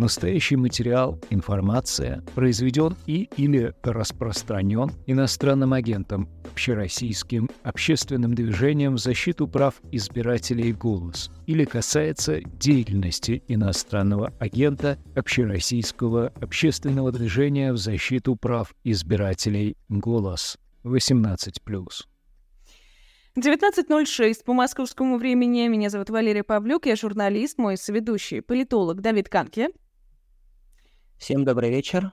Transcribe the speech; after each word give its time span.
Настоящий 0.00 0.56
материал, 0.56 1.20
информация 1.28 2.24
произведен 2.34 2.96
и 3.06 3.28
или 3.36 3.74
распространен 3.82 4.90
иностранным 5.06 5.74
агентом, 5.74 6.26
общероссийским 6.50 7.50
общественным 7.64 8.34
движением 8.34 8.94
в 8.94 8.98
защиту 8.98 9.46
прав 9.46 9.74
избирателей 9.92 10.72
«Голос» 10.72 11.30
или 11.46 11.66
касается 11.66 12.40
деятельности 12.40 13.42
иностранного 13.46 14.32
агента 14.40 14.96
общероссийского 15.14 16.32
общественного 16.40 17.12
движения 17.12 17.70
в 17.70 17.76
защиту 17.76 18.36
прав 18.36 18.72
избирателей 18.84 19.76
«Голос» 19.90 20.56
18+. 20.82 21.36
19.06 23.36 24.44
по 24.46 24.54
московскому 24.54 25.18
времени. 25.18 25.68
Меня 25.68 25.90
зовут 25.90 26.08
Валерия 26.08 26.42
Павлюк, 26.42 26.86
я 26.86 26.96
журналист, 26.96 27.58
мой 27.58 27.76
соведущий, 27.76 28.40
политолог 28.40 29.02
Давид 29.02 29.28
Канке. 29.28 29.68
Всем 31.20 31.44
добрый 31.44 31.68
вечер. 31.68 32.12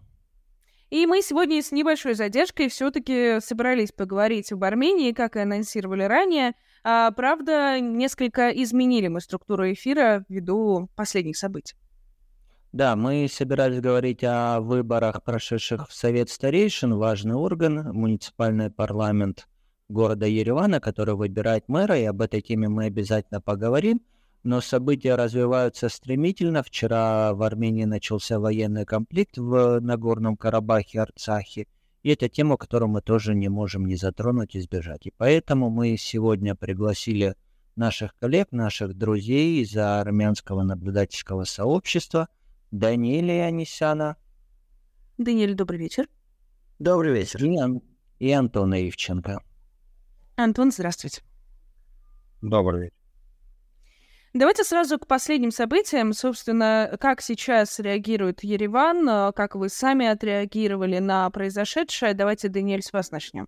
И 0.89 1.05
мы 1.05 1.21
сегодня 1.21 1.63
с 1.63 1.71
небольшой 1.71 2.13
задержкой 2.13 2.67
все-таки 2.67 3.39
собрались 3.39 3.93
поговорить 3.93 4.51
об 4.51 4.65
Армении, 4.65 5.13
как 5.13 5.37
и 5.37 5.39
анонсировали 5.39 6.03
ранее. 6.03 6.55
А, 6.83 7.11
правда, 7.11 7.79
несколько 7.79 8.49
изменили 8.49 9.07
мы 9.07 9.21
структуру 9.21 9.71
эфира 9.71 10.25
ввиду 10.27 10.89
последних 10.97 11.37
событий. 11.37 11.77
Да, 12.73 12.97
мы 12.97 13.29
собирались 13.31 13.79
говорить 13.79 14.25
о 14.25 14.59
выборах, 14.59 15.23
прошедших 15.23 15.87
в 15.87 15.93
Совет 15.93 16.29
Старейшин, 16.29 16.93
важный 16.95 17.35
орган, 17.35 17.93
муниципальный 17.93 18.69
парламент 18.69 19.47
города 19.87 20.25
Еревана, 20.25 20.81
который 20.81 21.15
выбирает 21.15 21.69
мэра, 21.69 21.97
и 21.97 22.03
об 22.03 22.21
этой 22.21 22.41
теме 22.41 22.67
мы 22.67 22.85
обязательно 22.87 23.39
поговорим 23.39 24.01
но 24.43 24.61
события 24.61 25.15
развиваются 25.15 25.89
стремительно. 25.89 26.63
Вчера 26.63 27.33
в 27.33 27.41
Армении 27.43 27.85
начался 27.85 28.39
военный 28.39 28.85
конфликт 28.85 29.37
в 29.37 29.79
Нагорном 29.79 30.37
Карабахе, 30.37 31.01
Арцахе. 31.01 31.67
И 32.03 32.09
это 32.09 32.29
тема, 32.29 32.57
которую 32.57 32.89
мы 32.89 33.01
тоже 33.01 33.35
не 33.35 33.49
можем 33.49 33.85
не 33.85 33.95
затронуть, 33.95 34.55
избежать. 34.55 35.07
И 35.07 35.13
поэтому 35.17 35.69
мы 35.69 35.97
сегодня 35.97 36.55
пригласили 36.55 37.35
наших 37.75 38.15
коллег, 38.17 38.51
наших 38.51 38.97
друзей 38.97 39.61
из 39.61 39.75
армянского 39.75 40.63
наблюдательского 40.63 41.43
сообщества 41.43 42.29
Даниэля 42.71 43.45
Анисяна. 43.45 44.17
Даниэль, 45.17 45.55
добрый 45.55 45.79
вечер. 45.79 46.07
Добрый 46.79 47.13
вечер. 47.13 47.43
И, 47.43 47.57
Ан- 47.57 47.81
и 48.19 48.31
Антона 48.31 48.87
Ивченко. 48.87 49.41
Антон, 50.35 50.71
здравствуйте. 50.71 51.21
Добрый 52.41 52.81
вечер. 52.83 52.96
Давайте 54.37 54.63
сразу 54.63 54.99
к 54.99 55.07
последним 55.07 55.49
событиям. 55.49 56.13
Собственно, 56.13 56.95
как 56.99 57.21
сейчас 57.21 57.79
реагирует 57.79 58.43
Ереван, 58.43 59.09
э, 59.09 59.31
как 59.33 59.55
вы 59.55 59.67
сами 59.67 60.05
отреагировали 60.05 60.99
на 60.99 61.27
произошедшее. 61.31 62.13
Давайте, 62.13 62.47
Даниэль, 62.47 62.83
с 62.83 62.93
вас 62.93 63.09
начнем. 63.09 63.47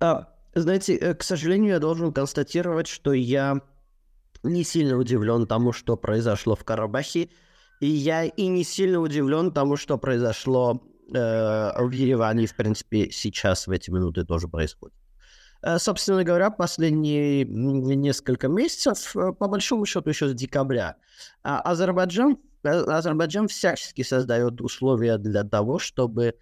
А, 0.00 0.32
знаете, 0.54 0.96
э, 0.96 1.14
к 1.14 1.22
сожалению, 1.22 1.72
я 1.72 1.78
должен 1.80 2.14
констатировать, 2.14 2.86
что 2.86 3.12
я 3.12 3.60
не 4.42 4.64
сильно 4.64 4.96
удивлен 4.96 5.46
тому, 5.46 5.72
что 5.72 5.98
произошло 5.98 6.56
в 6.56 6.64
Карабахе, 6.64 7.28
и 7.80 7.86
я 7.86 8.24
и 8.24 8.46
не 8.46 8.64
сильно 8.64 9.00
удивлен 9.00 9.52
тому, 9.52 9.76
что 9.76 9.98
произошло 9.98 10.82
э, 11.12 11.14
в 11.14 11.90
Ереване, 11.90 12.46
в 12.46 12.56
принципе, 12.56 13.10
сейчас 13.10 13.66
в 13.66 13.70
эти 13.70 13.90
минуты 13.90 14.24
тоже 14.24 14.48
происходит. 14.48 15.01
Э, 15.62 15.78
собственно 15.78 16.24
говоря, 16.24 16.50
последние 16.50 17.44
несколько 17.44 18.48
месяцев, 18.48 19.14
э, 19.16 19.32
по 19.32 19.46
большому 19.46 19.86
счету 19.86 20.10
еще 20.10 20.28
с 20.28 20.34
декабря, 20.34 20.96
а, 21.44 21.60
Азербайджан, 21.60 22.38
э, 22.64 22.68
Азербайджан 22.68 23.46
всячески 23.46 24.02
создает 24.02 24.60
условия 24.60 25.18
для 25.18 25.44
того, 25.44 25.78
чтобы 25.78 26.34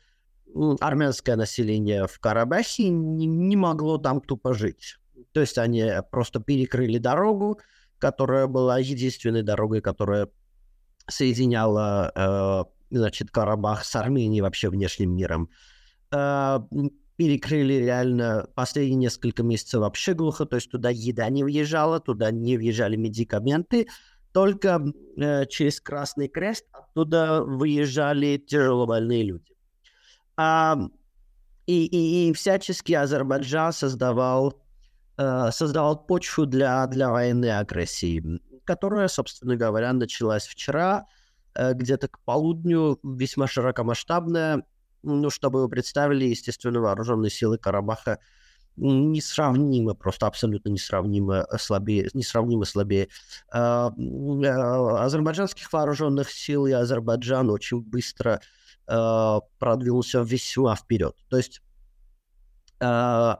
армянское 0.81 1.37
население 1.37 2.09
в 2.09 2.19
Карабахе 2.19 2.89
не, 2.89 3.27
не 3.27 3.57
могло 3.57 3.99
там 3.99 4.21
тупо 4.21 4.53
жить. 4.53 4.97
То 5.33 5.41
есть 5.41 5.59
они 5.59 5.85
просто 6.11 6.41
перекрыли 6.41 6.99
дорогу, 6.99 7.61
которая 7.99 8.49
была 8.49 8.79
единственной 8.79 9.43
дорогой, 9.43 9.81
которая 9.81 10.29
соединяла 11.07 12.67
значит, 12.91 13.31
Карабах 13.31 13.85
с 13.85 13.95
Арменией 13.95 14.41
вообще 14.41 14.71
внешним 14.71 15.15
миром 15.15 15.51
перекрыли 17.21 17.75
реально 17.75 18.49
последние 18.55 18.97
несколько 18.97 19.43
месяцев 19.43 19.83
вообще 19.83 20.15
глухо, 20.15 20.47
то 20.47 20.57
есть 20.57 20.71
туда 20.71 20.89
еда 20.89 21.29
не 21.29 21.45
въезжала, 21.45 22.01
туда 22.01 22.31
не 22.31 22.57
въезжали 22.57 22.97
медикаменты, 22.97 23.89
только 24.33 24.83
э, 25.19 25.45
через 25.45 25.83
Красный 25.83 26.29
Крест 26.29 26.65
оттуда 26.73 27.43
выезжали 27.43 28.39
тяжелобольные 28.39 29.23
люди. 29.23 29.55
А, 30.39 30.79
и, 31.67 31.85
и, 31.85 32.31
и 32.31 32.33
всячески 32.33 32.95
Азербайджан 32.95 33.75
создавал, 33.75 34.59
э, 35.19 35.51
создавал 35.53 36.03
почву 36.07 36.47
для, 36.47 36.87
для 36.87 37.11
военной 37.11 37.55
агрессии, 37.59 38.41
которая, 38.65 39.09
собственно 39.09 39.57
говоря, 39.57 39.93
началась 39.93 40.47
вчера, 40.47 41.05
э, 41.55 41.75
где-то 41.75 42.09
к 42.09 42.19
полудню, 42.21 42.99
весьма 43.03 43.47
широкомасштабная, 43.47 44.65
ну, 45.03 45.31
чтобы 45.31 45.63
вы 45.63 45.69
представили, 45.69 46.25
естественно, 46.25 46.81
вооруженные 46.81 47.31
силы 47.31 47.59
Карабаха 47.59 48.19
несравнимо, 48.77 49.95
просто 49.95 50.27
абсолютно 50.27 50.71
несравнимо 50.71 51.47
слабее, 51.59 52.09
несравнимо 52.15 52.65
слабее 52.65 53.09
э, 53.53 53.59
азербайджанских 53.59 55.73
вооруженных 55.73 56.31
сил, 56.31 56.67
и 56.67 56.73
Азербайджан 56.73 57.51
очень 57.51 57.83
быстро 57.83 58.41
э, 58.87 59.41
продвинулся 59.59 60.23
весьма 60.23 60.77
вперед. 60.77 61.15
То 61.29 61.37
есть 61.37 61.61
э, 62.81 63.35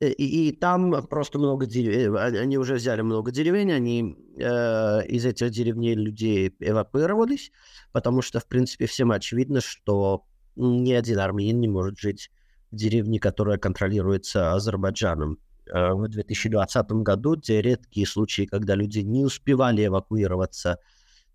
и, 0.00 0.48
и 0.48 0.52
там 0.52 1.06
просто 1.06 1.38
много 1.38 1.66
деревень, 1.66 2.16
они 2.16 2.58
уже 2.58 2.74
взяли 2.74 3.02
много 3.02 3.30
деревень, 3.30 3.72
они 3.72 4.16
э, 4.38 5.06
из 5.06 5.24
этих 5.24 5.50
деревней 5.50 5.94
людей 5.94 6.54
эвакуировались, 6.60 7.50
потому 7.92 8.22
что, 8.22 8.40
в 8.40 8.46
принципе, 8.46 8.86
всем 8.86 9.10
очевидно, 9.10 9.60
что 9.60 10.24
ни 10.56 10.92
один 10.92 11.18
армянин 11.20 11.60
не 11.60 11.68
может 11.68 11.98
жить 11.98 12.30
в 12.70 12.76
деревне, 12.76 13.20
которая 13.20 13.58
контролируется 13.58 14.52
Азербайджаном. 14.52 15.38
Э, 15.72 15.92
в 15.92 16.08
2020 16.08 16.90
году 17.02 17.36
те 17.36 17.62
редкие 17.62 18.06
случаи, 18.06 18.46
когда 18.46 18.74
люди 18.74 19.00
не 19.00 19.24
успевали 19.24 19.86
эвакуироваться 19.86 20.78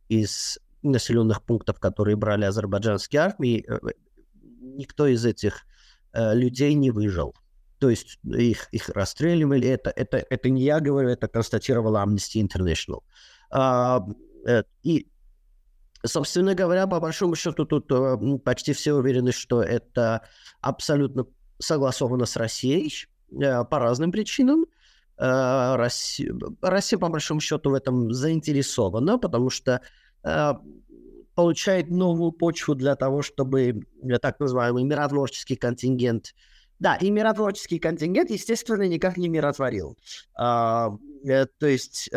из 0.10 0.60
населенных 0.84 1.44
пунктов, 1.44 1.80
которые 1.80 2.16
брали 2.16 2.46
азербайджанские 2.46 3.22
армии, 3.22 3.66
э, 3.68 3.80
никто 4.62 5.08
из 5.08 5.26
этих 5.26 5.66
э, 6.14 6.34
людей 6.36 6.74
не 6.74 6.92
выжил. 6.92 7.36
То 7.80 7.90
есть 7.90 8.20
их, 8.24 8.68
их 8.72 8.90
расстреливали. 8.90 9.68
Это, 9.68 9.90
это, 9.90 10.24
это 10.30 10.50
не 10.50 10.64
я 10.64 10.80
говорю, 10.80 11.10
это 11.10 11.28
констатировала 11.28 12.06
Amnesty 12.06 12.40
International. 12.42 13.02
А, 13.50 14.06
и 14.84 15.11
Собственно 16.04 16.56
говоря, 16.56 16.88
по 16.88 17.00
большому 17.00 17.36
счету, 17.36 17.66
тут 17.66 17.92
э, 17.92 18.18
почти 18.44 18.74
все 18.74 18.94
уверены, 18.94 19.32
что 19.32 19.62
это 19.62 20.22
абсолютно 20.60 21.28
согласовано 21.60 22.26
с 22.26 22.36
Россией 22.38 22.92
э, 23.32 23.64
по 23.66 23.80
разным 23.80 24.12
причинам. 24.12 24.66
Э, 25.18 25.76
Россия, 25.76 26.34
Россия, 26.62 26.98
по 26.98 27.10
большому 27.10 27.40
счету, 27.40 27.70
в 27.70 27.74
этом 27.74 28.12
заинтересована, 28.14 29.18
потому 29.18 29.50
что 29.50 29.82
получает 31.34 31.90
новую 31.90 32.32
почву 32.32 32.76
для 32.76 32.96
того, 32.96 33.24
чтобы 33.24 33.82
так 34.22 34.40
называемый 34.40 34.84
миротворческий 34.84 35.56
контингент 35.56 36.36
да, 36.78 36.96
и 36.96 37.10
миротворческий 37.12 37.80
контингент, 37.80 38.30
естественно, 38.32 38.88
никак 38.88 39.18
не 39.18 39.30
миротворил. 39.30 39.98
То 40.36 41.00
есть 41.62 42.10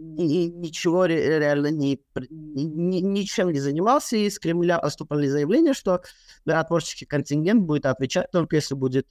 ничего 0.00 1.06
реально 1.06 1.70
не, 1.70 2.00
ни, 2.30 3.00
ничем 3.00 3.50
не 3.50 3.60
занимался, 3.60 4.16
и 4.16 4.26
из 4.26 4.38
Кремля 4.38 4.78
поступали 4.78 5.26
заявления, 5.28 5.74
что 5.74 6.02
миротворческий 6.46 7.06
контингент 7.06 7.62
будет 7.64 7.86
отвечать 7.86 8.30
только 8.30 8.56
если 8.56 8.74
будет 8.74 9.06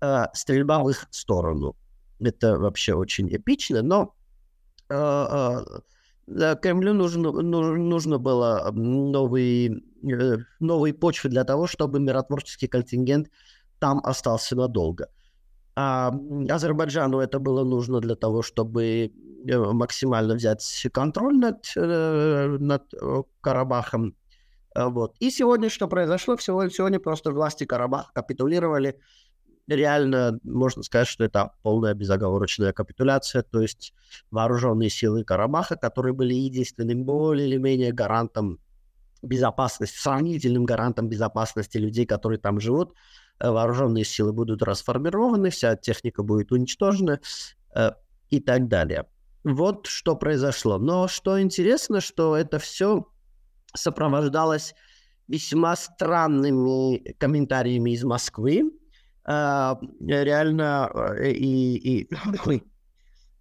э, 0.00 0.24
стрельба 0.34 0.82
в 0.82 0.90
их 0.90 1.06
сторону. 1.10 1.76
Это 2.20 2.58
вообще 2.58 2.94
очень 2.94 3.34
эпично, 3.34 3.82
но 3.82 4.14
э, 4.88 5.64
э, 6.26 6.56
Кремлю 6.60 6.94
нужно, 6.94 7.32
нужно 7.32 8.18
было 8.18 8.70
новые, 8.72 9.82
э, 10.02 10.36
новые 10.60 10.94
почвы 10.94 11.30
для 11.30 11.44
того, 11.44 11.66
чтобы 11.66 12.00
миротворческий 12.00 12.68
контингент 12.68 13.30
там 13.78 14.00
остался 14.04 14.56
надолго. 14.56 15.08
А 15.76 16.12
Азербайджану 16.48 17.18
это 17.18 17.38
было 17.38 17.64
нужно 17.64 18.00
для 18.00 18.14
того, 18.14 18.42
чтобы 18.42 19.12
э, 19.46 19.58
максимально 19.58 20.34
взять 20.34 20.86
контроль 20.92 21.36
над, 21.36 21.66
э, 21.76 22.56
над 22.60 22.94
э, 22.94 23.22
Карабахом. 23.40 24.16
Вот. 24.76 25.16
И 25.20 25.30
сегодня 25.30 25.68
что 25.68 25.88
произошло? 25.88 26.36
Сегодня, 26.36 27.00
просто 27.00 27.30
власти 27.30 27.64
Карабаха 27.64 28.10
капитулировали 28.12 28.98
реально 29.66 30.38
можно 30.42 30.82
сказать, 30.82 31.08
что 31.08 31.24
это 31.24 31.52
полная 31.62 31.94
безоговорочная 31.94 32.72
капитуляция, 32.72 33.42
то 33.42 33.60
есть 33.60 33.94
вооруженные 34.30 34.90
силы 34.90 35.24
Карабаха, 35.24 35.76
которые 35.76 36.12
были 36.12 36.34
единственным 36.34 37.04
более 37.04 37.48
или 37.48 37.56
менее 37.56 37.92
гарантом 37.92 38.60
безопасности, 39.22 39.96
сравнительным 39.96 40.64
гарантом 40.64 41.08
безопасности 41.08 41.78
людей, 41.78 42.04
которые 42.04 42.38
там 42.38 42.60
живут, 42.60 42.94
вооруженные 43.40 44.04
силы 44.04 44.32
будут 44.32 44.62
расформированы, 44.62 45.50
вся 45.50 45.76
техника 45.76 46.22
будет 46.22 46.52
уничтожена 46.52 47.20
э, 47.74 47.90
и 48.30 48.40
так 48.40 48.68
далее. 48.68 49.06
Вот 49.44 49.86
что 49.86 50.16
произошло. 50.16 50.78
Но 50.78 51.08
что 51.08 51.40
интересно, 51.40 52.00
что 52.00 52.36
это 52.36 52.58
все 52.58 53.06
сопровождалось 53.74 54.74
весьма 55.28 55.76
странными 55.76 57.12
комментариями 57.14 57.90
из 57.90 58.04
Москвы. 58.04 58.72
А, 59.26 59.78
реально, 60.00 60.90
э, 61.18 61.30
и, 61.32 62.02
и 62.02 62.08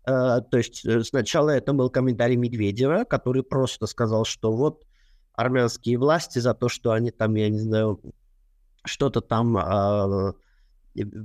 то 0.06 0.46
есть 0.52 0.86
э, 0.86 1.02
сначала 1.04 1.52
это 1.52 1.72
был 1.74 1.90
комментарий 1.90 2.36
Медведева, 2.36 3.06
который 3.06 3.44
просто 3.44 3.86
сказал, 3.88 4.26
что 4.26 4.52
вот 4.52 4.86
армянские 5.34 5.98
власти 5.98 6.40
за 6.40 6.54
то, 6.54 6.68
что 6.68 6.92
они 6.92 7.12
там, 7.12 7.36
я 7.36 7.50
не 7.50 7.60
знаю, 7.60 8.02
что-то 8.86 9.22
там 9.22 9.58
э, 9.58 10.34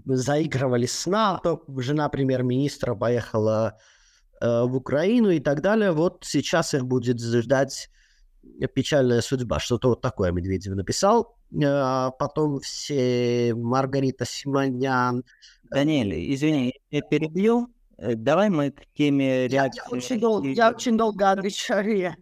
заигрывали 0.07 0.87
с 0.87 1.07
НАТО, 1.07 1.61
жена 1.77 2.09
премьер-министра 2.09 2.95
поехала 2.95 3.79
э, 4.41 4.63
в 4.63 4.77
Украину 4.77 5.31
и 5.31 5.41
так 5.41 5.61
далее. 5.61 5.93
Вот 5.93 6.25
сейчас 6.25 6.75
их 6.75 6.87
будет 6.87 7.21
ждать 7.21 7.91
печальная 8.75 9.21
судьба. 9.21 9.59
Что-то 9.59 9.89
вот 9.91 10.01
такое 10.01 10.33
Медведев 10.33 10.75
написал. 10.75 11.37
А 11.65 12.11
потом 12.11 12.61
все 12.61 13.55
Маргарита 13.55 14.25
Симонян. 14.27 15.25
Даниэль, 15.71 16.35
извини, 16.35 16.75
я 16.91 17.03
перебью. 17.03 17.69
Э, 17.99 18.15
давай 18.15 18.49
мы 18.49 18.71
к 18.71 18.83
теме 18.95 19.49
реакции. 19.49 19.83
Я 19.85 19.97
очень, 19.97 20.21
дол- 20.21 20.45
я 20.45 20.71
очень 20.71 20.97
долго 20.97 21.31
отвечаю. 21.31 22.15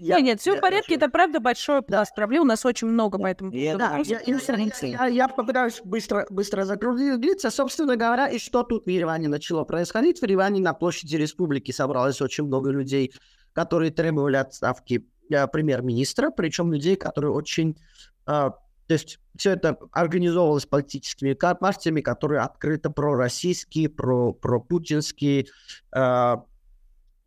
Я, 0.00 0.16
нет, 0.16 0.24
нет, 0.24 0.40
все 0.40 0.56
в 0.56 0.60
порядке, 0.60 0.94
это 0.94 1.10
правда 1.10 1.40
большой 1.40 1.82
пласт 1.82 2.14
проблем, 2.14 2.42
у 2.42 2.46
нас 2.46 2.64
очень 2.64 2.88
много 2.88 3.18
по 3.18 3.26
этому 3.26 3.52
поводу. 3.52 3.78
Да, 3.78 3.98
я, 3.98 4.20
я, 4.24 4.36
я, 4.82 5.06
я 5.06 5.28
попытаюсь 5.28 5.82
быстро, 5.84 6.26
быстро 6.30 6.64
закруглиться. 6.64 7.50
Собственно 7.50 7.96
говоря, 7.96 8.28
и 8.28 8.38
что 8.38 8.62
тут 8.62 8.86
в 8.86 8.88
Ереване 8.88 9.28
начало 9.28 9.64
происходить? 9.64 10.20
В 10.20 10.22
Ереване 10.22 10.60
на 10.60 10.72
площади 10.72 11.16
республики 11.16 11.70
собралось 11.70 12.22
очень 12.22 12.44
много 12.44 12.70
людей, 12.70 13.12
которые 13.52 13.90
требовали 13.90 14.36
отставки 14.36 15.06
э, 15.30 15.46
премьер-министра, 15.48 16.30
причем 16.30 16.72
людей, 16.72 16.96
которые 16.96 17.32
очень... 17.32 17.76
Э, 18.26 18.50
то 18.86 18.94
есть 18.94 19.20
все 19.36 19.52
это 19.52 19.78
организовывалось 19.92 20.66
политическими 20.66 21.34
партиями, 21.34 22.00
которые 22.00 22.40
открыто 22.40 22.90
пророссийские, 22.90 23.88
про, 23.88 24.32
пропутинские, 24.32 25.46
э, 25.94 26.36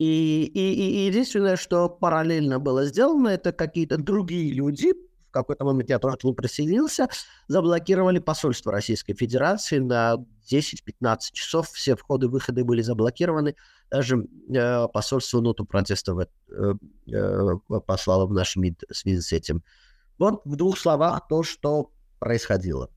и, 0.04 0.46
и, 0.46 0.74
и 0.74 1.06
единственное, 1.08 1.56
что 1.56 1.88
параллельно 1.90 2.60
было 2.60 2.86
сделано, 2.86 3.30
это 3.30 3.54
какие-то 3.54 3.98
другие 3.98 4.52
люди, 4.52 4.94
в 4.94 5.32
какой-то 5.32 5.66
момент 5.66 5.90
я 5.90 5.98
тоже 5.98 6.18
присоединился, 6.36 7.08
заблокировали 7.48 8.20
посольство 8.20 8.72
Российской 8.72 9.14
Федерации 9.14 9.80
на 9.80 10.18
10-15 10.52 11.18
часов. 11.32 11.70
Все 11.70 11.96
входы-выходы 11.96 12.64
были 12.64 12.82
заблокированы. 12.82 13.56
Даже 13.90 14.28
э, 14.54 14.88
посольство 14.90 15.42
ноту 15.42 15.66
протеста 15.66 16.16
э, 16.50 16.74
э, 17.12 17.80
послало 17.88 18.28
в 18.28 18.34
наш 18.34 18.56
МИД 18.56 18.84
в 18.90 18.96
связи 18.96 19.22
с 19.22 19.32
этим. 19.34 19.64
Вот 20.20 20.42
в 20.46 20.56
двух 20.56 20.78
словах 20.78 21.28
то, 21.28 21.42
что 21.42 21.92
происходило. 22.20 22.92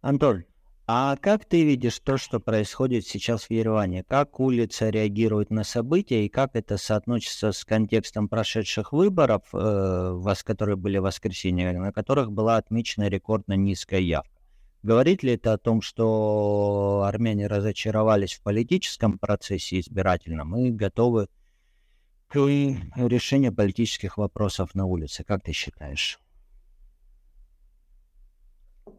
Антон, 0.00 0.44
а 0.86 1.16
как 1.16 1.44
ты 1.44 1.64
видишь 1.64 2.00
то, 2.00 2.16
что 2.16 2.40
происходит 2.40 3.06
сейчас 3.06 3.44
в 3.44 3.50
Ереване? 3.50 4.02
Как 4.02 4.40
улица 4.40 4.90
реагирует 4.90 5.50
на 5.50 5.62
события 5.62 6.26
и 6.26 6.28
как 6.28 6.56
это 6.56 6.76
соотносится 6.76 7.52
с 7.52 7.64
контекстом 7.64 8.28
прошедших 8.28 8.92
выборов, 8.92 9.42
э, 9.52 10.34
которые 10.44 10.76
были 10.76 10.98
в 10.98 11.02
воскресенье, 11.02 11.72
на 11.78 11.92
которых 11.92 12.32
была 12.32 12.56
отмечена 12.56 13.08
рекордно 13.08 13.54
низкая 13.54 14.00
явка? 14.00 14.42
Говорит 14.82 15.22
ли 15.22 15.34
это 15.34 15.52
о 15.52 15.58
том, 15.58 15.80
что 15.80 17.04
армяне 17.06 17.46
разочаровались 17.46 18.34
в 18.34 18.42
политическом 18.42 19.16
процессе 19.18 19.78
избирательном 19.78 20.56
и 20.56 20.70
готовы 20.72 21.28
к 22.26 22.34
решению 22.36 23.54
политических 23.54 24.18
вопросов 24.18 24.74
на 24.74 24.86
улице? 24.86 25.22
Как 25.22 25.44
ты 25.44 25.52
считаешь? 25.52 26.18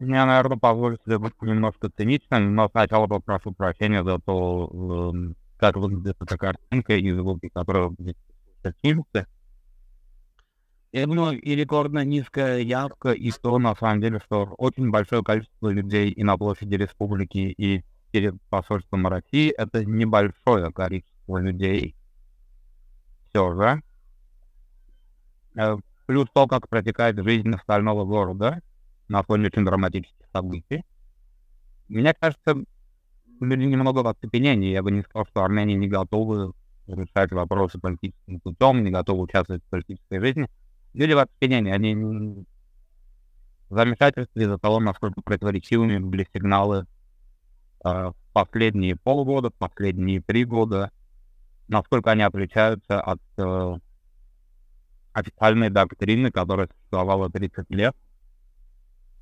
Мне, 0.00 0.24
наверное, 0.24 0.58
позволите 0.58 1.18
быть 1.18 1.40
немножко 1.40 1.88
циничным, 1.88 2.54
но 2.54 2.68
сначала 2.68 3.06
попрошу 3.06 3.52
прощения 3.52 4.02
за 4.02 4.18
то, 4.18 4.70
эм, 5.14 5.36
как 5.56 5.76
выглядит 5.76 6.16
эта 6.20 6.36
картинка 6.36 6.96
и 6.96 7.12
звуки, 7.12 7.48
которые 7.48 7.94
здесь 7.98 8.16
фильмы. 8.82 9.04
Я 10.92 11.02
и 11.32 11.54
рекордно 11.54 12.04
низкая 12.04 12.60
явка, 12.60 13.12
и 13.12 13.30
то, 13.30 13.58
на 13.58 13.74
самом 13.74 14.00
деле, 14.00 14.20
что 14.24 14.44
очень 14.58 14.90
большое 14.90 15.22
количество 15.22 15.68
людей 15.68 16.10
и 16.10 16.22
на 16.22 16.36
площади 16.36 16.74
республики, 16.74 17.38
и 17.38 17.84
перед 18.12 18.40
посольством 18.42 19.06
России, 19.06 19.50
это 19.50 19.84
небольшое 19.84 20.72
количество 20.72 21.38
людей. 21.38 21.96
Все 23.28 23.54
же. 23.54 23.82
Э, 25.56 25.76
плюс 26.06 26.28
то, 26.32 26.46
как 26.46 26.68
протекает 26.68 27.22
жизнь 27.24 27.52
остального 27.52 28.04
города— 28.04 28.60
на 29.08 29.22
фоне 29.22 29.46
очень 29.46 29.64
драматических 29.64 30.26
событий. 30.32 30.84
Мне 31.88 32.14
кажется, 32.14 32.56
люди 33.40 33.64
немного 33.64 34.00
в 34.00 34.06
оцепенении. 34.08 34.72
Я 34.72 34.82
бы 34.82 34.90
не 34.90 35.02
сказал, 35.02 35.26
что 35.26 35.44
армяне 35.44 35.74
не 35.74 35.88
готовы 35.88 36.52
решать 36.86 37.32
вопросы 37.32 37.78
политическим 37.78 38.40
путем, 38.40 38.84
не 38.84 38.90
готовы 38.90 39.22
участвовать 39.22 39.62
в 39.64 39.68
политической 39.68 40.20
жизни. 40.20 40.48
Люди 40.92 41.12
в 41.12 41.18
оцепенении, 41.18 41.72
они 41.72 41.94
в 43.68 43.74
замешательстве 43.74 44.44
из-за 44.44 44.58
того, 44.58 44.80
насколько 44.80 45.20
противоречивыми 45.22 45.98
были 45.98 46.26
сигналы 46.32 46.86
э, 47.84 48.12
последние 48.32 48.96
полгода, 48.96 49.50
последние 49.50 50.20
три 50.20 50.44
года, 50.44 50.90
насколько 51.68 52.10
они 52.10 52.22
отличаются 52.22 53.00
от 53.00 53.20
э, 53.38 53.78
официальной 55.12 55.70
доктрины, 55.70 56.30
которая 56.30 56.68
существовала 56.68 57.30
30 57.30 57.70
лет, 57.70 57.96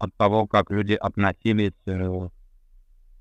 от 0.02 0.12
того, 0.16 0.48
как 0.48 0.70
люди 0.70 0.94
относились 0.94 1.74
э, 1.86 1.96
к 1.96 2.30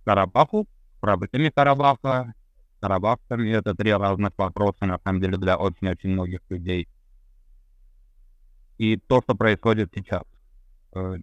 Карабаху, 0.03 0.67
проблеме 0.99 1.51
Карабаха, 1.51 2.33
Карабахами. 2.79 3.51
Это 3.51 3.75
три 3.75 3.93
разных 3.93 4.31
вопроса, 4.35 4.85
на 4.87 4.97
самом 4.97 5.21
деле, 5.21 5.37
для 5.37 5.57
очень-очень 5.57 6.09
многих 6.09 6.39
людей. 6.49 6.87
И 8.79 8.97
то, 8.97 9.21
что 9.21 9.35
происходит 9.35 9.91
сейчас. 9.93 10.23
Э, 10.95 11.17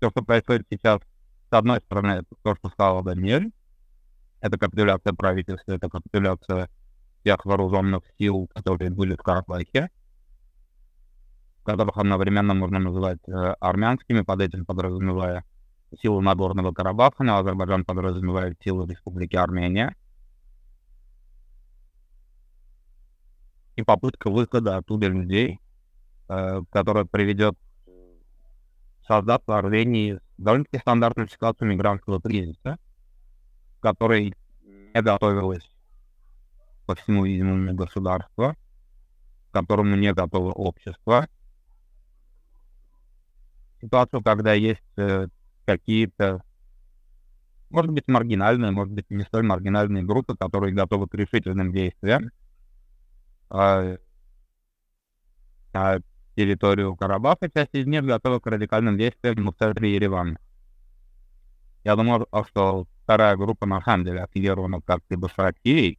то, 0.00 0.10
что 0.10 0.24
происходит 0.24 0.66
сейчас, 0.68 1.00
с 1.48 1.52
одной 1.52 1.78
стороны, 1.78 2.12
это 2.22 2.34
то, 2.42 2.56
что 2.56 2.68
сказал 2.68 3.04
Даниэль, 3.04 3.52
это 4.40 4.58
капитуляция 4.58 5.12
правительства, 5.12 5.72
это 5.72 5.88
капитуляция 5.88 6.68
тех 7.22 7.44
вооруженных 7.44 8.02
сил, 8.18 8.50
которые 8.52 8.90
были 8.90 9.14
в 9.14 9.22
Карабахе 9.22 9.90
которых 11.68 11.98
одновременно 11.98 12.54
можно 12.54 12.78
называть 12.78 13.18
э, 13.28 13.30
армянскими, 13.60 14.22
под 14.22 14.40
этим 14.40 14.64
подразумевая 14.64 15.44
силу 16.00 16.22
Нагорного 16.22 16.72
Карабаха, 16.72 17.22
но 17.22 17.36
Азербайджан 17.36 17.84
подразумевает 17.84 18.56
силу 18.64 18.86
Республики 18.86 19.36
Армения. 19.36 19.94
И 23.76 23.82
попытка 23.82 24.30
выхода 24.30 24.78
оттуда 24.78 25.08
людей, 25.08 25.60
э, 26.30 26.62
которая 26.70 27.04
приведет 27.04 27.54
создать 29.06 29.42
в 29.46 29.52
Армении 29.52 30.20
довольно-таки 30.38 30.78
стандартную 30.78 31.28
ситуацию 31.28 31.68
мигрантского 31.68 32.18
кризиса, 32.18 32.78
который 33.80 34.34
не 34.64 35.02
готовилось 35.02 35.70
по 36.86 36.94
всему 36.94 37.26
видимому 37.26 37.74
государство, 37.74 38.56
которому 39.52 39.96
не 39.96 40.14
готово 40.14 40.52
общество, 40.52 41.28
ситуацию, 43.80 44.22
когда 44.22 44.52
есть 44.52 44.82
э, 44.96 45.28
какие-то, 45.64 46.42
может 47.70 47.92
быть, 47.92 48.08
маргинальные, 48.08 48.70
может 48.70 48.92
быть, 48.92 49.10
не 49.10 49.24
столь 49.24 49.44
маргинальные 49.44 50.02
группы, 50.02 50.36
которые 50.36 50.74
готовы 50.74 51.08
к 51.08 51.14
решительным 51.14 51.72
действиям 51.72 52.30
э, 53.50 53.98
на 55.72 56.00
территорию 56.34 56.96
Карабаха, 56.96 57.50
часть 57.50 57.74
из 57.74 57.86
них 57.86 58.04
готова 58.04 58.38
к 58.40 58.46
радикальным 58.46 58.96
действиям 58.96 59.50
в 59.50 59.56
центре 59.56 59.94
Еревана. 59.94 60.38
Я 61.84 61.96
думаю, 61.96 62.26
что 62.48 62.86
вторая 63.02 63.36
группа 63.36 63.66
на 63.66 63.80
самом 63.82 64.04
деле 64.04 64.22
активирована 64.22 64.80
как-либо 64.80 65.28
с 65.28 65.36
Россией 65.36 65.98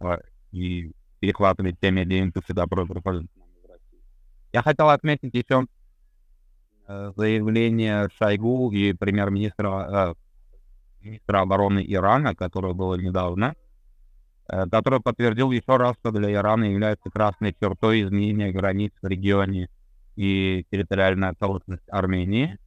э, 0.00 0.18
и 0.52 0.92
перехватывает 1.20 1.78
те 1.80 1.90
медиа 1.90 2.18
импульсы 2.18 2.52
добро 2.52 2.86
Я 4.52 4.62
хотел 4.62 4.90
отметить 4.90 5.34
еще 5.34 5.66
заявление 7.16 8.08
Шойгу 8.18 8.70
и 8.72 8.92
премьер-министра 8.92 10.14
э, 10.14 10.14
министра 11.04 11.40
обороны 11.40 11.84
Ирана, 11.86 12.34
которое 12.34 12.74
было 12.74 12.94
недавно, 12.94 13.54
э, 14.48 14.66
который 14.70 15.00
подтвердил 15.00 15.50
еще 15.50 15.76
раз, 15.76 15.96
что 16.00 16.10
для 16.10 16.32
Ирана 16.32 16.64
является 16.64 17.10
красной 17.10 17.54
чертой 17.58 18.02
изменения 18.02 18.52
границ 18.52 18.92
в 19.02 19.06
регионе 19.06 19.68
и 20.16 20.66
территориальная 20.70 21.34
целостность 21.34 21.88
Армении. 21.88 22.58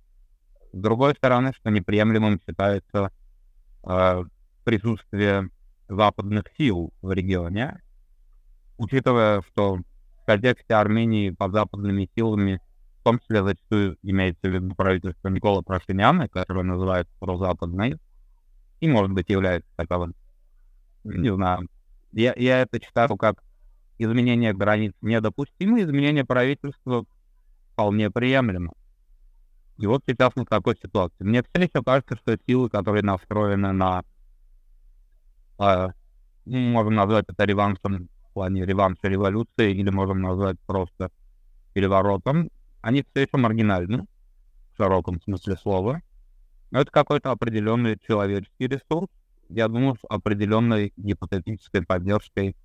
С 0.73 0.77
другой 0.77 1.13
стороны, 1.13 1.53
что 1.55 1.69
неприемлемым 1.69 2.39
считается 2.41 3.11
э, 3.87 4.23
присутствие 4.63 5.49
западных 5.87 6.45
сил 6.57 6.91
в 7.01 7.11
регионе, 7.11 7.81
учитывая, 8.77 9.41
что 9.43 9.77
в 10.21 10.25
контексте 10.25 10.73
Армении 10.73 11.29
под 11.29 11.53
западными 11.53 12.09
силами, 12.15 12.59
в 13.05 13.07
том 13.07 13.19
числе 13.19 13.43
зачастую 13.43 13.99
имеется 14.01 14.49
в 14.49 14.51
виду 14.51 14.73
правительство 14.73 15.27
Никола 15.27 15.61
Прошиняна, 15.61 16.27
которое 16.27 16.63
называется 16.63 17.13
прозападной, 17.19 17.99
и, 18.79 18.87
может 18.87 19.11
быть, 19.11 19.29
является 19.29 19.69
таковым. 19.75 20.15
Не 21.03 21.31
знаю. 21.31 21.67
Я, 22.13 22.33
я 22.35 22.61
это 22.61 22.79
читаю 22.79 23.15
как 23.15 23.43
изменение 23.99 24.55
границ 24.55 24.93
недопустимо, 25.01 25.79
изменение 25.81 26.25
правительства 26.25 27.05
вполне 27.73 28.09
приемлемо. 28.09 28.73
И 29.77 29.85
вот 29.85 30.01
сейчас 30.07 30.31
мы 30.35 30.45
в 30.45 30.49
такой 30.49 30.75
ситуации. 30.75 31.23
Мне 31.23 31.43
все 31.43 31.61
еще 31.61 31.83
кажется, 31.83 32.15
что 32.15 32.35
силы, 32.47 32.71
которые 32.71 33.03
настроены 33.03 33.71
на... 33.71 34.03
Э, 35.59 35.89
можем 36.45 36.95
назвать 36.95 37.25
это 37.27 37.43
реваншем 37.43 38.09
в 38.31 38.33
плане 38.33 38.65
реванша 38.65 39.09
революции, 39.09 39.75
или 39.75 39.91
можем 39.91 40.23
назвать 40.23 40.59
просто 40.61 41.11
переворотом, 41.73 42.49
они 42.85 43.01
все 43.01 43.23
еще 43.23 43.37
маргинальны, 43.37 44.05
в 44.73 44.77
широком 44.77 45.19
смысле 45.19 45.57
слова. 45.57 46.01
Но 46.69 46.81
это 46.81 46.91
какой-то 46.91 47.31
определенный 47.31 47.97
человеческий 47.97 48.67
ресурс, 48.67 49.09
я 49.49 49.67
думаю, 49.67 49.95
с 49.95 50.05
определенной 50.07 50.93
гипотетической 50.95 51.81
поддержкой 51.83 52.55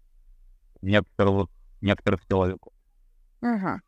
некоторых, 0.82 1.48
некоторых 1.80 2.20
силовиков. 2.28 2.70
Ага. 3.40 3.80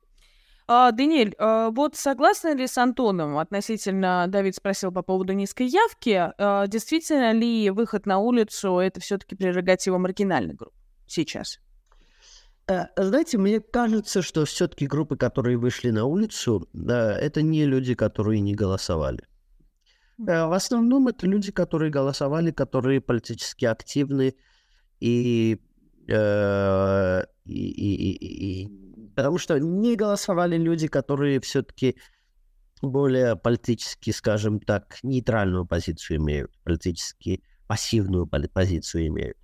А, 0.67 0.91
Даниэль, 0.93 1.35
а, 1.39 1.71
вот 1.71 1.97
согласны 1.97 2.55
ли 2.55 2.67
с 2.67 2.79
Антоном 2.79 3.37
относительно, 3.37 4.25
Давид 4.27 4.57
спросил 4.57 4.91
по 4.91 5.03
поводу 5.03 5.35
низкой 5.35 5.67
явки, 5.67 6.33
а, 6.39 6.67
действительно 6.67 7.33
ли 7.33 7.69
выход 7.69 8.07
на 8.07 8.19
улицу 8.19 8.79
это 8.79 9.01
все-таки 9.01 9.37
прерогатива 9.37 9.99
маргинальных 9.99 10.57
групп 10.57 10.73
сейчас? 11.07 11.59
Э, 12.69 12.87
знаете, 12.97 13.39
мне 13.39 13.61
кажется, 13.61 14.23
что 14.23 14.45
все-таки 14.45 14.87
группы, 14.87 15.17
которые 15.17 15.57
вышли 15.57 15.91
на 15.91 16.05
улицу, 16.05 16.69
это 16.75 17.43
не 17.43 17.65
люди, 17.67 17.95
которые 17.95 18.41
не 18.41 18.55
голосовали. 18.55 19.21
Э, 20.19 20.47
в 20.47 20.53
основном 20.53 21.09
это 21.09 21.27
люди, 21.27 21.53
которые 21.53 21.91
голосовали, 21.91 22.51
которые 22.51 23.01
политически 23.01 23.65
активны 23.65 24.35
и, 25.01 25.61
э, 26.09 27.23
и, 27.45 27.71
и, 27.71 28.13
и, 28.13 28.63
и 28.63 28.83
Потому 29.15 29.39
что 29.39 29.59
не 29.59 29.95
голосовали 29.97 30.57
люди, 30.57 30.89
которые 30.89 31.41
все-таки 31.41 31.97
более 32.81 33.37
политически, 33.37 34.11
скажем 34.11 34.59
так, 34.59 34.99
нейтральную 35.03 35.67
позицию 35.67 36.17
имеют, 36.19 36.51
политически 36.65 37.43
пассивную 37.67 38.27
позицию 38.27 39.09
имеют. 39.09 39.37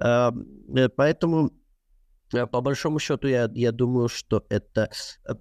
Э, 0.00 0.30
поэтому, 0.96 1.48
э, 1.48 1.50
по 2.32 2.60
большому 2.60 2.98
счету, 2.98 3.28
я, 3.28 3.50
я 3.54 3.72
думаю, 3.72 4.08
что 4.08 4.44
это 4.48 4.90
э, 5.26 5.34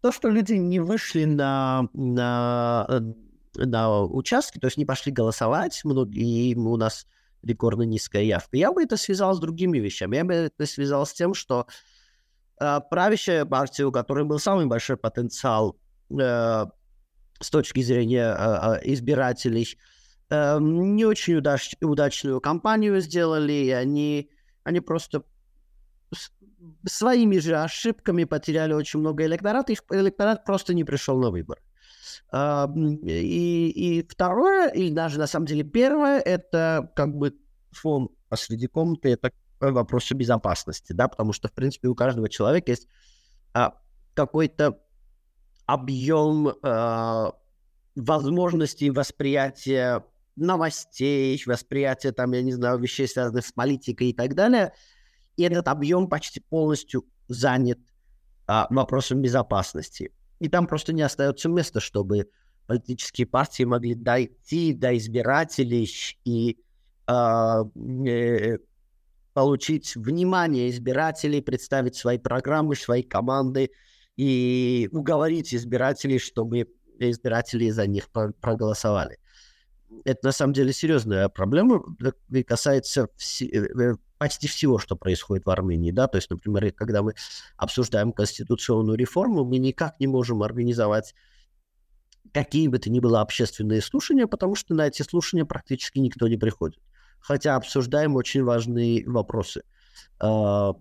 то, 0.00 0.12
что 0.12 0.28
люди 0.28 0.54
не 0.54 0.80
вышли 0.80 1.24
на, 1.24 1.88
на, 1.92 2.86
на 3.54 4.02
участки, 4.02 4.58
то 4.58 4.66
есть 4.66 4.76
не 4.76 4.84
пошли 4.84 5.12
голосовать, 5.12 5.80
многие, 5.84 6.54
у 6.54 6.76
нас 6.76 7.06
рекордно 7.42 7.82
низкая 7.82 8.22
явка. 8.22 8.56
Я 8.56 8.72
бы 8.72 8.82
это 8.82 8.96
связал 8.96 9.34
с 9.34 9.40
другими 9.40 9.78
вещами. 9.78 10.16
Я 10.16 10.24
бы 10.24 10.34
это 10.34 10.66
связал 10.66 11.06
с 11.06 11.12
тем, 11.12 11.34
что 11.34 11.66
э, 12.60 12.80
правящая 12.90 13.44
партия, 13.44 13.84
у 13.84 13.92
которой 13.92 14.24
был 14.24 14.38
самый 14.38 14.66
большой 14.66 14.96
потенциал 14.96 15.78
э, 16.10 16.66
с 17.40 17.50
точки 17.50 17.80
зрения 17.80 18.34
э, 18.36 18.80
избирателей, 18.84 19.78
э, 20.30 20.58
не 20.60 21.04
очень 21.04 21.34
удач, 21.36 21.74
удачную 21.80 22.40
кампанию 22.40 23.00
сделали, 23.00 23.52
и 23.52 23.70
они, 23.70 24.30
они 24.64 24.80
просто 24.80 25.22
своими 26.86 27.38
же 27.38 27.56
ошибками 27.56 28.24
потеряли 28.24 28.72
очень 28.72 29.00
много 29.00 29.24
электората, 29.24 29.72
их 29.72 29.82
электорат 29.90 30.44
просто 30.44 30.74
не 30.74 30.84
пришел 30.84 31.18
на 31.18 31.30
выборы. 31.30 31.60
И, 32.32 33.72
и 33.74 34.06
второе, 34.08 34.68
или 34.70 34.92
даже 34.92 35.18
на 35.18 35.26
самом 35.26 35.46
деле 35.46 35.64
первое, 35.64 36.18
это 36.18 36.90
как 36.96 37.14
бы 37.14 37.34
фон 37.72 38.10
посреди 38.28 38.66
комнаты, 38.66 39.10
это 39.10 39.30
вопросы 39.60 40.14
безопасности, 40.14 40.92
да, 40.92 41.08
потому 41.08 41.32
что, 41.32 41.48
в 41.48 41.52
принципе, 41.52 41.88
у 41.88 41.94
каждого 41.94 42.28
человека 42.28 42.72
есть 42.72 42.88
а, 43.54 43.74
какой-то 44.14 44.78
объем 45.66 46.54
а, 46.62 47.32
возможностей 47.94 48.90
восприятия 48.90 50.04
новостей, 50.36 51.40
восприятия, 51.46 52.12
там, 52.12 52.32
я 52.32 52.42
не 52.42 52.52
знаю, 52.52 52.78
вещей, 52.78 53.08
связанных 53.08 53.46
с 53.46 53.52
политикой 53.52 54.10
и 54.10 54.12
так 54.12 54.34
далее. 54.34 54.74
И 55.36 55.42
этот 55.42 55.68
объем 55.68 56.08
почти 56.08 56.40
полностью 56.40 57.04
занят 57.28 57.78
а, 58.46 58.66
вопросом 58.70 59.22
безопасности. 59.22 60.12
И 60.38 60.48
там 60.48 60.66
просто 60.66 60.92
не 60.92 61.02
остается 61.02 61.48
места, 61.48 61.80
чтобы 61.80 62.28
политические 62.66 63.26
партии 63.26 63.62
могли 63.64 63.94
дойти 63.94 64.72
до 64.72 64.96
избирателей 64.96 65.88
и 66.24 66.58
а, 67.06 67.62
э, 68.06 68.58
получить 69.32 69.94
внимание 69.96 70.70
избирателей, 70.70 71.42
представить 71.42 71.96
свои 71.96 72.18
программы, 72.18 72.74
свои 72.74 73.02
команды 73.02 73.70
и 74.16 74.88
уговорить 74.92 75.54
избирателей, 75.54 76.18
чтобы 76.18 76.68
избиратели 76.98 77.68
за 77.70 77.86
них 77.86 78.08
проголосовали. 78.40 79.18
Это 80.04 80.26
на 80.26 80.32
самом 80.32 80.52
деле 80.52 80.72
серьезная 80.72 81.28
проблема 81.28 81.82
и 82.30 82.42
касается 82.42 83.08
вс- 83.18 83.48
э, 83.48 83.92
э, 83.92 83.94
почти 84.18 84.48
всего, 84.48 84.78
что 84.78 84.96
происходит 84.96 85.46
в 85.46 85.50
Армении. 85.50 85.90
Да? 85.90 86.08
То 86.08 86.16
есть, 86.16 86.30
например, 86.30 86.72
когда 86.72 87.02
мы 87.02 87.14
обсуждаем 87.56 88.12
конституционную 88.12 88.98
реформу, 88.98 89.44
мы 89.44 89.58
никак 89.58 90.00
не 90.00 90.06
можем 90.06 90.42
организовать 90.42 91.14
какие 92.32 92.68
бы 92.68 92.78
то 92.78 92.90
ни 92.90 93.00
было 93.00 93.20
общественные 93.20 93.80
слушания, 93.80 94.26
потому 94.26 94.56
что 94.56 94.74
на 94.74 94.86
эти 94.86 95.02
слушания 95.02 95.44
практически 95.44 95.98
никто 95.98 96.28
не 96.28 96.36
приходит 96.36 96.80
хотя 97.26 97.56
обсуждаем 97.56 98.14
очень 98.16 98.44
важные 98.44 99.08
вопросы. 99.08 99.62
А, 100.20 100.74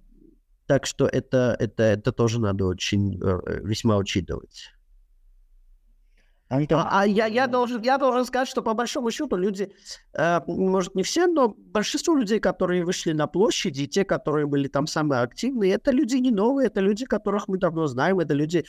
так 0.68 0.86
что 0.86 1.08
это, 1.08 1.56
это, 1.60 1.84
это 1.84 2.12
тоже 2.12 2.40
надо 2.40 2.66
очень 2.66 3.20
э, 3.22 3.62
весьма 3.64 3.98
учитывать. 3.98 4.72
Антон. 6.48 6.80
А, 6.80 7.02
а 7.02 7.08
я, 7.08 7.26
я, 7.26 7.48
должен, 7.48 7.82
я 7.82 7.98
должен 7.98 8.24
сказать, 8.26 8.48
что 8.48 8.62
по 8.62 8.74
большому 8.74 9.10
счету 9.12 9.36
люди, 9.36 9.74
э, 10.14 10.42
может 10.46 10.94
не 10.94 11.02
все, 11.02 11.26
но 11.26 11.50
большинство 11.50 12.16
людей, 12.16 12.40
которые 12.40 12.86
вышли 12.86 13.14
на 13.14 13.26
площади, 13.28 13.88
те, 13.88 14.06
которые 14.06 14.46
были 14.46 14.68
там 14.68 14.86
самые 14.86 15.22
активные, 15.22 15.74
это 15.74 15.92
люди 15.92 16.18
не 16.18 16.32
новые, 16.32 16.68
это 16.68 16.82
люди, 16.82 17.06
которых 17.06 17.48
мы 17.48 17.58
давно 17.58 17.88
знаем, 17.88 18.20
это 18.20 18.36
люди, 18.36 18.64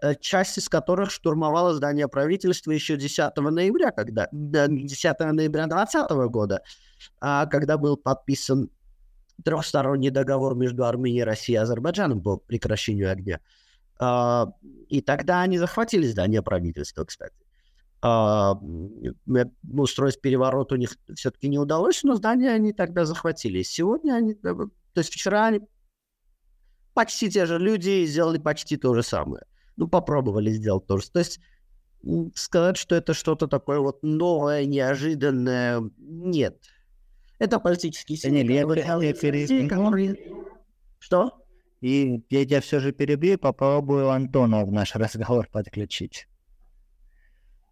э, 0.00 0.14
часть 0.20 0.56
из 0.56 0.70
которых 0.70 1.10
штурмовала 1.10 1.74
здание 1.74 2.08
правительства 2.08 2.72
еще 2.72 2.96
10 2.96 3.36
ноября, 3.36 3.90
когда, 3.90 4.28
10 4.32 5.20
ноября 5.32 5.66
2020 5.66 6.10
года 6.30 6.62
а 7.20 7.46
когда 7.46 7.78
был 7.78 7.96
подписан 7.96 8.70
трехсторонний 9.44 10.10
договор 10.10 10.54
между 10.54 10.84
Арменией, 10.84 11.24
Россией 11.24 11.56
и 11.58 11.60
Азербайджаном 11.60 12.22
по 12.22 12.36
прекращению 12.38 13.10
огня. 13.10 13.40
И 14.00 15.00
тогда 15.00 15.42
они 15.42 15.58
захватили 15.58 16.06
здание 16.06 16.42
правительства, 16.42 17.04
кстати. 17.04 17.34
А, 18.00 18.54
устроить 19.72 20.20
переворот 20.20 20.70
у 20.72 20.76
них 20.76 20.96
все-таки 21.16 21.48
не 21.48 21.58
удалось, 21.58 22.04
но 22.04 22.14
здание 22.14 22.52
они 22.52 22.72
тогда 22.72 23.04
захватили. 23.04 23.62
Сегодня 23.62 24.12
они, 24.14 24.34
э, 24.34 24.36
то 24.44 24.68
есть 24.94 25.12
вчера 25.12 25.46
они 25.46 25.62
почти 26.94 27.28
те 27.28 27.44
же 27.46 27.58
люди 27.58 28.06
сделали 28.06 28.38
почти 28.38 28.76
то 28.76 28.94
же 28.94 29.02
самое. 29.02 29.44
Ну, 29.76 29.88
попробовали 29.88 30.50
сделать 30.50 30.86
то 30.86 30.98
же. 30.98 31.10
То 31.10 31.18
есть 31.18 31.40
сказать, 32.36 32.76
что 32.76 32.94
это 32.94 33.14
что-то 33.14 33.48
такое 33.48 33.80
вот 33.80 34.02
новое, 34.02 34.64
неожиданное, 34.64 35.82
нет. 35.98 36.60
Это 37.40 37.58
политические 37.58 38.16
силы. 38.16 38.32
Что? 41.00 41.44
И 41.80 42.24
я 42.28 42.44
тебя 42.44 42.60
все 42.60 42.80
же 42.80 42.92
перебью 42.92 43.38
попробую 43.38 44.10
Антона 44.10 44.64
в 44.64 44.72
наш 44.72 44.94
разговор 44.96 45.48
подключить. 45.50 46.26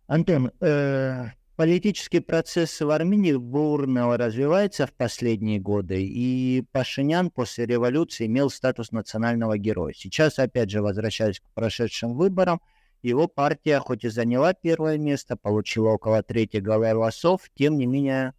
Антон, 0.06 0.52
э, 0.60 1.30
политический 1.56 2.20
процесс 2.20 2.80
в 2.80 2.88
Армении 2.90 3.34
бурно 3.34 4.16
развивается 4.16 4.86
в 4.86 4.92
последние 4.92 5.58
годы, 5.58 6.04
и 6.04 6.64
Пашинян 6.70 7.30
после 7.30 7.66
революции 7.66 8.26
имел 8.26 8.48
статус 8.50 8.92
национального 8.92 9.58
героя. 9.58 9.92
Сейчас, 9.92 10.38
опять 10.38 10.70
же, 10.70 10.80
возвращаясь 10.80 11.40
к 11.40 11.50
прошедшим 11.54 12.14
выборам, 12.14 12.60
Его 13.02 13.26
партия, 13.28 13.78
хоть 13.80 14.04
и 14.04 14.08
заняла 14.08 14.54
первое 14.54 14.96
место, 14.96 15.36
получила 15.36 15.90
около 15.90 16.22
трети 16.22 16.58
голосов, 16.58 17.42
тем 17.54 17.76
не 17.76 17.86
менее, 17.86 18.32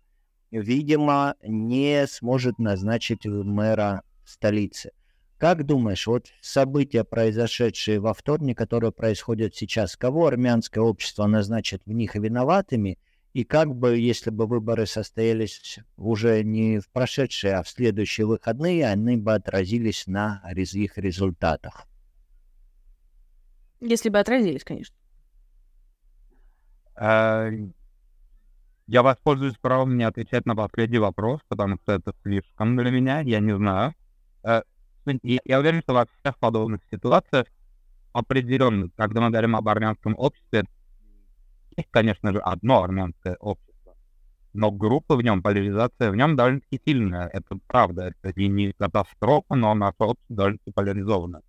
видимо, 0.51 1.35
не 1.43 2.05
сможет 2.07 2.59
назначить 2.59 3.25
мэра 3.25 4.03
столицы. 4.25 4.91
Как 5.37 5.65
думаешь, 5.65 6.07
вот 6.07 6.27
события, 6.41 7.03
произошедшие 7.03 7.99
во 7.99 8.15
вторник, 8.15 8.57
которые 8.57 8.91
происходят 8.91 9.55
сейчас, 9.55 9.95
кого 9.95 10.25
армянское 10.25 10.81
общество 10.81 11.27
назначит 11.27 11.83
в 11.85 11.91
них 11.91 12.15
виноватыми? 12.15 12.97
И 13.33 13.43
как 13.43 13.75
бы, 13.75 13.99
если 13.99 14.31
бы 14.31 14.47
выборы 14.47 14.87
состоялись 14.87 15.79
уже 15.95 16.43
не 16.43 16.79
в 16.79 16.89
прошедшие, 16.89 17.53
а 17.53 17.63
в 17.63 17.69
следующие 17.69 18.25
выходные, 18.25 18.87
они 18.87 19.17
бы 19.17 19.35
отразились 19.35 20.07
на 20.07 20.41
их 20.55 20.97
результатах? 20.97 21.85
Если 23.79 24.09
бы 24.09 24.17
отразились, 24.17 24.63
конечно. 24.63 24.95
Э, 26.99 27.51
я 28.87 29.03
воспользуюсь 29.03 29.55
правом 29.57 29.97
не 29.97 30.03
отвечать 30.03 30.47
на 30.47 30.55
последний 30.55 30.97
вопрос, 30.97 31.41
потому 31.47 31.77
что 31.83 31.91
это 31.91 32.15
слишком 32.23 32.75
для 32.75 32.89
меня, 32.89 33.19
я 33.19 33.39
не 33.39 33.55
знаю. 33.55 33.93
Я, 35.23 35.39
я 35.45 35.59
уверен, 35.59 35.81
что 35.81 35.93
во 35.93 36.05
всех 36.05 36.37
подобных 36.37 36.81
ситуациях 36.91 37.47
определенно, 38.13 38.89
когда 38.95 39.21
мы 39.21 39.29
говорим 39.29 39.55
об 39.55 39.67
армянском 39.67 40.15
обществе, 40.17 40.65
есть, 41.75 41.89
конечно 41.91 42.31
же, 42.31 42.39
одно 42.39 42.83
армянское 42.83 43.35
общество, 43.35 43.95
но 44.53 44.71
группа 44.71 45.15
в 45.15 45.21
нем, 45.21 45.41
поляризация 45.41 46.11
в 46.11 46.15
нем 46.15 46.35
довольно-таки 46.35 46.81
сильная. 46.83 47.27
Это 47.27 47.57
правда, 47.67 48.13
это 48.21 48.39
не, 48.39 48.47
не 48.47 48.73
катастрофа, 48.73 49.55
но 49.55 49.73
наше 49.75 49.95
общество 49.99 50.35
довольно-таки 50.35 50.71
поляризовано. 50.71 51.41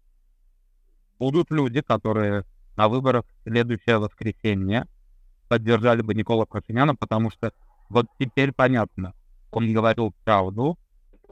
Будут 1.19 1.51
люди, 1.51 1.81
которые 1.81 2.45
на 2.77 2.89
выборах 2.89 3.25
следующее 3.45 3.99
воскресенье 3.99 4.87
поддержали 5.49 6.03
бы 6.03 6.15
Никола 6.15 6.45
Пашиняна, 6.45 6.95
потому 6.95 7.31
что 7.31 7.53
вот 7.89 8.07
теперь 8.19 8.53
понятно, 8.53 9.15
он 9.51 9.73
говорил 9.73 10.15
правду, 10.25 10.79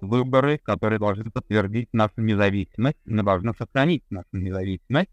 выборы, 0.00 0.59
которые 0.59 0.99
должны 0.99 1.31
подтвердить 1.31 1.93
нашу 1.93 2.21
независимость, 2.21 2.99
мы 3.05 3.23
должны 3.23 3.55
сохранить 3.55 4.05
нашу 4.11 4.29
независимость, 4.33 5.11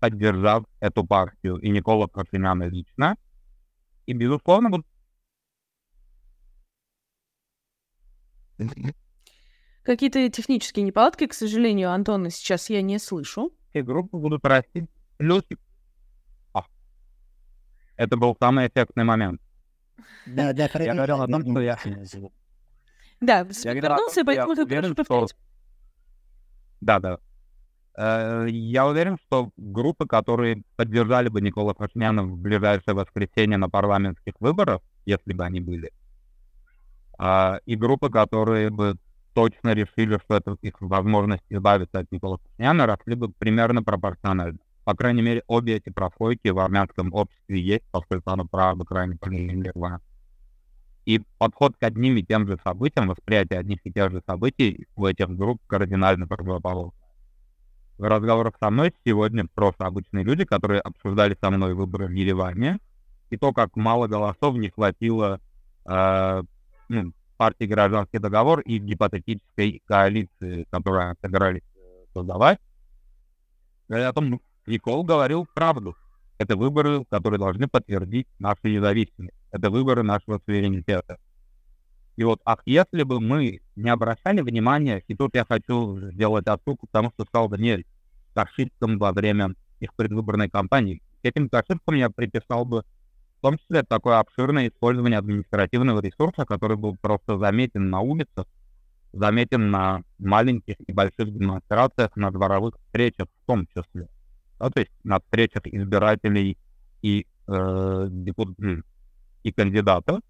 поддержав 0.00 0.64
эту 0.80 1.04
партию 1.04 1.56
и 1.56 1.68
Никола 1.70 2.06
Пашиняна 2.06 2.64
лично. 2.64 3.16
И, 4.06 4.12
безусловно, 4.12 4.70
будут 4.70 4.86
Какие-то 9.82 10.28
технические 10.28 10.84
неполадки, 10.84 11.26
к 11.26 11.34
сожалению, 11.34 11.90
Антона 11.90 12.30
сейчас 12.30 12.70
я 12.70 12.82
не 12.82 12.98
слышу. 12.98 13.52
И 13.72 13.82
группы 13.82 14.16
будут 14.16 14.44
расти. 14.44 14.86
Плюс... 15.18 15.42
А. 16.52 16.64
Это 17.96 18.16
был 18.16 18.36
самый 18.38 18.68
эффектный 18.68 19.04
момент. 19.04 19.40
Да, 20.26 20.52
да, 20.52 20.68
я 20.74 20.94
говорил 20.94 21.22
о 21.22 21.26
том, 21.26 21.42
что 21.42 21.60
я... 21.60 21.78
Да, 23.22 23.46
я 23.64 23.74
вернулся, 23.74 24.24
поэтому 24.24 24.54
ты 24.54 24.64
уверен, 24.64 24.96
что... 25.04 25.26
Да, 26.80 26.98
да. 26.98 27.18
Э, 27.96 28.46
я 28.48 28.86
уверен, 28.86 29.16
что 29.26 29.50
группы, 29.56 30.06
которые 30.06 30.62
поддержали 30.76 31.28
бы 31.28 31.40
Никола 31.40 31.72
Пашиняна 31.72 32.24
в 32.24 32.36
ближайшее 32.36 32.94
воскресенье 32.94 33.58
на 33.58 33.70
парламентских 33.70 34.34
выборах, 34.40 34.80
если 35.06 35.32
бы 35.32 35.44
они 35.44 35.60
были, 35.60 35.92
а, 37.16 37.60
и 37.64 37.76
группы, 37.76 38.10
которые 38.10 38.70
бы 38.70 38.96
точно 39.34 39.72
решили, 39.72 40.18
что 40.24 40.36
это 40.36 40.56
их 40.60 40.80
возможность 40.80 41.44
избавиться 41.48 42.00
от 42.00 42.10
Никола 42.10 42.38
Пашиняна, 42.38 42.86
росли 42.86 43.14
бы 43.14 43.28
примерно 43.28 43.84
пропорционально. 43.84 44.58
По 44.84 44.96
крайней 44.96 45.22
мере, 45.22 45.44
обе 45.46 45.76
эти 45.76 45.90
прослойки 45.90 46.48
в 46.48 46.58
армянском 46.58 47.14
обществе 47.14 47.60
есть, 47.60 47.84
поскольку 47.92 48.30
оно 48.30 48.46
правда 48.46 48.84
крайне 48.84 49.16
поляризовано. 49.16 50.00
И 51.04 51.20
подход 51.38 51.76
к 51.76 51.82
одним 51.82 52.16
и 52.16 52.22
тем 52.22 52.46
же 52.46 52.58
событиям, 52.62 53.08
восприятие 53.08 53.58
одних 53.58 53.78
и 53.84 53.92
тех 53.92 54.10
же 54.12 54.22
событий 54.26 54.86
у 54.94 55.06
этих 55.06 55.28
групп 55.30 55.60
кардинально 55.66 56.28
противоположно. 56.28 56.92
В 57.98 58.04
разговорах 58.04 58.54
со 58.60 58.70
мной 58.70 58.94
сегодня 59.04 59.46
просто 59.54 59.86
обычные 59.86 60.24
люди, 60.24 60.44
которые 60.44 60.80
обсуждали 60.80 61.36
со 61.40 61.50
мной 61.50 61.74
выборы 61.74 62.06
в 62.06 62.12
Ереване, 62.12 62.78
и 63.30 63.36
то, 63.36 63.52
как 63.52 63.76
мало 63.76 64.06
голосов 64.06 64.56
не 64.56 64.70
хватило 64.70 65.40
э, 65.86 66.42
ну, 66.88 67.12
партии 67.36 67.64
«Гражданский 67.64 68.18
договор» 68.18 68.60
и 68.60 68.78
гипотетической 68.78 69.82
коалиции, 69.86 70.66
которую 70.70 71.16
собирались 71.20 71.62
создавать. 72.12 72.60
Говорят 73.88 74.10
о 74.10 74.20
том, 74.20 74.40
Никол 74.66 75.02
говорил 75.02 75.46
правду. 75.54 75.96
Это 76.42 76.56
выборы, 76.56 77.04
которые 77.08 77.38
должны 77.38 77.68
подтвердить 77.68 78.26
нашу 78.40 78.66
независимость. 78.66 79.36
Это 79.52 79.70
выборы 79.70 80.02
нашего 80.02 80.40
суверенитета. 80.44 81.18
И 82.16 82.24
вот, 82.24 82.40
ах, 82.44 82.62
если 82.66 83.04
бы 83.04 83.20
мы 83.20 83.60
не 83.76 83.90
обращали 83.90 84.40
внимания, 84.40 85.04
и 85.06 85.14
тут 85.14 85.36
я 85.36 85.44
хочу 85.44 86.10
сделать 86.10 86.48
отсылку 86.48 86.88
к 86.88 86.90
тому, 86.90 87.12
что 87.14 87.24
сказал 87.24 87.48
Даниэль, 87.48 87.86
к 88.34 88.38
ошибкам 88.38 88.98
во 88.98 89.12
время 89.12 89.54
их 89.78 89.94
предвыборной 89.94 90.50
кампании. 90.50 91.00
К 91.22 91.26
этим 91.26 91.48
ошибкам 91.52 91.94
я 91.94 92.10
приписал 92.10 92.64
бы 92.64 92.82
в 93.38 93.40
том 93.40 93.56
числе 93.58 93.84
такое 93.84 94.18
обширное 94.18 94.68
использование 94.68 95.20
административного 95.20 96.00
ресурса, 96.00 96.44
который 96.44 96.76
был 96.76 96.96
просто 96.96 97.38
заметен 97.38 97.88
на 97.88 98.00
улицах, 98.00 98.46
заметен 99.12 99.70
на 99.70 100.02
маленьких 100.18 100.74
и 100.84 100.92
больших 100.92 101.32
демонстрациях, 101.32 102.16
на 102.16 102.32
дворовых 102.32 102.74
встречах 102.78 103.28
в 103.28 103.46
том 103.46 103.68
числе. 103.68 104.08
Ну, 104.62 104.70
то 104.70 104.78
есть 104.78 104.92
на 105.02 105.18
встречах 105.18 105.66
избирателей 105.66 106.56
и, 107.02 107.26
э, 107.48 108.06
депутат, 108.10 108.84
и 109.42 109.50
кандидатов, 109.50 110.20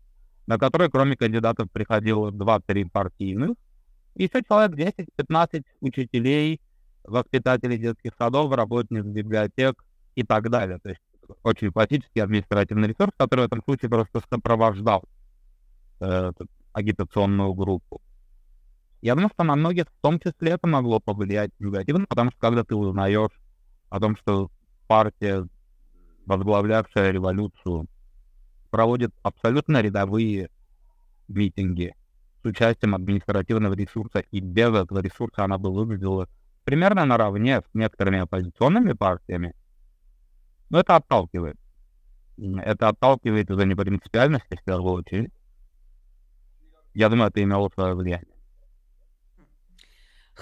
на 0.46 0.58
которые 0.58 0.90
кроме 0.90 1.16
кандидатов 1.16 1.70
приходило 1.70 2.30
2-3 2.30 2.88
партийных, 2.90 3.50
еще 4.14 4.42
человек 4.48 4.74
10-15 4.74 5.64
учителей, 5.80 6.62
воспитателей 7.04 7.76
детских 7.76 8.12
садов, 8.18 8.54
работников 8.54 9.06
библиотек 9.06 9.84
и 10.14 10.22
так 10.22 10.48
далее. 10.48 10.78
То 10.82 10.88
есть 10.88 11.02
очень 11.42 11.70
классический 11.70 12.20
административный 12.20 12.88
ресурс, 12.88 13.12
который 13.18 13.40
в 13.40 13.46
этом 13.48 13.62
случае 13.62 13.90
просто 13.90 14.22
сопровождал 14.30 15.04
э, 16.00 16.32
агитационную 16.72 17.52
группу. 17.52 18.00
Я 19.02 19.14
думаю, 19.14 19.28
что 19.34 19.44
на 19.44 19.56
многих 19.56 19.88
в 19.88 20.00
том 20.00 20.18
числе 20.18 20.52
это 20.52 20.66
могло 20.66 21.00
повлиять 21.00 21.50
негативно, 21.58 22.06
потому 22.08 22.30
что 22.30 22.40
когда 22.40 22.64
ты 22.64 22.74
узнаешь 22.74 23.41
о 23.92 24.00
том, 24.00 24.16
что 24.16 24.50
партия, 24.86 25.46
возглавлявшая 26.24 27.10
революцию, 27.10 27.86
проводит 28.70 29.12
абсолютно 29.22 29.82
рядовые 29.82 30.48
митинги 31.28 31.94
с 32.42 32.46
участием 32.46 32.94
административного 32.94 33.74
ресурса, 33.74 34.20
и 34.30 34.40
без 34.40 34.70
этого 34.74 35.00
ресурса 35.00 35.44
она 35.44 35.58
бы 35.58 35.70
выглядела 35.70 36.26
примерно 36.64 37.04
наравне 37.04 37.60
с 37.60 37.74
некоторыми 37.74 38.20
оппозиционными 38.20 38.94
партиями, 38.94 39.54
но 40.70 40.80
это 40.80 40.96
отталкивает. 40.96 41.58
Это 42.38 42.88
отталкивает 42.88 43.50
из-за 43.50 43.66
непринципиальности, 43.66 44.56
в 44.56 44.64
первую 44.64 44.94
очередь. 44.94 45.32
Я 46.94 47.10
думаю, 47.10 47.28
это 47.28 47.42
имело 47.42 47.68
свое 47.74 47.94
влияние. 47.94 48.31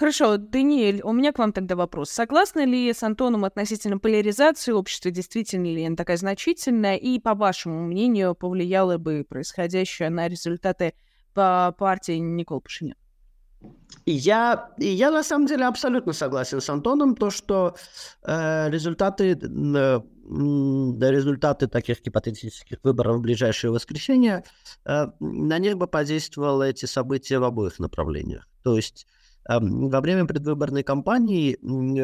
Хорошо, 0.00 0.38
Даниэль, 0.38 1.02
у 1.02 1.12
меня 1.12 1.30
к 1.30 1.38
вам 1.38 1.52
тогда 1.52 1.76
вопрос. 1.76 2.08
Согласны 2.08 2.64
ли 2.64 2.90
с 2.90 3.02
Антоном 3.02 3.44
относительно 3.44 3.98
поляризации 3.98 4.72
общества, 4.72 5.10
действительно 5.10 5.66
ли 5.66 5.84
она 5.84 5.94
такая 5.94 6.16
значительная, 6.16 6.96
и, 6.96 7.18
по 7.18 7.34
вашему 7.34 7.82
мнению, 7.82 8.34
повлияло 8.34 8.96
бы 8.96 9.26
происходящее 9.28 10.08
на 10.08 10.26
результаты 10.26 10.94
по 11.34 11.74
партии 11.78 12.12
Никол 12.12 12.62
Пашинян? 12.62 12.96
Я, 14.06 14.70
я 14.78 15.10
на 15.10 15.22
самом 15.22 15.46
деле 15.46 15.66
абсолютно 15.66 16.14
согласен 16.14 16.62
с 16.62 16.70
Антоном, 16.70 17.14
то, 17.14 17.28
что 17.28 17.76
э, 18.22 18.70
результаты, 18.70 19.32
э, 19.32 20.00
результаты 21.10 21.66
таких 21.66 22.02
гипотетических 22.02 22.78
выборов 22.82 23.16
в 23.16 23.20
ближайшее 23.20 23.70
воскресенье, 23.70 24.44
э, 24.86 25.08
на 25.20 25.58
них 25.58 25.76
бы 25.76 25.86
подействовало 25.86 26.62
эти 26.62 26.86
события 26.86 27.38
в 27.38 27.44
обоих 27.44 27.78
направлениях. 27.78 28.48
То 28.62 28.76
есть 28.76 29.06
во 29.58 30.00
время 30.00 30.26
предвыборной 30.26 30.82
кампании 30.82 31.58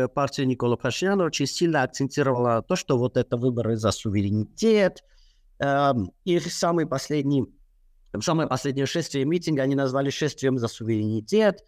партия 0.09 0.47
Никола 0.47 0.77
Пашиняна 0.77 1.25
очень 1.25 1.47
сильно 1.47 1.83
акцентировала 1.83 2.63
то, 2.63 2.75
что 2.75 2.99
вот 2.99 3.17
это 3.17 3.37
выборы 3.37 3.77
за 3.77 3.93
суверенитет. 3.93 5.05
Эм, 5.59 6.11
их 6.25 6.53
самый 6.53 6.87
последний 6.87 7.45
самое 8.21 8.49
последнее 8.49 8.87
шествие 8.87 9.25
митинга 9.25 9.63
они 9.63 9.75
назвали 9.75 10.11
шествием 10.11 10.59
за 10.59 10.69
суверенитет. 10.69 11.65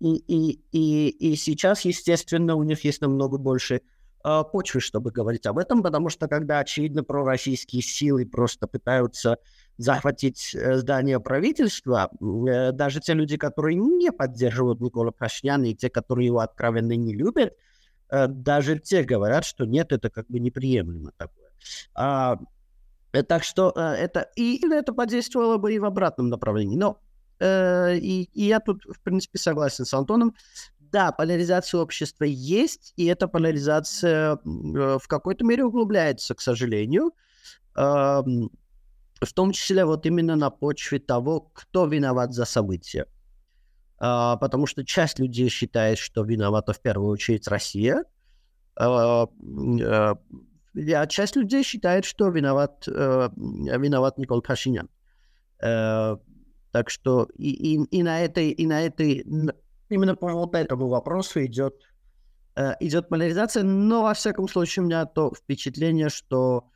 И, 0.00 0.16
и, 0.16 0.60
и, 0.72 1.08
и 1.08 1.36
сейчас, 1.36 1.84
естественно, 1.84 2.56
у 2.56 2.62
них 2.62 2.84
есть 2.84 3.02
намного 3.02 3.36
больше 3.36 3.82
э, 4.24 4.42
почвы, 4.50 4.80
чтобы 4.80 5.10
говорить 5.10 5.46
об 5.46 5.58
этом, 5.58 5.82
потому 5.82 6.08
что 6.08 6.28
когда, 6.28 6.58
очевидно, 6.60 7.04
пророссийские 7.04 7.82
силы 7.82 8.26
просто 8.26 8.66
пытаются 8.66 9.38
захватить 9.80 10.54
э, 10.54 10.76
здание 10.76 11.20
правительства, 11.20 12.10
э, 12.20 12.72
даже 12.72 13.00
те 13.00 13.14
люди, 13.14 13.38
которые 13.38 13.76
не 13.76 14.12
поддерживают 14.12 14.80
Никола 14.80 15.10
Пашиняна, 15.10 15.70
и 15.70 15.74
те, 15.74 15.88
которые 15.88 16.26
его 16.26 16.40
откровенно 16.40 16.94
не 16.96 17.14
любят, 17.14 17.54
э, 18.10 18.26
даже 18.26 18.78
те 18.78 19.02
говорят, 19.04 19.46
что 19.46 19.64
нет, 19.64 19.92
это 19.92 20.10
как 20.10 20.26
бы 20.28 20.38
неприемлемо 20.38 21.12
такое. 21.16 21.48
А, 21.94 22.38
так 23.26 23.42
что 23.42 23.70
это 23.70 24.30
и 24.36 24.62
это 24.70 24.92
подействовало 24.92 25.56
бы 25.56 25.74
и 25.74 25.78
в 25.78 25.84
обратном 25.86 26.28
направлении. 26.28 26.76
Но 26.76 27.00
и, 27.40 28.28
и 28.32 28.44
я 28.44 28.60
тут, 28.60 28.84
в 28.84 29.00
принципе, 29.00 29.38
согласен 29.38 29.84
с 29.84 29.94
Антоном. 29.94 30.34
Да, 30.92 31.12
поляризация 31.12 31.80
общества 31.80 32.24
есть, 32.24 32.92
и 32.96 33.06
эта 33.06 33.28
поляризация 33.28 34.34
э, 34.34 34.38
в 34.44 35.06
какой-то 35.06 35.44
мере 35.44 35.64
углубляется, 35.64 36.34
к 36.34 36.40
сожалению. 36.40 37.12
Э, 37.76 38.22
в 39.20 39.32
том 39.34 39.52
числе 39.52 39.84
вот 39.84 40.06
именно 40.06 40.36
на 40.36 40.50
почве 40.50 40.98
того, 40.98 41.40
кто 41.52 41.86
виноват 41.86 42.32
за 42.32 42.44
события. 42.44 43.06
Uh, 44.02 44.38
потому 44.38 44.66
что 44.66 44.82
часть 44.82 45.18
людей 45.18 45.50
считает, 45.50 45.98
что 45.98 46.24
виновата 46.24 46.72
в 46.72 46.80
первую 46.80 47.10
очередь 47.10 47.46
Россия, 47.48 48.04
uh, 48.80 49.28
uh, 49.28 50.18
а 50.94 51.06
часть 51.06 51.36
людей 51.36 51.62
считает, 51.62 52.06
что 52.06 52.30
виноват, 52.30 52.86
виноват 52.86 54.16
Никол 54.16 54.40
Пашинян. 54.40 54.88
Так 55.58 56.88
что 56.88 57.28
и, 57.36 57.50
и, 57.50 57.84
и 57.90 58.02
на 58.02 58.20
этой, 58.20 58.52
и 58.52 58.66
на 58.66 58.86
этой, 58.86 59.26
именно 59.90 60.16
по 60.16 60.32
вот 60.32 60.54
этому 60.54 60.88
вопросу 60.88 61.44
идет, 61.44 61.74
идет 62.80 63.08
поляризация, 63.08 63.62
но 63.62 64.02
во 64.02 64.14
всяком 64.14 64.48
случае 64.48 64.82
у 64.82 64.86
меня 64.86 65.04
то 65.04 65.32
впечатление, 65.34 66.08
что 66.08 66.70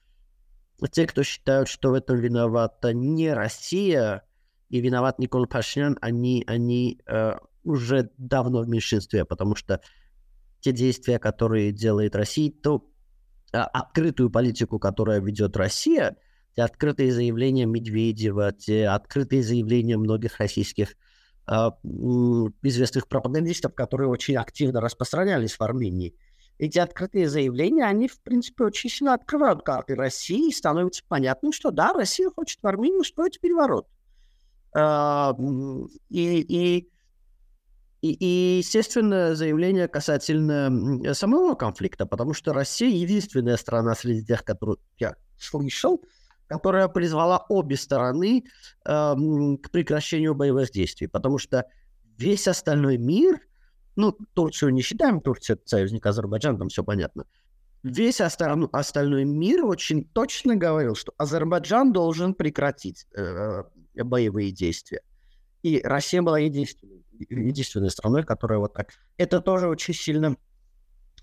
те, 0.90 1.07
кто 1.07 1.22
считают, 1.22 1.68
что 1.68 1.90
в 1.90 1.94
этом 1.94 2.18
виновата 2.18 2.92
не 2.92 3.33
Россия 3.33 4.24
и 4.68 4.81
виноват 4.81 5.18
Никол 5.18 5.46
Пашинян, 5.46 5.98
они, 6.00 6.44
они 6.46 7.00
э, 7.07 7.35
уже 7.62 8.11
давно 8.18 8.62
в 8.62 8.68
меньшинстве, 8.68 9.24
потому 9.24 9.55
что 9.55 9.81
те 10.61 10.72
действия, 10.72 11.18
которые 11.18 11.72
делает 11.72 12.16
Россия, 12.16 12.50
то 12.50 12.90
э, 13.53 13.59
открытую 13.59 14.31
политику, 14.31 14.79
которая 14.79 15.20
ведет 15.20 15.57
Россия, 15.57 16.16
те 16.57 16.62
открытые 16.62 17.12
заявления 17.12 17.66
Медведева, 17.66 18.53
те 18.53 18.88
открытые 18.88 19.42
заявления 19.42 19.96
многих 19.96 20.38
российских 20.38 20.92
э, 20.92 20.94
известных 21.47 23.09
пропагандистов, 23.09 23.75
которые 23.75 24.09
очень 24.09 24.37
активно 24.37 24.81
распространялись 24.81 25.55
в 25.55 25.63
Армении– 25.63 26.15
эти 26.59 26.79
открытые 26.79 27.29
заявления, 27.29 27.85
они, 27.85 28.09
в 28.09 28.21
принципе, 28.21 28.65
очень 28.65 28.89
сильно 28.89 29.15
открывают 29.15 29.63
карты 29.63 29.95
России, 29.95 30.49
и 30.49 30.53
становится 30.53 31.03
понятным, 31.07 31.53
что 31.53 31.71
да, 31.71 31.93
Россия 31.93 32.31
хочет 32.31 32.61
в 32.63 32.67
Армении 32.67 32.99
устроить 32.99 33.41
переворот. 33.41 33.89
А, 34.73 35.37
и, 36.11 36.41
и, 36.41 36.89
и, 38.03 38.59
естественно, 38.59 39.35
заявление 39.35 39.89
касательно 39.89 41.15
самого 41.15 41.55
конфликта, 41.55 42.07
потому 42.07 42.35
что 42.35 42.53
Россия 42.53 42.91
единственная 42.91 43.57
страна 43.57 43.95
среди 43.95 44.25
тех, 44.25 44.45
которые 44.45 44.77
я 44.99 45.17
слышал, 45.39 46.05
которая 46.47 46.89
призвала 46.89 47.45
обе 47.49 47.77
стороны 47.77 48.45
э, 48.85 49.15
к 49.63 49.71
прекращению 49.71 50.35
боевых 50.35 50.71
действий, 50.71 51.07
потому 51.07 51.39
что 51.39 51.67
весь 52.17 52.49
остальной 52.49 52.99
мир– 52.99 53.41
ну, 53.97 54.17
Турцию 54.35 54.73
не 54.73 54.83
считаем, 54.83 55.21
Турция— 55.21 55.59
союзник 55.65 56.05
Азербайджана, 56.07 56.59
там 56.59 56.69
все 56.69 56.83
понятно. 56.83 57.27
Весь 57.83 58.21
остальной, 58.21 58.69
остальной 58.73 59.25
мир 59.25 59.65
очень 59.65 60.05
точно 60.05 60.57
говорил, 60.57 60.95
что 60.95 61.13
Азербайджан 61.19 61.93
должен 61.93 62.35
прекратить 62.35 63.07
э, 63.15 63.63
боевые 63.95 64.53
действия. 64.53 65.03
И 65.63 65.81
Россия 65.83 66.23
была 66.23 66.39
единственной, 66.39 67.05
единственной 67.29 67.91
страной, 67.91 68.25
которая 68.25 68.59
вот 68.59 68.73
так... 68.73 68.89
Это 69.19 69.41
тоже 69.41 69.69
очень 69.69 69.95
сильно 69.95 70.37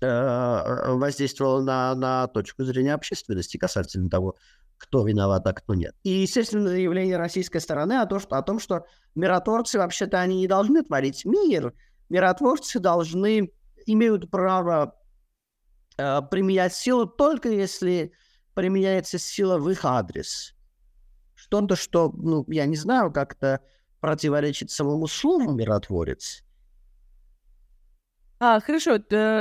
э, 0.00 0.92
воздействовало 0.94 1.62
на, 1.62 1.94
на 1.94 2.28
точку 2.28 2.64
зрения 2.64 2.94
общественности 2.94 3.56
касательно 3.56 4.08
того, 4.08 4.36
кто 4.82 5.06
виноват, 5.06 5.46
а 5.46 5.52
кто 5.52 5.74
нет. 5.74 5.94
И, 6.02 6.10
естественно, 6.10 6.68
заявление 6.68 7.16
российской 7.16 7.60
стороны 7.60 8.00
о 8.00 8.06
том, 8.06 8.18
что, 8.18 8.36
о 8.36 8.42
том, 8.42 8.58
что 8.58 8.84
миротворцы 9.14 9.78
вообще-то 9.78 10.18
они 10.20 10.40
не 10.40 10.48
должны 10.48 10.82
творить 10.82 11.24
мир, 11.24 11.72
миротворцы 12.08 12.80
должны, 12.80 13.52
имеют 13.86 14.28
право 14.28 14.96
э, 15.96 16.20
применять 16.28 16.74
силу 16.74 17.06
только 17.06 17.48
если 17.48 18.12
применяется 18.54 19.18
сила 19.18 19.58
в 19.58 19.70
их 19.70 19.84
адрес. 19.84 20.54
Что-то, 21.36 21.76
что, 21.76 22.10
ну, 22.12 22.44
я 22.48 22.66
не 22.66 22.76
знаю, 22.76 23.12
как-то 23.12 23.60
противоречит 24.00 24.72
самому 24.72 25.06
слову 25.06 25.52
миротворец. 25.52 26.42
А, 28.44 28.58
хорошо, 28.58 28.98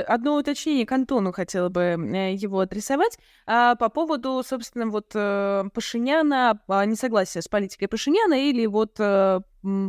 одно 0.08 0.36
уточнение 0.36 0.86
к 0.86 0.92
Антону 0.92 1.32
хотела 1.32 1.70
бы 1.70 1.82
э, 1.82 2.36
его 2.36 2.60
адресовать. 2.60 3.18
А, 3.48 3.74
по 3.74 3.90
поводу, 3.90 4.44
собственно, 4.46 4.86
вот 4.92 5.14
э, 5.16 5.64
Пашиняна, 5.74 6.62
а, 6.68 6.86
несогласия 6.86 7.42
с 7.42 7.48
политикой 7.48 7.88
Пашиняна 7.88 8.48
или 8.48 8.68
вот 8.68 9.00
э, 9.00 9.40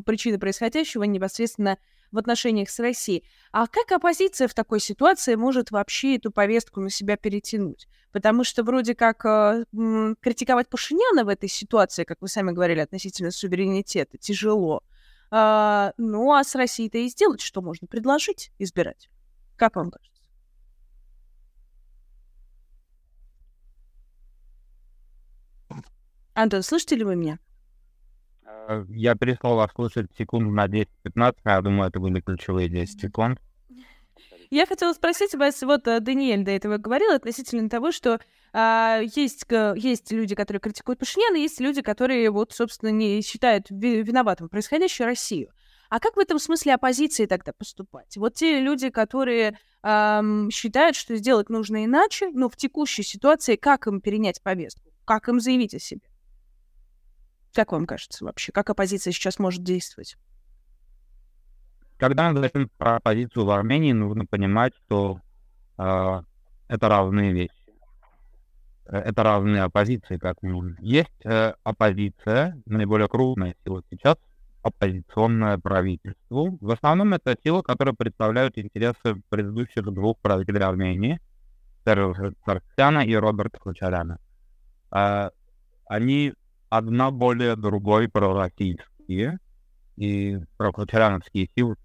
причины 0.06 0.38
происходящего 0.38 1.02
непосредственно 1.02 1.76
в 2.10 2.16
отношениях 2.16 2.70
с 2.70 2.78
Россией. 2.78 3.28
А 3.52 3.66
как 3.66 3.92
оппозиция 3.92 4.48
в 4.48 4.54
такой 4.54 4.80
ситуации 4.80 5.34
может 5.34 5.72
вообще 5.72 6.16
эту 6.16 6.30
повестку 6.30 6.80
на 6.80 6.88
себя 6.88 7.18
перетянуть? 7.18 7.88
Потому 8.12 8.44
что 8.44 8.62
вроде 8.62 8.94
как 8.94 9.18
критиковать 9.20 10.70
Пашиняна 10.70 11.26
в 11.26 11.28
этой 11.28 11.50
ситуации, 11.50 12.04
как 12.04 12.22
вы 12.22 12.28
сами 12.28 12.52
говорили, 12.52 12.80
относительно 12.80 13.30
суверенитета, 13.30 14.16
тяжело. 14.16 14.82
А, 15.34 15.94
ну, 15.96 16.30
а 16.34 16.44
с 16.44 16.54
Россией-то 16.54 16.98
и 16.98 17.08
сделать 17.08 17.40
что 17.40 17.62
можно? 17.62 17.88
Предложить 17.88 18.52
избирать. 18.58 19.08
Как 19.56 19.76
вам 19.76 19.90
кажется? 19.90 20.20
Антон, 26.34 26.62
слышите 26.62 26.96
ли 26.96 27.04
вы 27.04 27.16
меня? 27.16 27.38
Э, 28.44 28.84
я 28.90 29.14
перестал 29.14 29.56
вас 29.56 29.70
слушать 29.74 30.10
секунд 30.18 30.52
на 30.52 30.66
10-15, 30.66 31.36
а 31.44 31.50
я 31.52 31.62
думаю, 31.62 31.88
это 31.88 31.98
были 31.98 32.20
ключевые 32.20 32.68
10 32.68 33.00
секунд. 33.00 33.40
Я 34.52 34.66
хотела 34.66 34.92
спросить 34.92 35.34
вас, 35.34 35.62
вот 35.62 35.88
э, 35.88 35.98
Даниэль 36.00 36.44
до 36.44 36.50
этого 36.50 36.76
говорил 36.76 37.12
относительно 37.12 37.70
того, 37.70 37.90
что 37.90 38.20
а, 38.52 39.00
есть, 39.00 39.46
есть 39.76 40.12
люди, 40.12 40.34
которые 40.34 40.60
критикуют 40.60 40.98
Пашиняна, 40.98 41.36
есть 41.36 41.58
люди, 41.58 41.80
которые, 41.80 42.30
вот, 42.30 42.52
собственно, 42.52 42.90
не 42.90 43.22
считают 43.22 43.68
виноватым 43.70 44.50
происходящую 44.50 45.06
Россию. 45.06 45.48
А 45.88 46.00
как 46.00 46.16
в 46.16 46.18
этом 46.18 46.38
смысле 46.38 46.74
оппозиции 46.74 47.24
тогда 47.24 47.54
поступать? 47.54 48.18
Вот 48.18 48.34
те 48.34 48.60
люди, 48.60 48.90
которые 48.90 49.58
эм, 49.82 50.50
считают, 50.50 50.96
что 50.96 51.16
сделать 51.16 51.48
нужно 51.48 51.86
иначе, 51.86 52.28
но 52.28 52.50
в 52.50 52.56
текущей 52.56 53.04
ситуации 53.04 53.56
как 53.56 53.86
им 53.86 54.02
перенять 54.02 54.42
повестку? 54.42 54.92
Как 55.06 55.30
им 55.30 55.40
заявить 55.40 55.74
о 55.74 55.78
себе? 55.78 56.06
Как 57.54 57.72
вам 57.72 57.86
кажется 57.86 58.22
вообще, 58.22 58.52
как 58.52 58.68
оппозиция 58.68 59.14
сейчас 59.14 59.38
может 59.38 59.62
действовать? 59.62 60.18
Когда 62.02 62.28
мы 62.28 62.34
говорим 62.34 62.68
про 62.78 62.96
оппозицию 62.96 63.44
в 63.44 63.50
Армении, 63.50 63.92
нужно 63.92 64.26
понимать, 64.26 64.72
что 64.86 65.20
э, 65.78 66.22
это 66.66 66.88
разные 66.88 67.32
вещи. 67.32 67.52
Э, 68.86 68.96
это 68.96 69.22
разные 69.22 69.62
оппозиции, 69.62 70.16
как 70.16 70.42
минимум. 70.42 70.74
Есть 70.80 71.24
э, 71.24 71.54
оппозиция, 71.62 72.60
наиболее 72.66 73.06
крупная 73.06 73.54
сила 73.62 73.84
сейчас, 73.88 74.16
оппозиционное 74.64 75.58
правительству. 75.58 76.58
В 76.60 76.72
основном 76.72 77.14
это 77.14 77.36
сила, 77.40 77.62
которая 77.62 77.94
представляют 77.94 78.58
интересы 78.58 79.22
предыдущих 79.28 79.84
двух 79.84 80.18
правителей 80.18 80.62
Армении, 80.64 81.20
Сарксяна 81.84 83.06
и 83.06 83.14
Роберта 83.14 83.60
Хачаряна. 83.60 84.18
Э, 84.90 85.30
они 85.86 86.34
одна 86.68 87.12
более 87.12 87.54
другой 87.54 88.08
пророссийские, 88.08 89.38
и 89.96 90.40
прокуратуровские 90.56 91.48
силы 91.54 91.76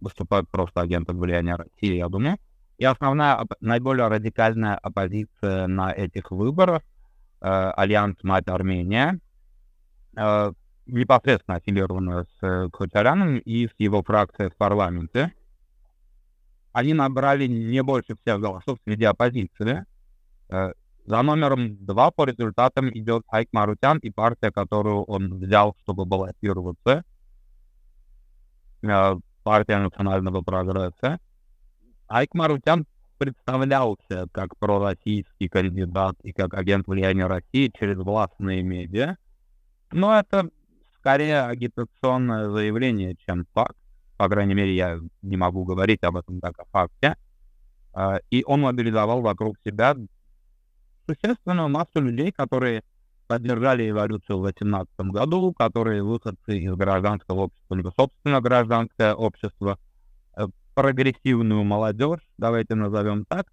выступают 0.00 0.48
просто 0.48 0.80
агентом 0.80 1.18
влияния 1.18 1.56
России, 1.56 1.96
я 1.96 2.08
думаю. 2.08 2.38
И 2.78 2.84
основная, 2.84 3.46
наиболее 3.60 4.08
радикальная 4.08 4.76
оппозиция 4.76 5.66
на 5.68 5.92
этих 5.92 6.30
выборах 6.30 6.82
э, 7.40 7.46
Альянс 7.46 8.16
Мать 8.22 8.48
Армения, 8.48 9.20
э, 10.16 10.52
непосредственно 10.86 11.58
аффилированная 11.58 12.24
с 12.24 12.42
э, 12.42 12.68
Кочаряном 12.70 13.38
и 13.38 13.68
с 13.68 13.72
его 13.78 14.02
фракцией 14.02 14.50
в 14.50 14.56
парламенте. 14.56 15.32
Они 16.72 16.94
набрали 16.94 17.46
наибольше 17.46 18.16
всех 18.16 18.40
голосов 18.40 18.78
среди 18.84 19.04
оппозиции. 19.04 19.84
Э, 20.48 20.72
за 21.04 21.22
номером 21.22 21.84
два 21.84 22.10
по 22.10 22.24
результатам 22.24 22.88
идет 22.90 23.24
Айк 23.28 23.48
Марутян 23.52 23.98
и 23.98 24.10
партия, 24.10 24.50
которую 24.50 25.02
он 25.04 25.38
взял, 25.38 25.76
чтобы 25.82 26.04
баллотироваться. 26.04 27.04
Э, 28.82 29.16
партия 29.44 29.78
национального 29.78 30.42
прогресса. 30.42 31.18
Айк 32.08 32.34
Марутян 32.34 32.86
представлялся 33.18 34.26
как 34.32 34.56
пророссийский 34.58 35.48
кандидат 35.48 36.16
и 36.22 36.32
как 36.32 36.54
агент 36.54 36.86
влияния 36.86 37.26
России 37.26 37.72
через 37.76 37.96
властные 37.96 38.62
медиа. 38.62 39.16
Но 39.90 40.16
это 40.16 40.48
скорее 40.98 41.42
агитационное 41.42 42.50
заявление, 42.50 43.16
чем 43.26 43.46
факт. 43.52 43.76
По 44.16 44.28
крайней 44.28 44.54
мере, 44.54 44.74
я 44.74 44.98
не 45.22 45.36
могу 45.36 45.64
говорить 45.64 46.02
об 46.02 46.16
этом 46.16 46.40
как 46.40 46.58
о 46.58 46.64
факте. 46.66 47.16
э, 47.94 48.18
и 48.30 48.44
он 48.46 48.60
мобилизовал 48.62 49.22
вокруг 49.22 49.56
себя 49.64 49.96
существенную 51.06 51.68
массу 51.68 52.00
людей, 52.00 52.32
которые 52.32 52.82
поддержали 53.32 53.88
эволюцию 53.88 54.40
в 54.40 54.42
18 54.42 54.92
году, 55.10 55.54
которые 55.54 56.02
выходцы 56.02 56.58
из 56.58 56.74
гражданского 56.74 57.44
общества, 57.44 57.74
либо 57.74 57.90
собственно 57.96 58.42
гражданское 58.42 59.14
общество, 59.14 59.78
э, 60.36 60.48
прогрессивную 60.74 61.64
молодежь, 61.64 62.20
давайте 62.36 62.74
назовем 62.74 63.24
так, 63.24 63.46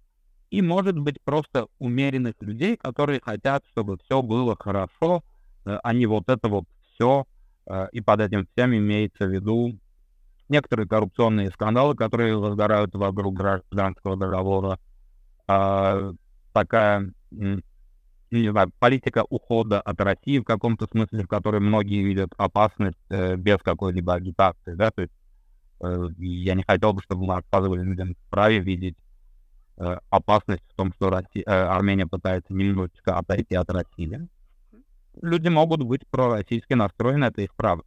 и, 0.50 0.60
может 0.60 0.98
быть, 0.98 1.18
просто 1.24 1.66
умеренных 1.78 2.34
людей, 2.40 2.76
которые 2.76 3.20
хотят, 3.24 3.64
чтобы 3.72 3.96
все 4.04 4.20
было 4.20 4.54
хорошо, 4.54 5.24
э, 5.64 5.78
а 5.82 5.94
не 5.94 6.04
вот 6.04 6.28
это 6.28 6.48
вот 6.48 6.64
все, 6.92 7.24
э, 7.64 7.88
и 7.92 8.02
под 8.02 8.20
этим 8.20 8.46
всем 8.52 8.74
имеется 8.74 9.24
в 9.24 9.30
виду 9.30 9.78
некоторые 10.50 10.86
коррупционные 10.86 11.48
скандалы, 11.52 11.94
которые 11.96 12.36
возгорают 12.36 12.94
вокруг 12.94 13.34
гражданского 13.34 14.18
договора, 14.18 14.78
а, 15.48 16.12
такая 16.52 17.14
не 18.30 18.50
знаю, 18.50 18.70
политика 18.78 19.24
ухода 19.28 19.80
от 19.80 20.00
России 20.00 20.38
в 20.38 20.44
каком-то 20.44 20.86
смысле, 20.86 21.24
в 21.24 21.28
которой 21.28 21.60
многие 21.60 22.02
видят 22.02 22.32
опасность 22.36 22.98
э, 23.08 23.36
без 23.36 23.58
какой-либо 23.58 24.14
агитации, 24.14 24.74
да, 24.74 24.90
то 24.90 25.02
есть 25.02 25.12
э, 25.80 26.08
я 26.18 26.54
не 26.54 26.62
хотел 26.62 26.92
бы, 26.92 27.02
чтобы 27.02 27.26
мы 27.26 27.36
отказывали 27.36 27.82
людям 27.82 28.16
праве 28.30 28.60
видеть 28.60 28.96
э, 29.78 29.98
опасность 30.10 30.62
в 30.70 30.74
том, 30.76 30.92
что 30.92 31.10
Россия, 31.10 31.42
э, 31.44 31.50
Армения 31.50 32.06
пытается 32.06 32.52
немножечко 32.54 33.18
отойти 33.18 33.56
от 33.56 33.68
России. 33.70 34.28
Люди 35.20 35.48
могут 35.48 35.82
быть 35.82 36.06
пророссийски 36.06 36.74
настроены, 36.74 37.24
это 37.24 37.42
их 37.42 37.54
право. 37.56 37.82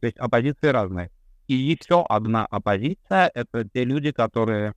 То 0.00 0.06
есть 0.06 0.16
оппозиции 0.18 0.68
разные. 0.68 1.10
И 1.48 1.54
еще 1.54 2.04
одна 2.08 2.46
оппозиция— 2.46 3.30
это 3.34 3.68
те 3.68 3.84
люди, 3.84 4.12
которые 4.12 4.74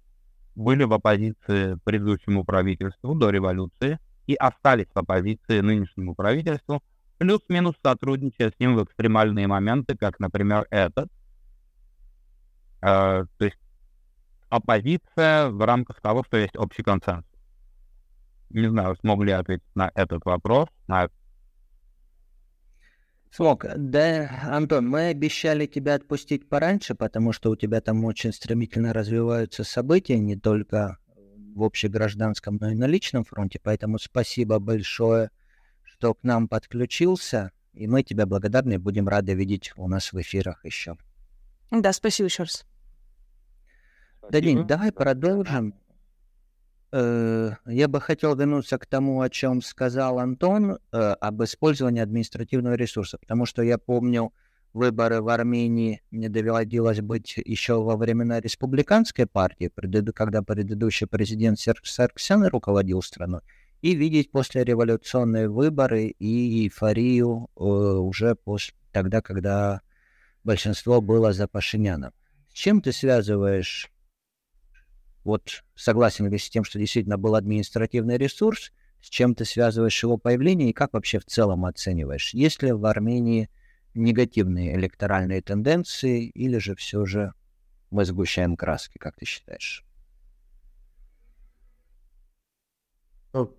были 0.56 0.84
в 0.84 0.94
оппозиции 0.94 1.78
предыдущему 1.84 2.44
правительству 2.44 3.16
до 3.16 3.30
революции, 3.30 4.00
и 4.30 4.36
остались 4.36 4.86
в 4.94 5.00
оппозиции 5.00 5.60
нынешнему 5.62 6.14
правительству, 6.14 6.84
плюс-минус 7.18 7.74
сотрудничая 7.84 8.52
с 8.52 8.60
ним 8.60 8.76
в 8.76 8.84
экстремальные 8.84 9.48
моменты, 9.48 9.98
как, 9.98 10.20
например, 10.20 10.68
этот. 10.70 11.10
Э, 12.84 13.26
то 13.40 13.46
есть 13.46 13.58
оппозиция 14.50 15.50
в 15.50 15.66
рамках 15.66 16.00
того, 16.00 16.24
что 16.24 16.38
есть 16.38 16.56
общий 16.56 16.84
консенсус. 16.84 17.26
Не 18.52 18.68
знаю, 18.68 18.96
смог 18.98 19.24
ли 19.24 19.32
я 19.32 19.40
ответить 19.40 19.66
на 19.74 19.92
этот 19.96 20.24
вопрос, 20.26 20.70
на 20.88 21.10
Смог. 23.32 23.66
Да, 23.78 24.30
Антон, 24.44 24.88
мы 24.88 25.08
обещали 25.08 25.66
тебя 25.66 25.96
отпустить 25.96 26.50
пораньше, 26.50 26.94
потому 26.94 27.32
что 27.32 27.50
у 27.50 27.56
тебя 27.56 27.82
там 27.82 28.06
очень 28.06 28.32
стремительно 28.32 28.94
развиваются 28.94 29.64
события, 29.64 30.20
не 30.20 30.36
только 30.36 31.00
в 31.56 31.64
общегражданском, 31.64 32.58
но 32.60 32.72
и 32.72 32.76
на 32.76 32.86
личном 32.86 33.24
фронте. 33.24 33.60
Поэтому 33.62 34.00
спасибо 34.00 34.60
большое, 34.60 35.32
что 35.84 36.14
к 36.14 36.24
нам 36.24 36.48
подключился. 36.48 37.52
И 37.74 37.88
мы 37.88 38.04
тебя 38.04 38.26
благодарны 38.26 38.74
и 38.74 38.78
будем 38.78 39.08
рады 39.08 39.34
видеть 39.34 39.72
у 39.78 39.88
нас 39.88 40.12
в 40.12 40.20
эфирах 40.20 40.66
еще. 40.66 40.98
Да, 41.72 41.94
спасибо 41.94 42.28
еще 42.28 42.44
раз. 42.44 42.66
Дадин, 44.30 44.68
давай 44.68 44.92
продолжим. 44.92 45.76
Э, 46.92 47.52
я 47.66 47.88
бы 47.88 48.02
хотел 48.02 48.36
вернуться 48.36 48.78
к 48.78 48.86
тому, 48.86 49.22
о 49.22 49.30
чем 49.30 49.62
сказал 49.62 50.20
Антон, 50.20 50.80
э, 50.92 50.98
об 50.98 51.44
использовании 51.44 52.02
административного 52.02 52.74
ресурса, 52.74 53.18
потому 53.18 53.46
что 53.46 53.62
я 53.62 53.78
помню, 53.78 54.34
выборы 54.74 55.22
в 55.22 55.30
Армении 55.30 56.02
мне 56.12 56.30
довелось 56.30 57.02
быть 57.02 57.36
еще 57.38 57.82
во 57.82 57.98
времена 57.98 58.40
республиканской 58.40 59.26
партии, 59.26 59.72
когда 60.14 60.42
предыдущий 60.42 61.08
президент 61.08 61.60
Сарксян 61.60 62.46
руководил 62.46 63.02
страной, 63.02 63.42
и 63.82 63.96
видеть 63.96 64.32
после 64.32 64.64
революционные 64.64 65.50
выборы 65.50 66.08
и 66.08 66.66
эйфорию 66.66 67.50
э, 67.56 67.62
уже 67.62 68.36
после, 68.36 68.76
тогда, 68.92 69.22
когда 69.22 69.82
большинство 70.44 71.02
было 71.02 71.34
за 71.34 71.48
Пашиняном. 71.48 72.12
С 72.50 72.54
чем 72.54 72.82
ты 72.82 72.92
связываешь, 72.92 73.92
вот 75.24 75.64
согласен 75.76 76.28
ли 76.30 76.38
с 76.38 76.50
тем, 76.50 76.64
что 76.64 76.80
действительно 76.80 77.18
был 77.18 77.36
административный 77.36 78.18
ресурс, 78.18 78.72
с 79.02 79.10
чем 79.10 79.34
ты 79.34 79.46
связываешь 79.46 80.04
его 80.04 80.18
появление 80.18 80.70
и 80.70 80.74
как 80.74 80.94
вообще 80.94 81.20
в 81.20 81.26
целом 81.26 81.66
оцениваешь? 81.66 82.34
Есть 82.34 82.64
ли 82.64 82.72
в 82.72 82.86
Армении 82.86 83.50
негативные 83.94 84.76
электоральные 84.76 85.42
тенденции, 85.42 86.28
или 86.28 86.58
же 86.58 86.76
все 86.76 87.06
же 87.06 87.34
мы 87.92 88.06
сгущаем 88.06 88.56
краски, 88.56 88.98
как 88.98 89.16
ты 89.16 89.26
считаешь? 89.26 89.84
Ну, 93.34 93.56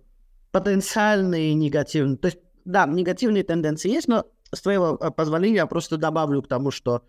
потенциальные 0.51 1.53
негативные. 1.53 2.17
То 2.17 2.27
есть, 2.27 2.39
да, 2.65 2.85
негативные 2.85 3.43
тенденции 3.43 3.89
есть, 3.89 4.07
но 4.07 4.25
с 4.53 4.61
твоего 4.61 4.97
э, 4.99 5.11
позволения 5.11 5.57
я 5.57 5.65
просто 5.65 5.97
добавлю 5.97 6.41
к 6.41 6.47
тому, 6.47 6.71
что 6.71 7.05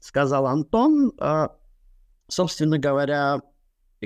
сказал 0.00 0.46
Антон. 0.46 1.12
А, 1.18 1.56
собственно 2.28 2.78
говоря, 2.78 3.40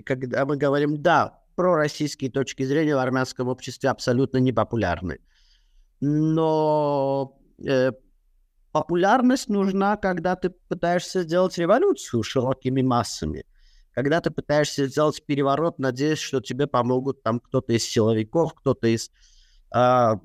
когда 0.05 0.47
мы 0.47 0.57
говорим, 0.57 1.03
да, 1.03 1.41
пророссийские 1.57 2.31
точки 2.31 2.63
зрения 2.63 2.95
в 2.95 2.99
армянском 2.99 3.49
обществе 3.49 3.91
абсолютно 3.91 4.39
непопулярны. 4.39 5.19
Но 6.01 7.39
э, 7.63 7.93
популярность 8.73 9.49
нужна, 9.49 9.97
когда 9.97 10.37
ты 10.37 10.51
пытаешься 10.51 11.23
сделать 11.23 11.59
революцию 11.59 12.23
широкими 12.23 12.83
массами. 12.83 13.45
Когда 13.93 14.21
ты 14.21 14.31
пытаешься 14.31 14.87
сделать 14.87 15.25
переворот, 15.27 15.79
надеясь, 15.79 16.19
что 16.19 16.41
тебе 16.41 16.67
помогут 16.67 17.23
там 17.23 17.41
кто-то 17.41 17.73
из 17.73 17.85
силовиков, 17.85 18.55
кто-то 18.55 18.87
из 18.87 19.11
а, 19.73 20.21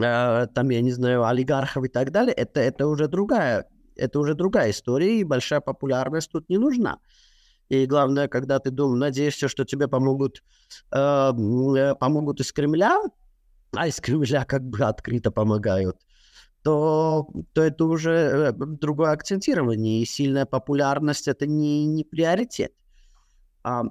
а, 0.00 0.46
там, 0.46 0.70
я 0.70 0.80
не 0.80 0.92
знаю, 0.92 1.24
олигархов 1.24 1.84
и 1.84 1.88
так 1.88 2.10
далее, 2.10 2.34
это, 2.34 2.60
это 2.60 2.86
уже 2.86 3.08
другая, 3.08 3.66
это 3.96 4.20
уже 4.20 4.34
другая 4.34 4.70
история, 4.70 5.20
и 5.20 5.24
большая 5.24 5.60
популярность 5.60 6.30
тут 6.30 6.48
не 6.48 6.58
нужна. 6.58 6.98
И 7.68 7.86
главное, 7.86 8.28
когда 8.28 8.58
ты 8.58 8.70
думаешь, 8.70 9.00
надеешься, 9.00 9.48
что 9.48 9.64
тебе 9.64 9.88
помогут, 9.88 10.42
э, 10.92 11.32
помогут 12.00 12.40
из 12.40 12.52
Кремля, 12.52 13.00
а 13.74 13.86
из 13.86 14.00
Кремля 14.00 14.44
как 14.44 14.62
бы 14.62 14.78
открыто 14.84 15.30
помогают, 15.30 15.96
то, 16.62 17.28
то 17.52 17.62
это 17.62 17.84
уже 17.84 18.10
э, 18.10 18.52
другое 18.52 19.10
акцентирование, 19.10 20.02
и 20.02 20.04
сильная 20.04 20.46
популярность 20.46 21.28
это 21.28 21.46
не, 21.46 21.86
не 21.86 22.04
приоритет. 22.04 22.72
А, 23.64 23.84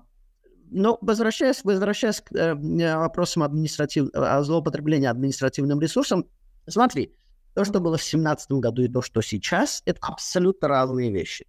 но 0.69 0.97
возвращаясь, 1.01 1.63
возвращаясь 1.63 2.21
к 2.21 2.31
э, 2.33 2.55
вопросам 2.97 3.43
административного 3.43 4.41
злоупотребления 4.43 5.09
административным 5.09 5.81
ресурсом, 5.81 6.27
смотри, 6.67 7.13
то, 7.53 7.65
что 7.65 7.81
было 7.81 7.97
в 7.97 8.01
2017 8.01 8.51
году 8.53 8.83
и 8.83 8.87
то, 8.87 9.01
что 9.01 9.21
сейчас, 9.21 9.81
это 9.85 9.99
абсолютно 10.03 10.69
разные 10.69 11.11
вещи. 11.11 11.45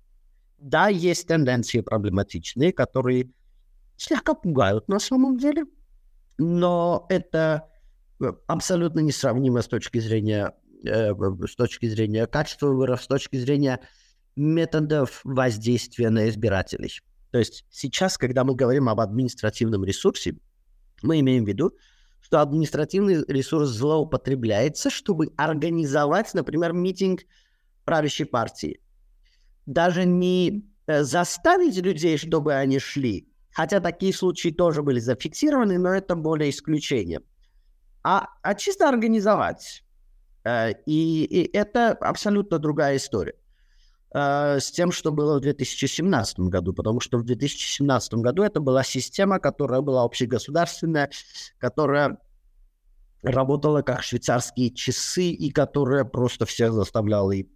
Да, 0.58 0.88
есть 0.88 1.28
тенденции 1.28 1.80
проблематичные, 1.80 2.72
которые 2.72 3.30
слегка 3.96 4.34
пугают 4.34 4.88
на 4.88 4.98
самом 4.98 5.38
деле, 5.38 5.64
но 6.38 7.06
это 7.08 7.68
э, 8.20 8.32
абсолютно 8.48 9.00
несравнимо 9.00 9.62
с 9.62 9.68
точки 9.68 9.98
зрения 9.98 10.52
с 10.84 11.56
точки 11.56 11.86
зрения 11.86 12.26
качества 12.26 12.68
выборов, 12.68 13.02
с 13.02 13.06
точки 13.06 13.36
зрения 13.36 13.80
методов 14.36 15.20
воздействия 15.24 16.10
на 16.10 16.28
избирателей. 16.28 16.90
То 17.30 17.38
есть 17.38 17.64
сейчас, 17.70 18.18
когда 18.18 18.44
мы 18.44 18.54
говорим 18.54 18.88
об 18.88 19.00
административном 19.00 19.84
ресурсе, 19.84 20.36
мы 21.02 21.20
имеем 21.20 21.44
в 21.44 21.48
виду, 21.48 21.72
что 22.20 22.40
административный 22.40 23.24
ресурс 23.26 23.70
злоупотребляется, 23.70 24.90
чтобы 24.90 25.30
организовать, 25.36 26.32
например, 26.34 26.72
митинг 26.72 27.22
правящей 27.84 28.26
партии. 28.26 28.80
Даже 29.66 30.04
не 30.04 30.64
э, 30.86 31.02
заставить 31.02 31.76
людей, 31.76 32.16
чтобы 32.16 32.54
они 32.54 32.78
шли, 32.78 33.28
хотя 33.50 33.80
такие 33.80 34.12
случаи 34.12 34.50
тоже 34.50 34.82
были 34.82 35.00
зафиксированы, 35.00 35.78
но 35.78 35.90
это 35.90 36.14
более 36.14 36.50
исключение, 36.50 37.20
а, 38.04 38.28
а 38.42 38.54
чисто 38.54 38.88
организовать. 38.88 39.84
Э, 40.44 40.72
и, 40.86 41.24
и 41.24 41.56
это 41.56 41.92
абсолютно 41.92 42.58
другая 42.58 42.96
история 42.96 43.34
э, 44.14 44.58
с 44.60 44.70
тем, 44.70 44.92
что 44.92 45.12
было 45.12 45.38
в 45.38 45.42
2017 45.42 46.40
году, 46.40 46.72
потому 46.72 47.00
что 47.00 47.18
в 47.18 47.24
2017 47.24 48.14
году 48.14 48.42
это 48.42 48.60
была 48.60 48.82
система, 48.82 49.38
которая 49.38 49.80
была 49.80 50.04
общегосударственная, 50.04 51.10
которая 51.58 52.18
работала 53.22 53.82
как 53.82 54.02
швейцарские 54.02 54.70
часы 54.70 55.30
и 55.30 55.50
которая 55.50 56.04
просто 56.04 56.44
всех 56.44 56.72
заставляла, 56.72 57.32
и 57.32 57.46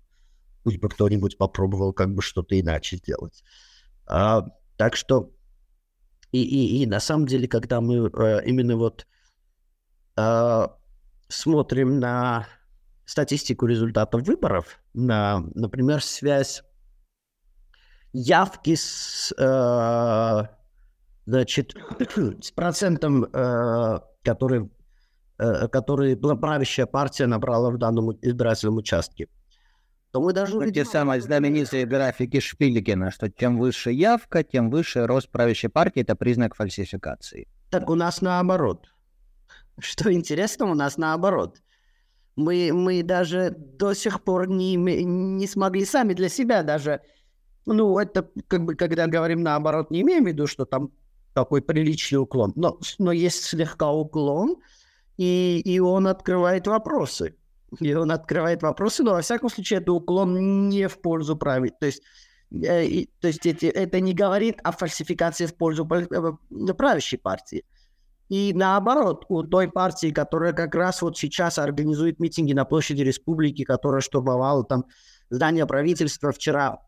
пусть 0.62 0.78
бы 0.78 0.88
кто-нибудь 0.88 1.38
попробовал 1.38 1.92
как 1.92 2.14
бы 2.14 2.22
что-то 2.22 2.58
иначе 2.58 2.96
сделать. 2.96 3.42
А, 4.06 4.46
так 4.76 4.94
что 4.94 5.32
и, 6.32 6.42
и, 6.42 6.82
и 6.82 6.86
на 6.86 7.00
самом 7.00 7.26
деле, 7.26 7.48
когда 7.48 7.80
мы 7.80 8.08
э, 8.08 8.44
именно 8.44 8.76
вот 8.76 9.06
э, 10.16 10.66
смотрим 11.28 11.98
на 11.98 12.46
статистику 13.06 13.66
результатов 13.66 14.22
выборов, 14.22 14.80
на, 14.92 15.44
например, 15.54 16.02
связь 16.02 16.62
явки 18.12 18.74
с, 18.74 19.32
э, 19.38 20.42
значит, 21.24 21.74
с 22.42 22.50
процентом, 22.50 23.24
э, 23.24 24.00
который, 24.22 24.70
э, 25.38 25.68
который 25.68 26.16
правящая 26.16 26.86
партия 26.86 27.26
набрала 27.26 27.70
в 27.70 27.78
данном 27.78 28.12
избирательном 28.20 28.76
участке, 28.76 29.28
то 30.10 30.20
мы 30.20 30.32
даже 30.32 30.56
увидим... 30.56 30.72
Те 30.72 30.84
самые 30.84 31.20
знаменитые 31.20 31.86
графики 31.86 32.40
Шпилькина, 32.40 33.10
что 33.10 33.30
чем 33.30 33.58
выше 33.58 33.92
явка, 33.92 34.42
тем 34.42 34.70
выше 34.70 35.06
рост 35.06 35.30
правящей 35.30 35.68
партии, 35.70 36.02
это 36.02 36.16
признак 36.16 36.56
фальсификации. 36.56 37.48
Так 37.70 37.88
у 37.90 37.94
нас 37.94 38.20
наоборот. 38.20 38.88
Что 39.78 40.12
интересно, 40.12 40.66
у 40.66 40.74
нас 40.74 40.96
наоборот. 40.96 41.60
Мы, 42.36 42.70
мы 42.72 43.02
даже 43.02 43.50
до 43.50 43.94
сих 43.94 44.22
пор 44.22 44.48
не, 44.48 44.76
не 44.76 45.46
смогли 45.46 45.84
сами 45.84 46.12
для 46.12 46.28
себя 46.28 46.62
даже... 46.62 47.00
Ну, 47.64 47.98
это 47.98 48.30
как 48.46 48.64
бы, 48.64 48.76
когда 48.76 49.08
говорим 49.08 49.42
наоборот, 49.42 49.90
не 49.90 50.02
имеем 50.02 50.24
в 50.24 50.28
виду, 50.28 50.46
что 50.46 50.66
там 50.66 50.92
такой 51.34 51.62
приличный 51.62 52.18
уклон. 52.18 52.52
Но, 52.54 52.78
но 52.98 53.12
есть 53.12 53.42
слегка 53.42 53.90
уклон, 53.90 54.56
и, 55.16 55.60
и 55.64 55.80
он 55.80 56.06
открывает 56.06 56.66
вопросы. 56.66 57.34
И 57.80 57.94
он 57.94 58.10
открывает 58.10 58.62
вопросы, 58.62 59.02
но 59.02 59.12
во 59.12 59.20
всяком 59.20 59.50
случае 59.50 59.80
это 59.80 59.92
уклон 59.92 60.68
не 60.68 60.88
в 60.88 60.98
пользу 60.98 61.36
править. 61.36 61.78
То 61.78 61.86
есть, 61.86 62.02
э, 62.52 63.04
то 63.20 63.28
есть 63.28 63.44
эти, 63.44 63.66
это 63.66 64.00
не 64.00 64.14
говорит 64.14 64.60
о 64.62 64.72
фальсификации 64.72 65.46
в 65.46 65.54
пользу 65.56 65.86
э, 65.90 66.74
правящей 66.74 67.18
партии. 67.18 67.64
И 68.28 68.52
наоборот, 68.54 69.24
у 69.28 69.42
той 69.44 69.70
партии, 69.70 70.10
которая 70.10 70.52
как 70.52 70.74
раз 70.74 71.02
вот 71.02 71.16
сейчас 71.16 71.58
организует 71.58 72.18
митинги 72.18 72.52
на 72.52 72.64
площади 72.64 73.02
республики, 73.02 73.62
которая 73.64 74.00
штурмовала 74.00 74.64
там 74.64 74.84
здание 75.30 75.66
правительства 75.66 76.32
вчера, 76.32 76.80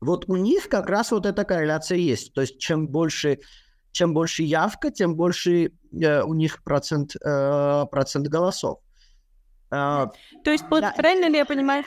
вот 0.00 0.28
у 0.28 0.36
них 0.36 0.68
как 0.68 0.90
раз 0.90 1.10
вот 1.10 1.24
эта 1.24 1.44
корреляция 1.44 1.98
есть. 1.98 2.34
То 2.34 2.42
есть 2.42 2.58
чем 2.58 2.88
больше, 2.88 3.38
чем 3.92 4.12
больше 4.12 4.42
явка, 4.42 4.90
тем 4.90 5.16
больше 5.16 5.72
э, 5.92 6.22
у 6.22 6.34
них 6.34 6.62
процент, 6.62 7.16
э, 7.16 7.84
процент 7.90 8.28
голосов. 8.28 8.80
Э, 9.70 10.08
То 10.44 10.50
есть, 10.50 10.64
да, 10.70 10.92
правильно 10.94 11.28
ли 11.30 11.38
я 11.38 11.46
понимаю? 11.46 11.84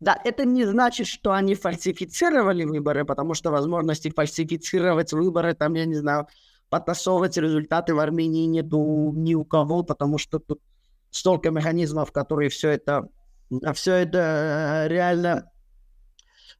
Да, 0.00 0.18
это 0.24 0.44
не 0.44 0.64
значит, 0.64 1.06
что 1.06 1.32
они 1.32 1.54
фальсифицировали 1.54 2.64
выборы, 2.64 3.04
потому 3.04 3.34
что 3.34 3.50
возможности 3.50 4.10
фальсифицировать 4.10 5.12
выборы, 5.12 5.54
там, 5.54 5.74
я 5.74 5.84
не 5.84 5.96
знаю, 5.96 6.26
подтасовывать 6.70 7.36
результаты 7.36 7.94
в 7.94 7.98
Армении 7.98 8.46
нету 8.46 9.12
ни 9.14 9.34
у 9.34 9.44
кого, 9.44 9.82
потому 9.82 10.18
что 10.18 10.38
тут 10.38 10.60
столько 11.10 11.50
механизмов, 11.50 12.12
которые 12.12 12.48
все 12.48 12.70
это, 12.70 13.08
все 13.74 13.94
это 13.94 14.18
э, 14.18 14.88
реально 14.88 15.50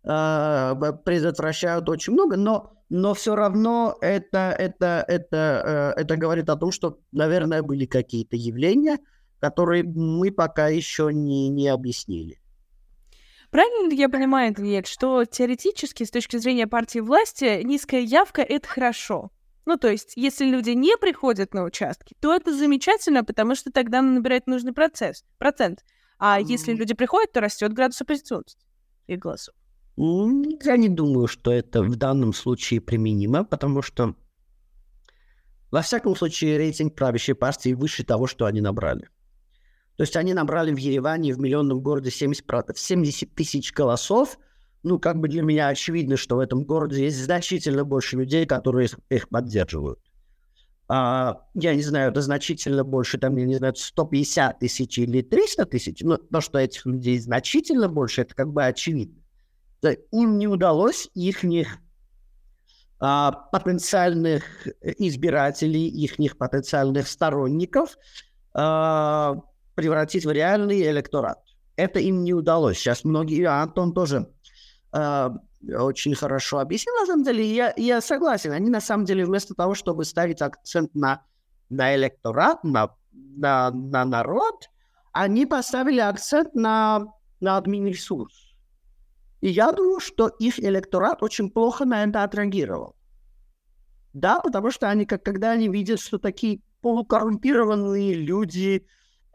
э, 0.02 0.92
предотвращают 1.04 1.88
очень 1.88 2.12
много, 2.12 2.36
но, 2.36 2.72
но 2.88 3.14
все 3.14 3.36
равно 3.36 3.96
это, 4.00 4.54
это, 4.58 5.04
это, 5.06 5.94
э, 5.96 6.00
это 6.00 6.16
говорит 6.16 6.50
о 6.50 6.56
том, 6.56 6.72
что, 6.72 6.98
наверное, 7.12 7.62
были 7.62 7.86
какие-то 7.86 8.36
явления, 8.36 8.98
которые 9.38 9.84
мы 9.84 10.32
пока 10.32 10.68
еще 10.68 11.10
не, 11.12 11.48
не 11.48 11.68
объяснили. 11.68 12.40
Правильно 13.50 13.88
ли 13.90 13.96
я 13.96 14.08
понимаю, 14.08 14.54
Илья, 14.56 14.82
что 14.84 15.24
теоретически, 15.24 16.04
с 16.04 16.10
точки 16.10 16.36
зрения 16.36 16.66
партии 16.66 17.00
власти, 17.00 17.62
низкая 17.62 18.00
явка— 18.00 18.42
это 18.48 18.68
хорошо? 18.68 19.30
Ну, 19.66 19.76
то 19.76 19.88
есть, 19.88 20.12
если 20.16 20.46
люди 20.46 20.70
не 20.70 20.96
приходят 20.96 21.54
на 21.54 21.64
участки, 21.64 22.16
то 22.20 22.34
это 22.34 22.54
замечательно, 22.56 23.24
потому 23.24 23.54
что 23.54 23.70
тогда 23.70 24.02
набирает 24.02 24.46
нужный 24.46 24.72
процесс, 24.72 25.24
процент. 25.38 25.84
А 26.18 26.40
mm. 26.40 26.44
если 26.44 26.74
люди 26.74 26.94
приходят, 26.94 27.32
то 27.32 27.40
растет 27.40 27.72
градус 27.72 28.00
оппозиционности 28.00 28.66
их 29.06 29.18
голосов. 29.18 29.54
Я 29.96 30.76
не 30.76 30.88
думаю, 30.88 31.26
что 31.26 31.52
это 31.52 31.82
в 31.82 31.96
данном 31.96 32.32
случае 32.32 32.80
применимо, 32.80 33.44
потому 33.44 33.82
что, 33.82 34.14
во 35.70 35.82
всяком 35.82 36.16
случае, 36.16 36.56
рейтинг 36.56 36.94
правящей 36.94 37.34
партии 37.34 37.74
выше 37.74 38.04
того, 38.04 38.26
что 38.26 38.46
они 38.46 38.60
набрали. 38.60 39.08
То 39.96 40.04
есть 40.04 40.16
они 40.16 40.32
набрали 40.32 40.72
в 40.72 40.78
Ереване, 40.78 41.34
в 41.34 41.38
миллионном 41.38 41.80
городе 41.80 42.10
70, 42.10 42.46
70 42.74 43.34
тысяч 43.34 43.72
голосов– 43.72 44.38
ну, 44.82 44.98
как 44.98 45.18
бы 45.18 45.28
для 45.28 45.42
меня 45.42 45.68
очевидно, 45.68 46.16
что 46.16 46.36
в 46.36 46.38
этом 46.40 46.64
городе 46.64 47.04
есть 47.04 47.22
значительно 47.22 47.84
больше 47.84 48.16
людей, 48.16 48.46
которые 48.46 48.86
их, 48.86 48.98
их 49.08 49.28
поддерживают. 49.28 50.00
А, 50.88 51.42
я 51.54 51.74
не 51.74 51.82
знаю, 51.82 52.10
это 52.10 52.20
значительно 52.20 52.82
больше, 52.82 53.16
там, 53.18 53.36
я 53.36 53.46
не 53.46 53.54
знаю, 53.54 53.76
150 53.76 54.58
тысяч 54.58 54.98
или 54.98 55.22
300 55.22 55.66
тысяч, 55.66 56.00
но 56.02 56.16
то, 56.16 56.40
что 56.40 56.58
этих 56.58 56.84
людей 56.86 57.18
значительно 57.20 57.88
больше, 57.88 58.22
это 58.22 58.34
как 58.34 58.52
бы 58.52 58.64
очевидно. 58.64 59.22
Им 60.10 60.38
не 60.38 60.48
удалось 60.48 61.08
их 61.14 61.44
а, 62.98 63.32
потенциальных 63.52 64.66
избирателей, 64.82 65.86
их 65.88 66.36
потенциальных 66.36 67.06
сторонников 67.06 67.96
а, 68.52 69.36
превратить 69.76 70.26
в 70.26 70.30
реальный 70.32 70.82
электорат. 70.82 71.38
Это 71.76 72.00
им 72.00 72.24
не 72.24 72.34
удалось. 72.34 72.78
Сейчас 72.78 73.04
многие, 73.04 73.44
Антон 73.44 73.94
тоже 73.94 74.28
очень 74.92 76.14
хорошо 76.14 76.58
объяснил. 76.58 76.94
На 77.00 77.06
самом 77.06 77.24
деле, 77.24 77.44
я, 77.44 77.74
я 77.76 78.00
согласен. 78.00 78.52
Они 78.52 78.70
на 78.70 78.80
самом 78.80 79.04
деле 79.04 79.24
вместо 79.24 79.54
того, 79.54 79.74
чтобы 79.74 80.04
ставить 80.04 80.42
акцент 80.42 80.94
на, 80.94 81.24
на 81.68 81.94
электорат, 81.94 82.64
на, 82.64 82.94
на, 83.12 83.70
на 83.70 84.04
народ, 84.04 84.68
они 85.12 85.46
поставили 85.46 86.00
акцент 86.00 86.54
на, 86.54 87.06
на 87.40 87.56
админресурс. 87.56 88.54
И 89.40 89.48
я 89.48 89.72
думаю, 89.72 90.00
что 90.00 90.28
их 90.28 90.58
электорат 90.60 91.22
очень 91.22 91.50
плохо 91.50 91.84
на 91.84 92.04
это 92.04 92.24
отреагировал. 92.24 92.96
Да, 94.12 94.40
потому 94.40 94.70
что 94.70 94.88
они, 94.88 95.06
как, 95.06 95.22
когда 95.22 95.52
они 95.52 95.68
видят, 95.68 96.00
что 96.00 96.18
такие 96.18 96.60
полукоррумпированные 96.80 98.14
люди 98.14 98.86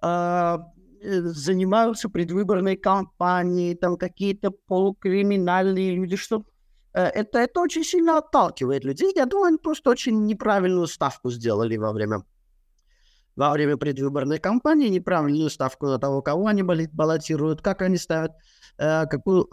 Э, 0.05 0.59
занимаются 1.01 2.09
предвыборной 2.09 2.77
кампанией, 2.77 3.75
там 3.75 3.97
какие-то 3.97 4.51
полукриминальные 4.51 5.95
люди, 5.95 6.15
что 6.15 6.43
э, 6.93 7.03
это, 7.03 7.39
это 7.39 7.59
очень 7.59 7.83
сильно 7.83 8.17
отталкивает 8.17 8.83
людей. 8.83 9.13
Я 9.15 9.25
думаю, 9.25 9.47
они 9.47 9.57
просто 9.57 9.89
очень 9.89 10.25
неправильную 10.25 10.87
ставку 10.87 11.31
сделали 11.31 11.77
во 11.77 11.91
время, 11.91 12.23
во 13.35 13.51
время 13.51 13.77
предвыборной 13.77 14.39
кампании, 14.39 14.89
неправильную 14.89 15.49
ставку 15.49 15.87
на 15.87 15.99
того, 15.99 16.21
кого 16.21 16.47
они 16.47 16.63
баллотируют, 16.63 17.61
как 17.61 17.81
они 17.81 17.97
ставят, 17.97 18.31
э, 18.77 19.05
какую 19.07 19.49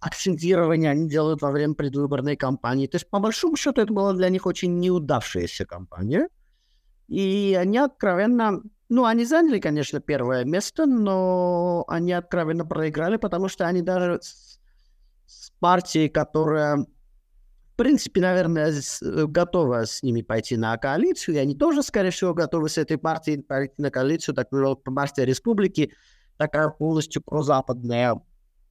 акцентирование 0.00 0.90
они 0.90 1.08
делают 1.08 1.42
во 1.42 1.50
время 1.50 1.74
предвыборной 1.74 2.36
кампании. 2.36 2.86
То 2.86 2.96
есть, 2.96 3.10
по 3.10 3.18
большому 3.18 3.56
счету, 3.56 3.80
это 3.80 3.92
была 3.92 4.12
для 4.12 4.28
них 4.28 4.46
очень 4.46 4.78
неудавшаяся 4.78 5.66
кампания. 5.66 6.28
И 7.08 7.56
они 7.58 7.78
откровенно 7.78 8.62
ну, 8.88 9.04
они 9.04 9.24
заняли, 9.24 9.58
конечно, 9.58 10.00
первое 10.00 10.44
место, 10.44 10.86
но 10.86 11.84
они 11.88 12.12
откровенно 12.12 12.64
проиграли, 12.64 13.16
потому 13.16 13.48
что 13.48 13.66
они 13.66 13.82
даже 13.82 14.20
с, 14.22 14.60
с 15.26 15.50
партией, 15.58 16.08
которая, 16.08 16.76
в 16.76 17.76
принципе, 17.76 18.20
наверное, 18.20 18.70
с, 18.70 19.00
готова 19.02 19.86
с 19.86 20.02
ними 20.02 20.22
пойти 20.22 20.56
на 20.56 20.76
коалицию, 20.76 21.34
и 21.34 21.38
они 21.38 21.56
тоже, 21.56 21.82
скорее 21.82 22.10
всего, 22.10 22.32
готовы 22.32 22.68
с 22.68 22.78
этой 22.78 22.96
партией 22.96 23.42
пойти 23.42 23.74
на 23.78 23.90
коалицию, 23.90 24.34
так 24.34 24.48
сказать, 24.48 24.78
партия 24.84 25.24
республики, 25.24 25.92
такая 26.36 26.68
полностью 26.68 27.22
прозападная, 27.22 28.20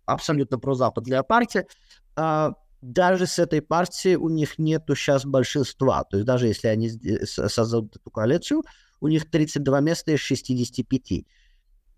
абсолютно 0.05 0.59
прозападная 0.59 1.23
партия. 1.23 1.67
А, 2.15 2.53
даже 2.81 3.25
с 3.25 3.39
этой 3.39 3.61
партией 3.61 4.15
у 4.15 4.29
них 4.29 4.59
нету 4.59 4.95
сейчас 4.95 5.25
большинства. 5.25 6.03
То 6.03 6.17
есть 6.17 6.27
даже 6.27 6.47
если 6.47 6.67
они 6.67 6.89
создадут 7.25 7.95
эту 7.95 8.11
коалицию, 8.11 8.63
у 8.99 9.07
них 9.07 9.29
32 9.29 9.79
места 9.81 10.11
из 10.11 10.19
65. 10.19 11.25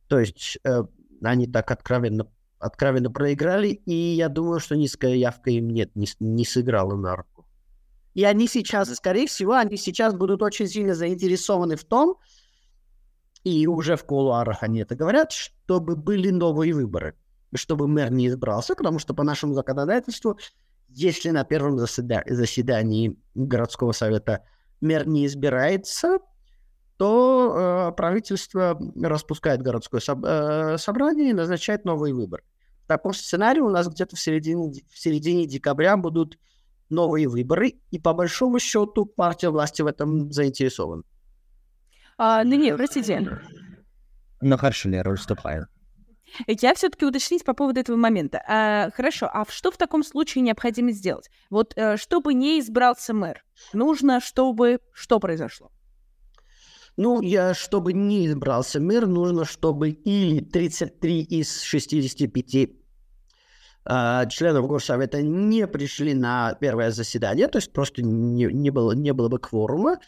То 0.08 0.20
есть 0.20 0.58
э, 0.64 0.84
они 1.22 1.48
так 1.48 1.72
откровенно, 1.72 2.28
откровенно 2.60 3.12
проиграли, 3.12 3.68
и 3.68 3.94
я 3.94 4.30
думаю, 4.30 4.60
что 4.60 4.76
низкая 4.76 5.16
явка 5.16 5.52
им 5.52 5.70
нет, 5.70 5.96
не, 5.96 6.08
не 6.20 6.46
сыграла 6.46 6.96
на 6.96 7.16
руку. 7.16 7.46
И 8.14 8.24
они 8.24 8.48
сейчас, 8.48 8.94
скорее 8.96 9.28
всего, 9.28 9.54
они 9.54 9.78
сейчас 9.78 10.16
будут 10.16 10.42
очень 10.42 10.68
сильно 10.68 10.96
заинтересованы 10.96 11.76
в 11.76 11.84
том, 11.84 12.18
и 13.44 13.68
уже 13.68 13.96
в 13.96 14.06
кулуарах 14.06 14.64
они 14.64 14.80
это 14.80 14.96
говорят, 14.96 15.32
чтобы 15.32 15.96
были 15.96 16.32
новые 16.32 16.74
выборы, 16.74 17.16
чтобы 17.54 17.88
мэр 17.88 18.12
не 18.12 18.28
избрался, 18.28 18.76
потому 18.76 19.00
что 19.00 19.14
по 19.14 19.24
нашему 19.24 19.54
законодательству, 19.54 20.40
если 20.90 21.30
на 21.30 21.44
первом 21.44 21.78
заседании 21.78 23.18
городского 23.36 23.92
совета 23.92 24.44
мэр 24.82 25.08
не 25.08 25.26
избирается, 25.26 26.18
то 26.98 27.90
э, 27.90 27.96
правительство 27.96 28.80
распускает 29.02 29.62
городское 29.62 30.02
соб- 30.02 30.26
э, 30.26 30.78
собрание 30.78 31.30
и 31.30 31.34
назначает 31.34 31.86
новый 31.86 32.12
выбор. 32.12 32.44
В 32.84 32.88
таком 32.88 33.14
сценарии 33.14 33.60
у 33.60 33.70
нас 33.70 33.88
где-то 33.88 34.16
в 34.16 34.20
середине, 34.20 34.84
в 34.90 34.98
середине 34.98 35.46
декабря 35.46 35.96
будут 35.96 36.40
новые 36.90 37.28
выборы, 37.28 37.74
и 37.92 38.00
по 38.00 38.14
большому 38.14 38.60
счету 38.60 39.06
партия 39.06 39.50
власти 39.50 39.82
в 39.82 39.88
этом 39.88 40.32
заинтересована. 40.32 41.04
А, 42.18 42.44
ну 42.44 42.56
нет, 42.56 42.78
простите. 42.78 43.42
Ну 44.42 44.58
хорошо, 44.58 44.90
Лера, 44.90 45.12
уступаю. 45.12 45.68
Я 46.48 46.76
все-таки 46.76 47.06
уточнить 47.06 47.46
по 47.46 47.54
поводу 47.54 47.80
этого 47.80 47.96
момента. 47.96 48.42
А, 48.48 48.90
хорошо, 48.92 49.30
а 49.32 49.46
что 49.50 49.72
в 49.72 49.78
таком 49.78 50.04
случае 50.04 50.42
необходимо 50.42 50.92
сделать? 50.92 51.30
Вот 51.50 51.78
а, 51.78 51.98
чтобы 51.98 52.34
не 52.34 52.60
избрался 52.60 53.14
мэр, 53.14 53.44
нужно, 53.74 54.20
чтобы 54.20 54.80
что 54.94 55.20
произошло? 55.20 55.72
Ну, 56.98 57.22
я, 57.22 57.54
чтобы 57.54 57.94
не 57.94 58.26
избрался 58.26 58.80
мэр, 58.80 59.06
нужно, 59.06 59.46
чтобы 59.46 59.92
или 59.92 60.40
33 60.40 61.22
из 61.22 61.62
65 61.62 62.56
э, 63.86 64.30
членов 64.30 64.68
Горсовета 64.68 65.22
не 65.22 65.68
пришли 65.68 66.16
на 66.16 66.56
первое 66.60 66.90
заседание, 66.90 67.48
то 67.48 67.60
есть 67.60 67.72
просто 67.72 68.02
не, 68.02 68.46
не, 68.46 68.72
было, 68.72 68.94
не 68.94 69.14
было 69.14 69.30
бы 69.30 69.38
кворума, 69.38 70.00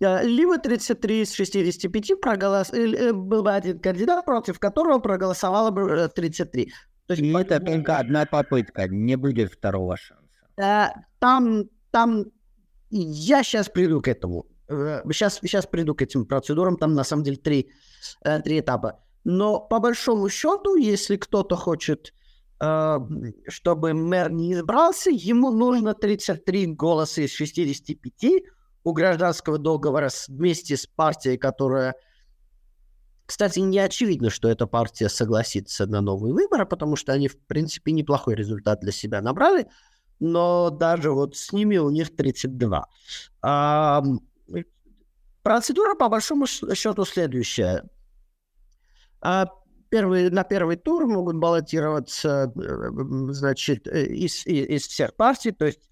э, 0.00 0.24
либо 0.24 0.58
33 0.58 1.22
из 1.22 1.32
65 1.32 2.20
проголос... 2.20 2.70
Э, 2.74 3.14
был 3.14 3.42
бы 3.42 3.50
один 3.50 3.78
кандидат, 3.78 4.26
против 4.26 4.58
которого 4.58 4.98
проголосовало 4.98 5.70
бы 5.70 6.10
33. 6.14 6.72
То 7.06 7.14
есть, 7.14 7.22
И 7.22 7.32
это 7.32 7.58
только 7.58 7.96
одна 7.96 8.26
попытка, 8.26 8.86
не 8.86 9.16
будет 9.16 9.50
второго 9.50 9.96
шанса. 9.96 10.22
Э, 10.58 10.88
там, 11.18 11.70
там, 11.90 12.26
я 12.90 13.42
сейчас 13.42 13.70
приду 13.70 14.02
к 14.02 14.08
этому. 14.08 14.44
Сейчас, 15.12 15.38
сейчас 15.42 15.66
приду 15.66 15.94
к 15.94 16.02
этим 16.02 16.24
процедурам, 16.24 16.76
там 16.76 16.94
на 16.94 17.04
самом 17.04 17.22
деле 17.22 17.36
три, 17.36 17.70
три 18.44 18.60
этапа. 18.60 19.00
Но 19.24 19.60
по 19.60 19.78
большому 19.78 20.28
счету, 20.28 20.76
если 20.76 21.16
кто-то 21.16 21.56
хочет 21.56 22.12
Э, 22.62 23.00
чтобы 23.48 23.92
мэр 23.92 24.30
не 24.30 24.52
избрался, 24.52 25.10
ему 25.10 25.50
нужно 25.50 25.94
33 25.94 26.66
голоса 26.74 27.22
из 27.22 27.32
65 27.32 28.44
у 28.84 28.92
гражданского 28.92 29.58
договора 29.58 30.10
вместе 30.28 30.76
с 30.76 30.86
партией, 30.86 31.38
которая... 31.38 31.94
Кстати, 33.26 33.58
не 33.58 33.80
очевидно, 33.80 34.30
что 34.30 34.48
эта 34.48 34.66
партия 34.68 35.08
согласится 35.08 35.86
на 35.86 36.00
новые 36.00 36.34
выборы, 36.34 36.64
потому 36.64 36.94
что 36.94 37.12
они, 37.12 37.26
в 37.26 37.36
принципе, 37.46 37.90
неплохой 37.90 38.36
результат 38.36 38.80
для 38.80 38.92
себя 38.92 39.20
набрали, 39.22 39.66
но 40.20 40.70
даже 40.70 41.10
вот 41.10 41.36
с 41.36 41.52
ними 41.52 41.78
у 41.78 41.90
них 41.90 42.14
32. 42.14 42.86
Процедура, 45.42 45.94
по 45.94 46.08
большому 46.08 46.46
счету, 46.46 47.04
следующая. 47.04 47.84
А, 49.20 49.46
первый, 49.88 50.30
на 50.30 50.44
первый 50.44 50.76
тур 50.76 51.06
могут 51.06 51.36
баллотироваться, 51.36 52.52
э, 52.54 53.32
значит, 53.32 53.86
э, 53.86 54.04
из, 54.06 54.46
из 54.46 54.86
всех 54.86 55.14
партий, 55.16 55.50
то 55.52 55.66
есть, 55.66 55.90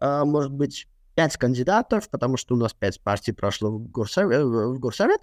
а, 0.00 0.24
может 0.24 0.52
быть, 0.52 0.88
пять 1.14 1.36
кандидатов, 1.36 2.10
потому 2.10 2.36
что 2.36 2.54
у 2.54 2.58
нас 2.58 2.72
пять 2.72 3.02
партий 3.02 3.32
прошло 3.32 3.70
в 3.70 3.88
горсовет, 3.88 4.44
в 4.44 4.78
горсовет. 4.78 5.20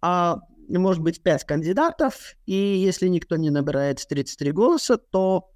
А 0.00 0.38
может 0.68 1.02
быть 1.02 1.22
пять 1.22 1.44
кандидатов, 1.44 2.34
и 2.46 2.54
если 2.54 3.08
никто 3.08 3.36
не 3.36 3.50
набирает 3.50 4.04
33 4.08 4.52
голоса, 4.52 4.96
то 4.96 5.50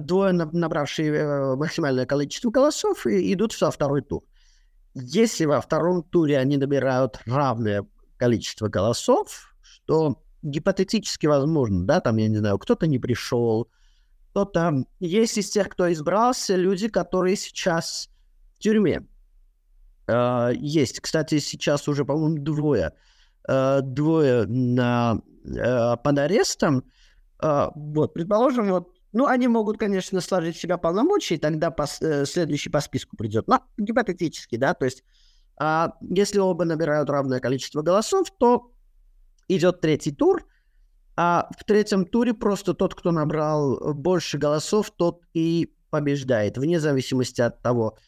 двое, 0.00 0.32
набравшие 0.32 1.12
э, 1.12 1.56
максимальное 1.56 2.06
количество 2.06 2.50
голосов, 2.50 3.06
идут 3.06 3.58
во 3.60 3.70
второй 3.70 4.02
тур. 4.02 4.24
Если 4.94 5.44
во 5.44 5.60
втором 5.60 6.02
туре 6.02 6.38
они 6.38 6.56
набирают 6.56 7.20
равное 7.26 7.86
количество 8.16 8.68
голосов, 8.68 9.54
что 9.62 10.22
гипотетически 10.42 11.26
возможно, 11.26 11.86
да, 11.86 12.00
там, 12.00 12.16
я 12.16 12.28
не 12.28 12.38
знаю, 12.38 12.58
кто-то 12.58 12.86
не 12.86 12.98
пришел, 12.98 13.70
кто-то... 14.30 14.84
Есть 15.00 15.38
из 15.38 15.50
тех, 15.50 15.68
кто 15.68 15.92
избрался, 15.92 16.56
люди, 16.56 16.88
которые 16.88 17.36
сейчас 17.36 18.10
в 18.54 18.58
тюрьме. 18.58 19.06
Uh, 20.06 20.54
есть, 20.56 21.00
кстати, 21.00 21.38
сейчас 21.38 21.86
уже, 21.88 22.04
по-моему, 22.04 22.42
двое. 22.42 22.92
Uh, 23.48 23.80
двое 23.80 24.44
на, 24.46 25.20
uh, 25.44 25.96
под 26.02 26.18
арестом. 26.18 26.84
Вот, 27.40 28.12
предположим, 28.12 28.68
вот, 28.70 28.92
ну, 29.12 29.26
они 29.26 29.48
могут, 29.48 29.78
конечно, 29.78 30.20
сложить 30.20 30.56
себя 30.56 30.76
полномочия, 30.76 31.36
и 31.36 31.38
тогда 31.38 31.70
по, 31.70 31.86
э, 32.00 32.24
следующий 32.26 32.70
по 32.70 32.80
списку 32.80 33.16
придет. 33.16 33.48
Но 33.48 33.62
гипотетически, 33.78 34.56
да, 34.56 34.74
то 34.74 34.84
есть 34.84 35.02
если 36.00 36.38
оба 36.38 36.64
набирают 36.64 37.10
равное 37.10 37.38
количество 37.38 37.82
голосов, 37.82 38.30
то 38.38 38.72
идет 39.48 39.80
третий 39.80 40.12
тур, 40.12 40.46
а 41.16 41.50
в 41.58 41.64
третьем 41.64 42.06
туре 42.06 42.32
просто 42.32 42.72
тот, 42.72 42.94
кто 42.94 43.10
набрал 43.10 43.92
больше 43.92 44.38
голосов, 44.38 44.90
тот 44.90 45.22
и 45.34 45.74
побеждает, 45.90 46.56
вне 46.56 46.80
зависимости 46.80 47.42
от 47.42 47.60
того, 47.60 47.98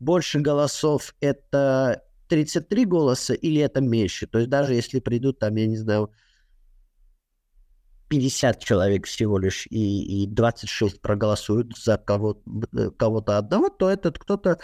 больше 0.00 0.40
голосов 0.40 1.14
это 1.20 2.02
33 2.28 2.84
голоса 2.84 3.34
или 3.34 3.60
это 3.60 3.80
меньше. 3.80 4.26
То 4.26 4.38
есть 4.38 4.50
даже 4.50 4.74
если 4.74 4.98
придут 4.98 5.38
там, 5.38 5.54
я 5.54 5.66
не 5.66 5.76
знаю, 5.76 6.10
50 8.08 8.64
человек 8.64 9.06
всего 9.06 9.38
лишь 9.38 9.66
и, 9.70 10.24
и 10.24 10.26
26 10.26 11.00
проголосуют 11.00 11.76
за 11.76 11.98
кого, 11.98 12.42
кого-то 12.96 13.38
одного, 13.38 13.68
то 13.68 13.88
этот 13.88 14.18
кто-то 14.18 14.58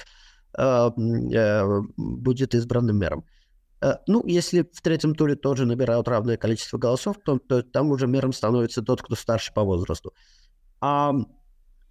э, 0.57 0.63
э, 0.63 1.81
будет 1.97 2.55
избранным 2.55 2.99
мэром. 2.99 3.25
Э, 3.81 3.97
ну, 4.07 4.25
если 4.27 4.63
в 4.63 4.81
третьем 4.81 5.15
туре 5.15 5.37
тоже 5.37 5.67
набирают 5.67 6.09
равное 6.09 6.37
количество 6.37 6.79
голосов, 6.79 7.17
то, 7.25 7.39
то 7.39 7.63
там 7.63 7.91
уже 7.91 8.07
мэром 8.07 8.33
становится 8.33 8.83
тот, 8.83 9.03
кто 9.03 9.15
старше 9.15 9.53
по 9.53 9.63
возрасту. 9.63 10.15
А 10.81 11.13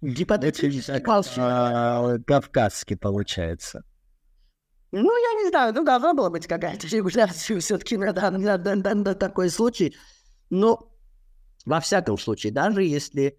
гипотетически... 0.00 1.02
А, 1.38 2.18
кавказский 2.26 2.96
получается. 2.96 3.84
Ну, 4.90 5.16
я 5.16 5.42
не 5.42 5.48
знаю, 5.50 5.74
ну, 5.74 5.84
должна 5.84 6.14
была 6.14 6.30
быть 6.30 6.46
какая-то 6.46 6.86
регуляция 6.88 7.58
все-таки 7.60 7.96
на, 7.96 8.12
на, 8.12 8.30
на, 8.30 8.74
на, 8.76 8.94
на 8.94 9.14
такой 9.14 9.50
случай. 9.50 9.96
Но 10.50 10.93
во 11.64 11.80
всяком 11.80 12.18
случае, 12.18 12.52
даже 12.52 12.82
если, 12.82 13.38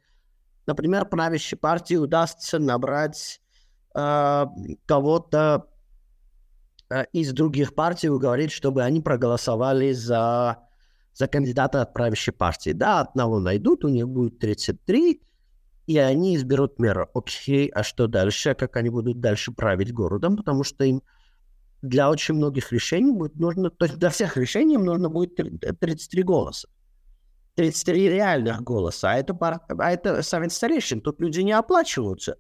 например, 0.66 1.06
правящей 1.06 1.58
партии 1.58 1.96
удастся 1.96 2.60
набрать 2.60 3.42
э, 3.94 4.46
кого-то 4.86 5.70
Э, 6.90 7.06
из 7.14 7.34
других 7.34 7.74
партий 7.74 8.10
уговорить, 8.10 8.52
чтобы 8.52 8.84
они 8.84 9.02
проголосовали 9.02 9.92
за, 9.92 10.60
за 11.14 11.28
кандидата 11.28 11.82
от 11.82 11.94
правящей 11.94 12.34
партии. 12.34 12.72
Да, 12.72 13.02
одного 13.02 13.40
найдут, 13.40 13.84
у 13.86 13.90
них 13.90 14.08
будет 14.08 14.40
33, 14.40 15.22
и 15.88 15.98
они 15.98 16.36
изберут 16.36 16.80
мэра. 16.80 17.10
Окей, 17.14 17.70
а 17.70 17.84
что 17.84 18.08
дальше? 18.08 18.54
Как 18.54 18.76
они 18.78 18.90
будут 18.90 19.20
дальше 19.20 19.52
править 19.52 19.94
городом? 19.94 20.38
Потому 20.38 20.64
что 20.64 20.84
им 20.84 21.02
для 21.82 22.10
очень 22.10 22.36
многих 22.36 22.72
решений 22.72 23.12
будет 23.12 23.36
нужно, 23.36 23.70
то 23.70 23.86
есть 23.86 23.98
для 23.98 24.10
всех 24.10 24.38
решений 24.38 24.76
им 24.76 24.86
нужно 24.86 25.10
будет 25.10 25.36
33 25.36 26.24
голоса. 26.24 26.68
33 27.56 28.10
реальных 28.10 28.62
голоса. 28.62 29.12
А 29.12 29.16
это, 29.16 29.34
а 29.34 29.92
это 29.92 30.22
совет 30.22 30.52
старейшин. 30.52 31.02
Тут 31.02 31.20
люди 31.22 31.40
не 31.42 31.54
оплачиваются. 31.54 32.38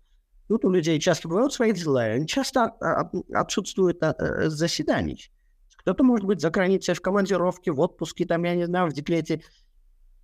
Тут 0.47 0.65
у 0.65 0.69
людей 0.69 0.99
часто 0.99 1.27
бывают 1.27 1.53
свои 1.53 1.73
дела, 1.73 2.03
они 2.03 2.27
часто 2.27 2.65
а, 2.65 3.09
отсутствуют 3.33 4.03
от 4.03 4.21
э, 4.21 4.49
заседаний. 4.49 5.31
Кто-то 5.77 6.03
может 6.03 6.27
быть 6.27 6.39
за 6.39 6.51
границей 6.51 6.93
в 6.93 7.01
командировке, 7.01 7.71
в 7.71 7.79
отпуске, 7.79 8.25
там, 8.25 8.43
я 8.43 8.53
не 8.55 8.65
знаю, 8.65 8.89
в 8.89 8.93
декрете. 8.93 9.41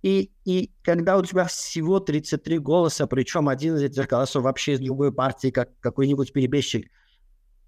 И, 0.02 0.30
и 0.44 0.70
когда 0.82 1.18
у 1.18 1.24
тебя 1.24 1.46
всего 1.46 1.98
33 1.98 2.58
голоса, 2.58 3.08
причем 3.08 3.48
один 3.48 3.76
из 3.76 3.82
этих 3.82 4.06
голосов 4.06 4.44
вообще 4.44 4.74
из 4.74 4.80
любой 4.80 5.12
партии, 5.12 5.50
как 5.50 5.70
какой-нибудь 5.80 6.32
перебежчик, 6.32 6.88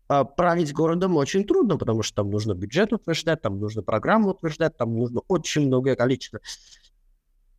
а, 0.07 0.25
править 0.25 0.73
городом 0.73 1.17
очень 1.17 1.45
трудно, 1.45 1.77
потому 1.77 2.03
что 2.03 2.17
там 2.17 2.31
нужно 2.31 2.55
бюджет 2.55 2.93
утверждать, 2.93 3.43
там 3.43 3.59
нужно 3.59 3.83
программу 3.83 4.31
утверждать, 4.31 4.77
там 4.77 4.95
нужно 4.95 5.23
очень 5.29 5.67
многое 5.67 5.97
количество. 5.97 6.41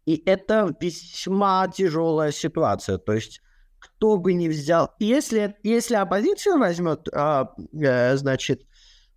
И 0.06 0.22
это 0.26 0.76
весьма 0.80 1.68
тяжелая 1.68 2.32
ситуация. 2.32 2.98
То 2.98 3.14
есть 3.14 3.42
кто 3.80 4.18
бы 4.18 4.34
ни 4.34 4.48
взял. 4.48 4.92
Если, 5.00 5.56
если 5.64 5.96
оппозиция 5.96 6.58
возьмет, 6.58 7.08
а, 7.14 7.54
а, 7.84 8.18
значит, 8.18 8.66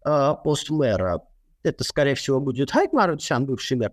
а, 0.05 0.35
пост 0.35 0.71
мэра, 0.71 1.23
это, 1.63 1.85
скорее 1.85 2.15
всего, 2.15 2.41
будет 2.41 2.71
Хайк 2.71 2.93
Марутсян, 2.93 3.47
бывший 3.47 3.77
мэр, 3.77 3.93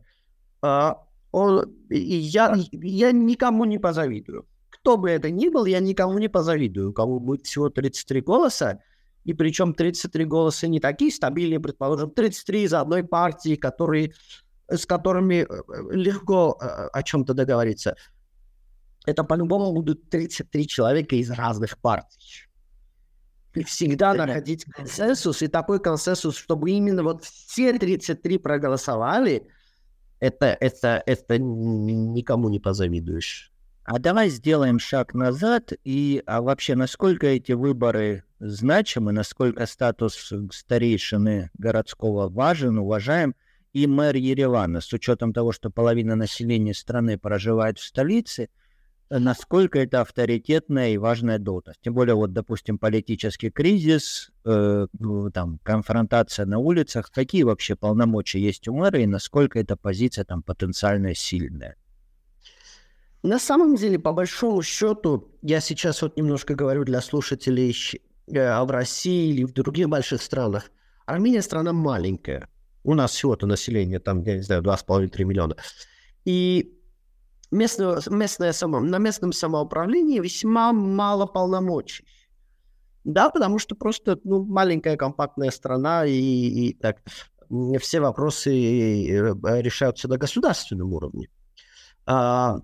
а, 0.61 1.01
он, 1.31 1.75
я, 1.89 2.55
я 2.71 3.11
никому 3.11 3.65
не 3.65 3.77
позавидую. 3.77 4.47
Кто 4.69 4.97
бы 4.97 5.09
это 5.09 5.31
ни 5.31 5.49
был, 5.49 5.65
я 5.65 5.79
никому 5.79 6.17
не 6.19 6.29
позавидую. 6.29 6.91
У 6.91 6.93
кого 6.93 7.19
будет 7.19 7.45
всего 7.45 7.69
33 7.69 8.21
голоса, 8.21 8.79
и 9.23 9.33
причем 9.33 9.73
33 9.73 10.25
голоса 10.25 10.67
не 10.67 10.79
такие 10.79 11.11
стабильные, 11.11 11.59
предположим, 11.59 12.11
33 12.11 12.63
из 12.63 12.73
одной 12.73 13.03
партии, 13.03 13.55
которые, 13.55 14.13
с 14.70 14.86
которыми 14.86 15.45
э, 15.47 15.95
легко 15.95 16.57
э, 16.59 16.66
о 16.91 17.03
чем-то 17.03 17.34
договориться 17.34 17.95
это 19.05 19.24
по-любому 19.24 19.72
будут 19.72 20.09
33 20.09 20.68
человека 20.68 21.16
из 21.16 21.30
разных 21.32 21.78
партий. 21.78 22.47
И 23.53 23.63
всегда 23.63 24.13
находить 24.13 24.66
консенсус, 24.66 25.41
и 25.41 25.47
такой 25.47 25.80
консенсус, 25.80 26.36
чтобы 26.36 26.72
именно 26.72 27.03
вот 27.03 27.24
все 27.24 27.78
33 27.78 28.38
проголосовали, 28.38 29.47
это, 30.20 30.57
это, 30.59 31.01
это 31.05 31.38
никому 31.38 32.49
не 32.49 32.59
позавидуешь. 32.59 33.51
А 33.86 33.99
давай 33.99 34.30
сделаем 34.30 34.80
шаг 34.80 35.13
назад, 35.13 35.72
и 35.84 36.22
а 36.26 36.41
вообще, 36.41 36.76
насколько 36.76 37.28
эти 37.28 37.51
выборы 37.51 38.24
значимы, 38.39 39.11
насколько 39.11 39.66
статус 39.68 40.34
старейшины 40.51 41.51
городского 41.57 42.28
важен, 42.28 42.80
уважаем, 42.80 43.36
и 43.76 43.88
мэр 43.88 44.15
Еревана, 44.15 44.80
с 44.80 44.93
учетом 44.93 45.34
того, 45.34 45.51
что 45.51 45.69
половина 45.69 46.15
населения 46.15 46.73
страны 46.73 47.17
проживает 47.17 47.78
в 47.78 47.84
столице, 47.84 48.47
насколько 49.09 49.78
это 49.80 49.99
авторитетная 49.99 50.91
и 50.91 50.97
важная 50.97 51.39
должность. 51.39 51.82
Тем 51.82 51.93
более, 51.93 52.15
вот, 52.15 52.32
допустим, 52.32 52.78
политический 52.78 53.49
кризис, 53.49 54.32
э, 54.45 54.88
там, 55.34 55.59
конфронтация 55.61 56.45
на 56.45 56.57
улицах. 56.57 57.11
Какие 57.11 57.43
вообще 57.43 57.76
полномочия 57.76 58.39
есть 58.39 58.65
у 58.69 58.73
мэра 58.73 59.01
и 59.01 59.05
насколько 59.05 59.59
эта 59.59 59.76
позиция 59.76 60.23
там 60.23 60.41
потенциально 60.41 61.13
сильная? 61.13 61.76
На 63.23 63.39
самом 63.39 63.76
деле, 63.76 63.99
по 63.99 64.13
большому 64.13 64.61
счету, 64.61 65.38
я 65.41 65.59
сейчас 65.59 66.01
вот 66.01 66.15
немножко 66.15 66.55
говорю 66.55 66.86
для 66.86 67.01
слушателей 67.01 67.76
э, 68.28 68.63
в 68.63 68.71
России 68.71 69.34
или 69.34 69.43
в 69.43 69.51
других 69.51 69.89
больших 69.89 70.21
странах. 70.21 70.71
Армения 71.05 71.41
страна 71.41 71.73
маленькая. 71.73 72.47
У 72.86 72.93
нас 72.93 73.11
всего-то 73.11 73.47
население 73.47 73.99
там, 73.99 74.21
я 74.23 74.36
не 74.36 74.41
знаю, 74.41 74.61
2,5-3 74.61 75.23
миллиона. 75.23 75.55
И 76.23 76.71
местное, 77.51 77.99
местное 78.09 78.53
само, 78.53 78.79
на 78.79 78.99
местном 78.99 79.33
самоуправлении 79.33 80.19
весьма 80.19 80.71
мало 80.71 81.25
полномочий. 81.25 82.05
Да, 83.03 83.29
потому 83.29 83.59
что 83.59 83.75
просто 83.75 84.19
ну, 84.23 84.45
маленькая 84.45 84.97
компактная 84.97 85.51
страна, 85.51 86.05
и, 86.05 86.13
и 86.13 86.73
так 86.73 86.97
все 87.79 87.99
вопросы 87.99 88.51
э, 88.51 89.61
решаются 89.61 90.07
на 90.07 90.17
государственном 90.17 90.93
уровне. 90.93 91.29
А, 92.05 92.59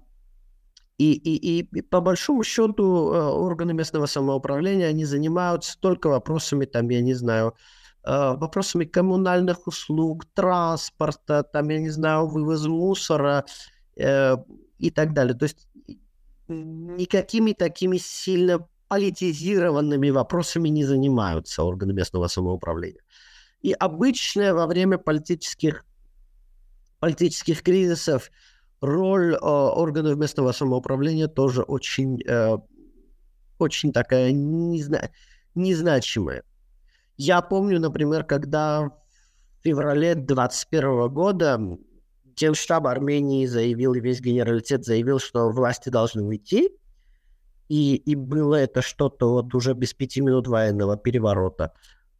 и, 0.97 1.13
и, 1.13 1.61
и 1.61 1.81
по 1.81 2.01
большому 2.01 2.43
счету 2.43 3.11
э, 3.11 3.23
органы 3.23 3.73
местного 3.73 4.05
самоуправления, 4.05 4.87
они 4.87 5.05
занимаются 5.05 5.79
только 5.79 6.07
вопросами, 6.07 6.65
там, 6.65 6.89
я 6.89 7.01
не 7.01 7.13
знаю, 7.13 7.53
э, 7.55 7.80
вопросами 8.03 8.85
коммунальных 8.85 9.67
услуг, 9.67 10.25
транспорта, 10.33 11.43
там, 11.43 11.69
я 11.69 11.79
не 11.79 11.89
знаю, 11.89 12.27
вывоза 12.27 12.69
мусора, 12.69 13.45
и 13.95 14.89
так 14.89 15.13
далее. 15.13 15.35
То 15.35 15.45
есть 15.45 15.67
никакими 16.47 17.53
такими 17.53 17.97
сильно 17.97 18.67
политизированными 18.87 20.09
вопросами 20.09 20.69
не 20.69 20.83
занимаются 20.83 21.63
органы 21.63 21.93
местного 21.93 22.27
самоуправления. 22.27 23.01
И 23.61 23.73
обычно 23.73 24.53
во 24.53 24.67
время 24.67 24.97
политических, 24.97 25.85
политических 26.99 27.61
кризисов 27.63 28.31
роль 28.81 29.35
э, 29.35 29.37
органов 29.37 30.17
местного 30.17 30.51
самоуправления 30.51 31.27
тоже 31.27 31.61
очень, 31.61 32.21
э, 32.27 32.57
очень 33.59 33.93
такая 33.93 34.31
незна, 34.31 35.09
незначимая. 35.55 36.43
Я 37.17 37.41
помню, 37.41 37.79
например, 37.79 38.23
когда 38.23 38.89
в 39.59 39.63
феврале 39.63 40.15
2021 40.15 41.09
года 41.09 41.59
Генштаб 42.35 42.87
Армении 42.87 43.45
заявил, 43.45 43.93
весь 43.93 44.21
генералитет 44.21 44.85
заявил, 44.85 45.19
что 45.19 45.49
власти 45.49 45.89
должны 45.89 46.23
уйти. 46.23 46.71
И, 47.69 47.95
и 47.95 48.15
было 48.15 48.55
это 48.55 48.81
что-то 48.81 49.31
вот 49.31 49.53
уже 49.55 49.73
без 49.73 49.93
пяти 49.93 50.19
минут 50.19 50.47
военного 50.47 50.97
переворота. 50.97 51.73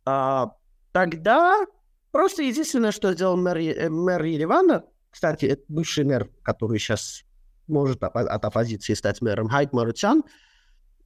А, 0.06 0.54
тогда 0.94 1.66
просто 2.12 2.44
единственное, 2.44 2.92
что 2.92 3.12
сделал 3.14 3.36
мэр, 3.36 3.58
э, 3.58 3.90
мэр 3.90 4.24
Еревана, 4.24 4.84
кстати, 5.10 5.46
это 5.46 5.64
бывший 5.68 6.06
мэр, 6.06 6.30
который 6.42 6.80
сейчас 6.80 7.24
может 7.68 8.02
от 8.02 8.46
оппозиции 8.46 8.94
стать 8.94 9.22
мэром, 9.22 9.50
Хайт 9.50 9.74
Маручан, 9.74 10.20
э, 10.20 10.51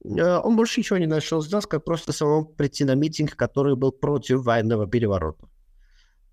он 0.08 0.56
больше 0.56 0.80
ничего 0.80 0.98
не 0.98 1.06
нашел 1.06 1.42
сделать, 1.42 1.66
как 1.66 1.84
просто 1.84 2.12
самому 2.12 2.46
прийти 2.46 2.84
на 2.84 2.94
митинг, 2.94 3.36
который 3.36 3.76
был 3.76 3.92
против 3.92 4.44
военного 4.44 4.86
переворота 4.86 5.48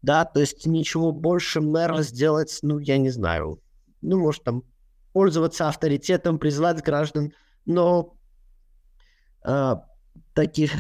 да, 0.04 0.26
то 0.26 0.42
есть 0.42 0.68
ничего 0.68 1.12
больше 1.12 1.62
мэра 1.62 2.04
сделать, 2.04 2.60
ну, 2.62 2.78
я 2.78 2.98
не 2.98 3.10
знаю, 3.10 3.62
ну, 4.02 4.20
может, 4.20 4.44
там, 4.44 4.64
пользоваться 5.14 5.70
авторитетом, 5.70 6.40
призвать 6.40 6.84
граждан, 6.84 7.32
но 7.66 8.14
э, 9.46 9.76
таких 10.34 10.72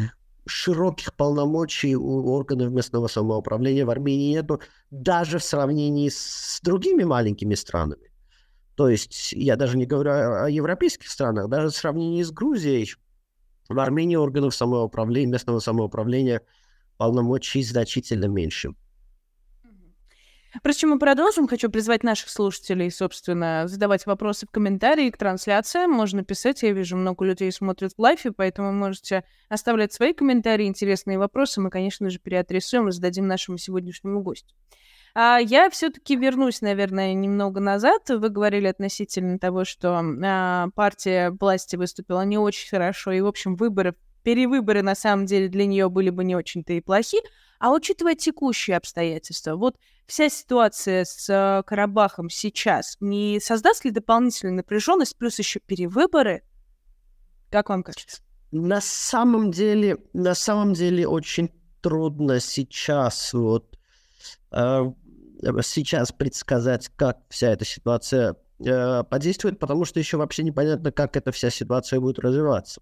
широких 0.45 1.13
полномочий 1.15 1.95
у 1.95 2.27
органов 2.27 2.73
местного 2.73 3.07
самоуправления 3.07 3.85
в 3.85 3.89
Армении 3.89 4.33
нету, 4.33 4.59
даже 4.91 5.39
в 5.39 5.43
сравнении 5.43 6.09
с 6.09 6.59
другими 6.61 7.03
маленькими 7.03 7.55
странами. 7.55 8.11
То 8.75 8.89
есть 8.89 9.33
я 9.33 9.55
даже 9.55 9.77
не 9.77 9.85
говорю 9.85 10.11
о, 10.11 10.45
о 10.45 10.49
европейских 10.49 11.09
странах, 11.09 11.49
даже 11.49 11.69
в 11.69 11.75
сравнении 11.75 12.23
с 12.23 12.31
Грузией 12.31 12.93
в 13.69 13.79
Армении 13.79 14.15
органов 14.15 14.55
самоуправления, 14.55 15.31
местного 15.31 15.59
самоуправления 15.59 16.41
полномочий 16.97 17.63
значительно 17.63 18.25
меньше. 18.25 18.73
Прежде 20.61 20.81
чем 20.81 20.91
мы 20.91 20.99
продолжим, 20.99 21.47
хочу 21.47 21.67
призвать 21.69 22.03
наших 22.03 22.29
слушателей, 22.29 22.91
собственно, 22.91 23.63
задавать 23.67 24.05
вопросы 24.05 24.45
в 24.45 24.51
комментарии 24.51 25.09
к 25.09 25.17
трансляциям. 25.17 25.89
Можно 25.89 26.23
писать, 26.23 26.61
я 26.61 26.71
вижу, 26.73 26.95
много 26.95 27.25
людей 27.25 27.51
смотрят 27.51 27.93
в 27.93 27.99
лайфе, 27.99 28.31
поэтому 28.31 28.71
можете 28.71 29.23
оставлять 29.49 29.93
свои 29.93 30.13
комментарии, 30.13 30.67
интересные 30.67 31.17
вопросы. 31.17 31.59
Мы, 31.59 31.71
конечно 31.71 32.07
же, 32.11 32.19
переадресуем 32.19 32.89
и 32.89 32.91
зададим 32.91 33.25
нашему 33.25 33.57
сегодняшнему 33.57 34.21
гостю. 34.21 34.53
А 35.15 35.37
я 35.37 35.69
все-таки 35.69 36.15
вернусь, 36.15 36.61
наверное, 36.61 37.13
немного 37.13 37.59
назад. 37.59 38.09
Вы 38.09 38.29
говорили 38.29 38.67
относительно 38.67 39.37
того, 39.37 39.63
что 39.63 40.01
а, 40.01 40.69
партия 40.75 41.29
власти 41.29 41.75
выступила 41.75 42.25
не 42.25 42.39
очень 42.39 42.69
хорошо, 42.69 43.11
и, 43.11 43.21
в 43.21 43.27
общем, 43.27 43.55
выборы, 43.55 43.95
перевыборы 44.23 44.81
на 44.81 44.95
самом 44.95 45.27
деле 45.27 45.49
для 45.49 45.67
нее 45.67 45.89
были 45.89 46.09
бы 46.09 46.23
не 46.23 46.35
очень-то 46.35 46.73
и 46.73 46.81
плохи. 46.81 47.19
А 47.59 47.71
учитывая 47.71 48.15
текущие 48.15 48.75
обстоятельства, 48.75 49.55
вот 49.55 49.77
вся 50.07 50.29
ситуация 50.29 51.05
с 51.05 51.29
э, 51.29 51.63
Карабахом 51.63 52.29
сейчас 52.29 52.97
не 52.99 53.39
создаст 53.39 53.85
ли 53.85 53.91
дополнительную 53.91 54.55
напряженность, 54.55 55.17
плюс 55.17 55.37
еще 55.39 55.59
перевыборы? 55.59 56.41
Как 57.51 57.69
вам 57.69 57.83
кажется? 57.83 58.21
На 58.51 58.81
самом 58.81 59.51
деле, 59.51 59.97
на 60.13 60.33
самом 60.33 60.73
деле 60.73 61.07
очень 61.07 61.51
трудно 61.81 62.39
сейчас 62.39 63.31
вот 63.31 63.77
э, 64.51 64.91
сейчас 65.61 66.11
предсказать, 66.11 66.89
как 66.95 67.19
вся 67.29 67.49
эта 67.49 67.65
ситуация 67.65 68.35
э, 68.59 69.03
подействует, 69.03 69.59
потому 69.59 69.85
что 69.85 69.99
еще 69.99 70.17
вообще 70.17 70.43
непонятно, 70.43 70.91
как 70.91 71.17
эта 71.17 71.31
вся 71.31 71.49
ситуация 71.49 71.99
будет 71.99 72.19
развиваться. 72.19 72.81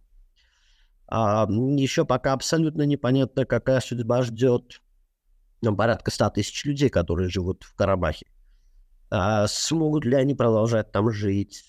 А, 1.07 1.47
еще 1.49 2.05
пока 2.05 2.33
абсолютно 2.33 2.83
непонятно, 2.83 3.45
какая 3.45 3.81
судьба 3.81 4.23
ждет 4.23 4.81
ну, 5.61 5.75
порядка 5.75 6.11
100 6.11 6.29
тысяч 6.31 6.65
людей, 6.65 6.89
которые 6.89 7.29
живут 7.29 7.63
в 7.63 7.75
Карабахе. 7.75 8.25
А, 9.09 9.47
смогут 9.47 10.05
ли 10.05 10.15
они 10.15 10.33
продолжать 10.33 10.91
там 10.91 11.11
жить? 11.11 11.63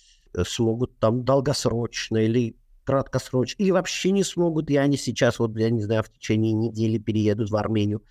Смогут 0.47 0.99
там 0.99 1.25
долгосрочно 1.25 2.19
или 2.19 2.57
краткосрочно? 2.85 3.63
Или 3.63 3.71
вообще 3.71 4.13
не 4.13 4.25
смогут, 4.25 4.71
и 4.71 4.77
они 4.77 4.97
сейчас, 4.97 5.39
вот, 5.39 5.57
я 5.59 5.71
не 5.71 5.83
знаю, 5.83 6.05
в 6.05 6.11
течение 6.11 6.53
недели 6.53 6.99
переедут 6.99 7.51
в 7.51 7.57
Армению. 7.57 8.03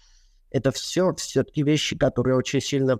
Это 0.51 0.71
все 0.71 1.13
все-таки 1.15 1.63
вещи, 1.63 1.97
которые 1.97 2.35
очень 2.35 2.61
сильно 2.61 2.99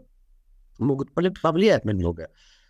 могут 0.80 1.14
повлиять 1.14 1.86
на 1.86 1.94
много. 1.94 2.30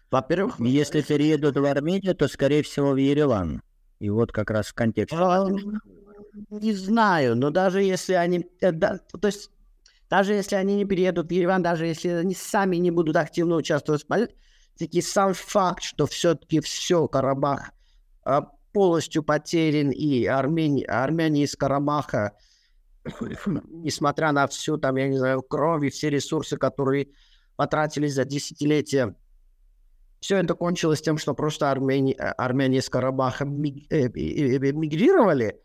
Во-первых... 0.10 0.60
Если 0.60 1.02
переедут 1.02 1.56
в 1.56 1.64
Армению, 1.64 2.16
то, 2.16 2.28
скорее 2.28 2.64
всего, 2.64 2.92
в 2.92 2.98
Ереван. 2.98 3.62
И 4.00 4.10
вот 4.10 4.32
как 4.32 4.50
раз 4.50 4.68
в 4.68 4.74
контексте. 4.74 5.16
А, 5.18 5.48
не 6.50 6.74
знаю, 6.74 7.36
но 7.36 7.50
даже 7.50 7.82
если 7.82 8.14
они... 8.14 8.46
Э, 8.60 8.72
да, 8.72 8.98
то 8.98 9.28
есть 9.28 9.52
даже 10.10 10.34
если 10.34 10.56
они 10.56 10.76
не 10.76 10.86
переедут 10.86 11.30
в 11.30 11.32
Ереван, 11.32 11.62
даже 11.62 11.86
если 11.86 12.10
они 12.10 12.36
сами 12.36 12.76
не 12.76 12.92
будут 12.92 13.16
активно 13.16 13.56
участвовать 13.56 14.04
в 14.04 14.08
политике, 14.08 15.02
сам 15.02 15.34
факт, 15.34 15.84
что 15.84 16.06
все-таки 16.08 16.60
все, 16.60 17.08
Карабах 17.08 17.72
а, 18.24 18.50
полностью 18.74 19.24
потерян, 19.24 19.90
и 19.92 20.26
армяне, 20.26 20.84
армяне 20.86 21.44
из 21.44 21.56
Карабаха, 21.56 22.34
несмотря 23.68 24.32
на 24.32 24.48
всю, 24.48 24.78
там, 24.78 24.96
я 24.96 25.08
не 25.08 25.18
знаю, 25.18 25.42
кровь 25.42 25.84
и 25.84 25.90
все 25.90 26.10
ресурсы, 26.10 26.58
которые 26.58 27.10
потратились 27.56 28.14
за 28.14 28.26
десятилетия 28.26 29.16
все 30.22 30.38
это 30.38 30.54
кончилось 30.54 31.02
тем, 31.02 31.18
что 31.18 31.34
просто 31.34 31.72
армяне, 31.72 32.14
э, 32.14 32.32
армяне 32.38 32.78
из 32.78 32.90
Карабаха 32.90 33.44
э, 33.44 33.48
мигрировали. 33.48 35.60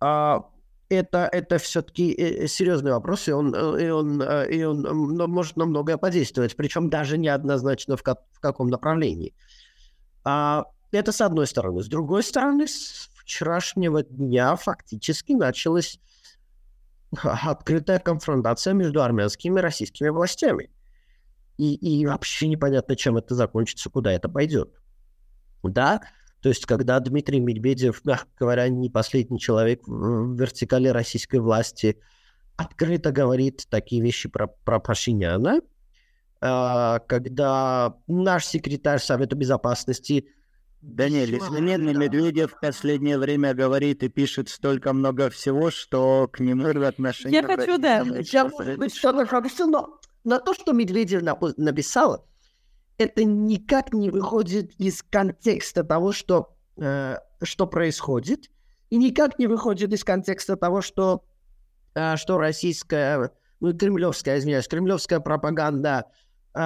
А 0.00 0.48
это, 0.88 1.28
это 1.30 1.58
все-таки 1.58 2.14
э, 2.14 2.46
серьезный 2.46 2.92
вопрос, 2.92 3.28
и 3.28 3.32
он, 3.32 3.54
и 3.54 3.90
он, 3.90 4.22
и 4.22 4.62
он 4.62 5.16
может 5.30 5.56
на 5.56 5.66
многое 5.66 5.98
подействовать, 5.98 6.56
причем 6.56 6.88
даже 6.88 7.18
неоднозначно 7.18 7.96
в, 7.96 8.04
как, 8.04 8.20
в 8.32 8.40
каком 8.40 8.68
направлении. 8.68 9.34
А, 10.24 10.66
это 10.92 11.10
с 11.10 11.20
одной 11.20 11.48
стороны. 11.48 11.82
С 11.82 11.88
другой 11.88 12.22
стороны, 12.22 12.68
с 12.68 13.10
вчерашнего 13.16 14.04
дня 14.04 14.54
фактически 14.54 15.32
началась 15.32 15.98
открытая 17.22 17.98
конфронтация 17.98 18.74
между 18.74 19.02
армянскими 19.02 19.58
и 19.58 19.62
российскими 19.62 20.08
властями 20.08 20.70
и, 21.58 21.74
и 21.74 22.06
вообще 22.06 22.46
непонятно, 22.48 22.96
чем 22.96 23.16
это 23.16 23.34
закончится, 23.34 23.90
куда 23.90 24.12
это 24.12 24.28
пойдет. 24.28 24.72
Да, 25.64 26.00
то 26.40 26.48
есть, 26.48 26.64
когда 26.66 27.00
Дмитрий 27.00 27.40
Медведев, 27.40 28.04
мягко 28.04 28.28
говоря, 28.38 28.68
не 28.68 28.88
последний 28.88 29.40
человек 29.40 29.86
в 29.86 30.34
вертикали 30.40 30.88
российской 30.88 31.40
власти, 31.40 31.98
открыто 32.56 33.10
говорит 33.10 33.66
такие 33.68 34.00
вещи 34.00 34.28
про, 34.28 34.46
про 34.46 34.78
Пашиняна, 34.78 35.60
когда 36.40 37.96
наш 38.06 38.46
секретарь 38.46 39.00
Совета 39.00 39.34
Безопасности 39.34 40.28
да 40.80 41.08
не, 41.08 41.26
Лесминедный 41.26 41.94
Медведев 41.94 42.52
в 42.52 42.60
последнее 42.60 43.18
время 43.18 43.52
говорит 43.52 44.02
и 44.04 44.08
пишет 44.08 44.48
столько 44.48 44.92
много 44.92 45.28
всего, 45.28 45.70
что 45.70 46.28
к 46.32 46.38
нему 46.38 46.68
отношения... 46.84 47.38
Я 47.38 47.42
хочу, 47.42 47.78
да. 47.78 48.04
Я, 48.32 48.48
но 49.66 49.98
на 50.24 50.38
то, 50.38 50.54
что 50.54 50.72
Медведев 50.72 51.22
написал, 51.56 52.26
это 52.96 53.24
никак 53.24 53.92
не 53.92 54.10
выходит 54.10 54.72
из 54.78 55.02
контекста 55.02 55.84
того, 55.84 56.12
что, 56.12 56.56
э, 56.76 57.16
что 57.42 57.66
происходит, 57.66 58.50
и 58.90 58.96
никак 58.96 59.38
не 59.38 59.46
выходит 59.46 59.92
из 59.92 60.04
контекста 60.04 60.56
того, 60.56 60.80
что, 60.80 61.24
э, 61.94 62.16
что 62.16 62.38
российская, 62.38 63.32
ну, 63.60 63.76
кремлевская, 63.76 64.38
извиняюсь, 64.38 64.68
кремлевская 64.68 65.20
пропаганда 65.20 66.06
э, 66.54 66.58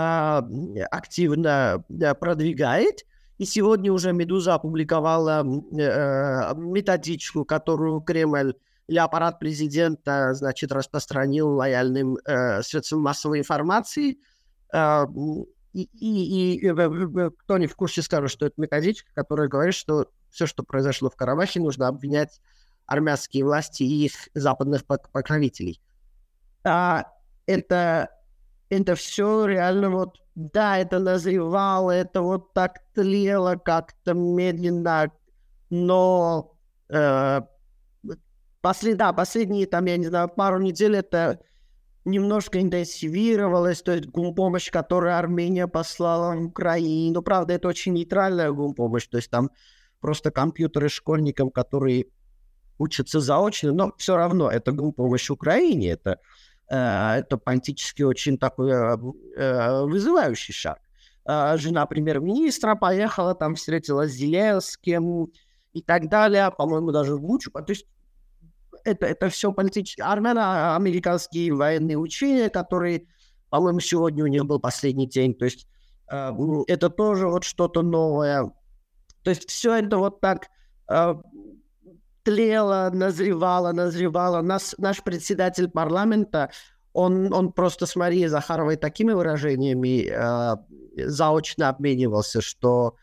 активно 0.91 1.85
э, 1.89 2.15
продвигает. 2.15 3.05
И 3.43 3.45
сегодня 3.45 3.93
уже 3.93 4.13
«Медуза» 4.13 4.55
опубликовала 4.55 5.45
э, 5.45 6.55
методичку, 6.55 7.45
которую 7.45 8.01
Кремль 8.01 8.55
или 8.87 8.99
аппарат 8.99 9.41
президента, 9.41 10.33
значит, 10.33 10.71
распространил 10.71 11.49
лояльным 11.49 12.19
э, 12.25 12.63
средствам 12.63 13.01
массовой 13.01 13.41
информации. 13.41 14.21
Э, 14.73 15.07
и, 15.73 15.83
и, 15.83 16.69
и 16.69 17.31
кто 17.41 17.59
не 17.59 17.67
в 17.67 17.75
курсе 17.75 18.03
скажет, 18.03 18.31
что 18.31 18.47
это 18.47 18.55
методичка, 18.61 19.11
которая 19.13 19.49
говорит, 19.49 19.75
что 19.75 20.07
все, 20.31 20.47
что 20.47 20.63
произошло 20.63 21.11
в 21.11 21.17
Карабахе, 21.17 21.59
нужно 21.59 21.89
обвинять 21.89 22.41
армянские 22.87 23.45
власти 23.45 23.83
и 23.83 24.05
их 24.05 24.13
западных 24.35 24.85
покровителей. 24.85 25.81
А, 26.63 27.07
это, 27.47 28.09
это 28.77 28.95
все 28.95 29.47
реально 29.47 29.91
вот, 29.91 30.21
да, 30.35 30.79
это 30.79 30.99
назревало, 30.99 31.91
это 31.91 32.23
вот 32.23 32.53
так 32.55 32.79
тлело 32.95 33.57
как-то 33.57 34.15
медленно, 34.15 35.13
но 35.71 36.55
э, 36.89 37.41
После, 38.63 38.95
да, 38.95 39.13
последние, 39.13 39.67
там, 39.67 39.87
я 39.87 39.97
не 39.97 40.07
знаю, 40.07 40.29
пару 40.29 40.61
недель 40.61 40.95
это 40.95 41.41
немножко 42.05 42.61
интенсивировалось, 42.61 43.83
то 43.83 43.93
есть 43.93 44.07
гумпомощь, 44.07 44.71
которую 44.71 45.19
Армения 45.19 45.67
послала 45.67 46.37
в 46.37 46.47
Украину. 46.47 47.23
Правда, 47.23 47.55
это 47.55 47.67
очень 47.67 47.93
нейтральная 47.93 48.53
гумпомощь, 48.53 49.09
то 49.09 49.17
есть 49.17 49.31
там 49.31 49.51
просто 50.01 50.31
компьютеры 50.31 50.89
школьникам, 50.89 51.51
которые 51.51 52.07
учатся 52.79 53.19
заочно, 53.19 53.73
но 53.73 53.93
все 53.99 54.17
равно 54.17 54.49
это 54.49 54.71
гумпомощь 54.71 55.29
Украине, 55.29 55.91
это, 55.91 56.11
э, 56.11 56.17
это 56.77 57.37
политически 57.37 58.03
очень 58.03 58.39
такой 58.39 58.71
э, 58.71 58.97
э, 59.37 59.83
вызывающий 59.85 60.55
шаг. 60.55 60.79
Э, 61.27 61.57
жена 61.59 61.87
премьер-министра 61.87 62.75
поехала, 62.75 63.35
там 63.35 63.57
встретилась 63.57 64.13
с 64.13 64.17
Зеленским 64.17 65.31
и 65.73 65.83
так 65.83 66.09
далее, 66.09 66.51
по-моему, 66.51 66.91
даже 66.93 67.15
в 67.17 67.21
Бучу. 67.21 67.51
То 67.51 67.65
есть 67.69 67.87
это, 68.85 69.07
это 69.07 69.29
все 69.29 69.53
политические, 69.53 70.07
армяно-американские 70.07 71.55
военные 71.55 71.99
учения, 71.99 72.49
которые, 72.49 73.07
по-моему, 73.51 73.81
сегодня 73.81 74.25
у 74.25 74.29
них 74.29 74.45
был 74.47 74.59
последний 74.59 75.07
день, 75.07 75.35
то 75.35 75.45
есть 75.45 75.67
э, 76.11 76.33
это 76.69 76.89
тоже 76.89 77.29
вот 77.29 77.45
что-то 77.45 77.83
новое. 77.83 78.51
То 79.23 79.31
есть 79.31 79.49
все 79.49 79.75
это 79.75 79.99
вот 79.99 80.21
так 80.21 80.49
э, 80.89 81.15
тлело, 82.23 82.91
назревало, 82.93 83.73
назревало. 83.73 84.43
Нас, 84.43 84.75
наш 84.79 85.03
председатель 85.03 85.69
парламента, 85.69 86.51
он, 86.93 87.33
он 87.33 87.53
просто 87.53 87.87
с 87.87 87.97
Марией 87.97 88.29
Захаровой 88.29 88.77
такими 88.77 89.13
выражениями 89.13 90.09
э, 90.09 90.57
заочно 91.09 91.69
обменивался, 91.69 92.41
что 92.41 92.97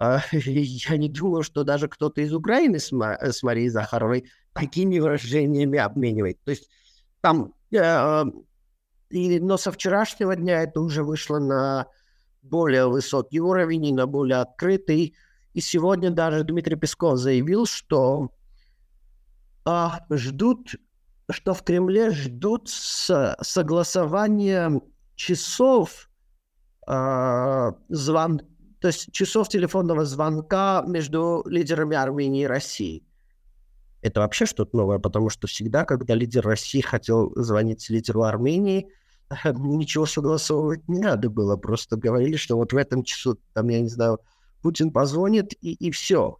э, 0.00 0.18
я 0.32 0.96
не 0.96 1.08
думаю, 1.08 1.42
что 1.42 1.64
даже 1.64 1.88
кто-то 1.88 2.20
из 2.20 2.32
Украины 2.32 2.78
с, 2.78 2.92
с 2.92 3.42
Марией 3.42 3.68
Захаровой 3.68 4.24
такими 4.52 4.98
выражениями 4.98 5.78
обменивает. 5.78 6.42
То 6.44 6.50
есть 6.50 6.68
там, 7.20 7.52
э, 7.72 8.24
и, 9.10 9.40
но 9.40 9.56
со 9.56 9.70
вчерашнего 9.70 10.34
дня 10.34 10.62
это 10.62 10.80
уже 10.80 11.04
вышло 11.04 11.38
на 11.38 11.86
более 12.42 12.88
высокий 12.88 13.40
уровень 13.40 13.86
и 13.86 13.92
на 13.92 14.06
более 14.06 14.38
открытый. 14.38 15.14
И 15.52 15.60
сегодня 15.60 16.10
даже 16.10 16.44
Дмитрий 16.44 16.76
Песков 16.76 17.18
заявил, 17.18 17.66
что 17.66 18.30
э, 19.66 19.88
ждут, 20.10 20.76
что 21.30 21.54
в 21.54 21.62
Кремле 21.62 22.10
ждут 22.10 22.68
с 22.68 23.36
согласования 23.40 24.80
часов 25.14 26.08
э, 26.86 27.72
звон, 27.88 28.40
то 28.80 28.88
есть 28.88 29.12
часов 29.12 29.48
телефонного 29.48 30.04
звонка 30.04 30.84
между 30.86 31.42
лидерами 31.46 31.96
Армении 31.96 32.42
и 32.42 32.46
России 32.46 33.06
это 34.06 34.20
вообще 34.20 34.46
что-то 34.46 34.76
новое, 34.76 34.98
потому 34.98 35.28
что 35.30 35.46
всегда, 35.46 35.84
когда 35.84 36.14
лидер 36.14 36.44
России 36.44 36.80
хотел 36.80 37.32
звонить 37.34 37.88
лидеру 37.90 38.22
Армении, 38.22 38.88
ничего 39.44 40.06
согласовывать 40.06 40.86
не 40.88 41.00
надо 41.00 41.28
было. 41.28 41.56
Просто 41.56 41.96
говорили, 41.96 42.36
что 42.36 42.56
вот 42.56 42.72
в 42.72 42.76
этом 42.76 43.02
часу, 43.02 43.38
там, 43.52 43.68
я 43.68 43.80
не 43.80 43.88
знаю, 43.88 44.20
Путин 44.62 44.92
позвонит, 44.92 45.52
и, 45.60 45.72
и 45.72 45.90
все. 45.90 46.38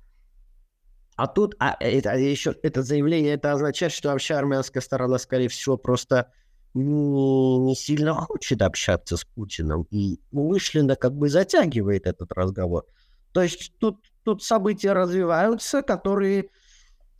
А 1.17 1.27
тут, 1.27 1.55
а 1.59 1.77
это 1.81 2.11
а 2.11 2.17
еще 2.17 2.55
это 2.62 2.83
заявление, 2.83 3.35
это 3.35 3.53
означает, 3.53 3.93
что 3.93 4.11
вообще 4.11 4.35
армянская 4.35 4.83
сторона, 4.83 5.19
скорее 5.19 5.49
всего, 5.49 5.79
просто 5.79 6.31
не, 6.75 7.59
не 7.59 7.75
сильно 7.75 8.12
хочет 8.14 8.61
общаться 8.61 9.17
с 9.17 9.25
Путиным 9.25 9.87
и 9.91 10.21
умышленно 10.31 10.95
как 10.95 11.14
бы 11.14 11.31
затягивает 11.31 12.07
этот 12.07 12.33
разговор. 12.33 12.85
То 13.33 13.43
есть 13.43 13.73
тут, 13.79 14.05
тут 14.25 14.43
события 14.43 14.93
развиваются, 14.93 15.83
которые 15.83 16.51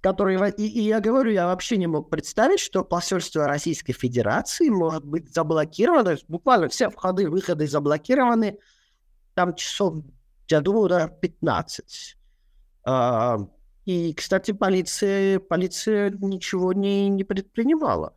которые... 0.07 0.53
И, 0.53 0.68
и 0.68 0.82
я 0.82 1.01
говорю, 1.01 1.32
я 1.32 1.47
вообще 1.47 1.76
не 1.78 1.88
мог 1.88 2.11
представить, 2.11 2.61
что 2.61 2.84
посольство 2.84 3.49
Российской 3.49 3.92
Федерации 3.92 4.68
может 4.68 5.05
быть 5.05 5.34
заблокировано. 5.34 6.16
Буквально 6.28 6.68
все 6.68 6.90
входы, 6.90 7.28
выходы 7.28 7.66
заблокированы. 7.66 8.59
Там 9.34 9.55
часов, 9.57 10.05
я 10.49 10.61
думаю, 10.61 10.88
даже 10.88 11.12
15. 11.20 12.16
А, 12.84 13.38
и, 13.87 14.12
кстати, 14.14 14.51
полиция, 14.51 15.39
полиция 15.39 16.11
ничего 16.11 16.72
не, 16.72 17.09
не 17.09 17.22
предпринимала. 17.22 18.16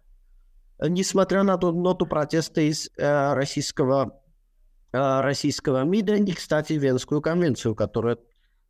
Несмотря 0.79 1.43
на 1.43 1.57
ту 1.57 1.71
ноту 1.71 2.07
протеста 2.07 2.61
из 2.61 2.89
э, 2.97 3.33
российского, 3.33 4.19
э, 4.91 5.21
российского 5.21 5.83
МИДа 5.83 6.15
и, 6.15 6.31
кстати, 6.31 6.73
Венскую 6.73 7.21
конвенцию, 7.21 7.75
которая 7.75 8.17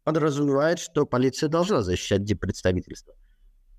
подразумевает, 0.03 0.79
что 0.79 1.05
полиция 1.05 1.47
должна 1.47 1.83
защищать 1.83 2.25
дипредставительство. 2.25 3.15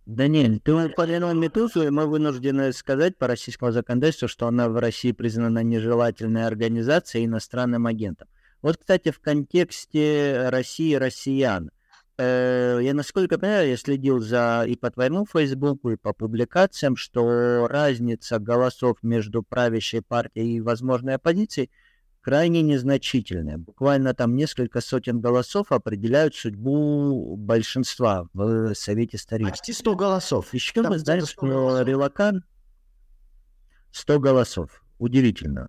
Даниэль, 0.07 0.59
ты 0.61 0.73
упомянул 0.73 1.35
Метузу, 1.35 1.83
и 1.83 1.91
мы 1.91 2.07
вынуждены 2.07 2.73
сказать 2.73 3.18
по 3.18 3.27
российскому 3.27 3.71
законодательству, 3.71 4.29
что 4.29 4.47
она 4.47 4.71
в 4.71 4.77
России 4.79 5.12
признана 5.12 5.62
нежелательной 5.62 6.47
организацией 6.47 7.27
иностранным 7.27 7.87
агентом. 7.87 8.29
Вот, 8.62 8.79
кстати, 8.79 9.11
в 9.11 9.21
контексте 9.21 10.49
России 10.49 10.93
и 10.93 10.99
россиян, 10.99 11.71
я, 12.23 12.95
насколько 12.95 13.39
понимаю, 13.39 13.68
я 13.68 13.77
следил 13.77 14.21
за 14.21 14.64
и 14.66 14.77
по 14.77 14.91
твоему 14.91 15.27
Фейсбуку, 15.27 15.91
и 15.91 15.97
по 15.97 16.12
публикациям, 16.12 16.97
что 16.97 17.66
разница 17.68 18.39
голосов 18.39 18.99
между 19.03 19.43
правящей 19.43 20.03
партией 20.03 20.57
и 20.57 20.61
возможной 20.61 21.14
оппозицией– 21.14 21.71
крайне 22.21 22.62
незначительная. 22.62 23.59
Буквально 23.59 24.14
там 24.14 24.37
несколько 24.37 24.81
сотен 24.81 25.21
голосов 25.21 25.73
определяют 25.73 26.35
судьбу 26.35 27.37
большинства 27.37 28.29
в 28.33 28.75
Совете 28.75 29.18
старейшин. 29.18 29.53
Почти 29.53 29.73
100 29.73 29.97
голосов. 29.97 30.55
Еще 30.55 30.83
мы 30.83 30.99
знаем, 30.99 31.27
что 31.27 31.83
Релакан 31.83 32.45
100 33.93 34.21
голосов. 34.21 34.85
Удивительно. 34.99 35.68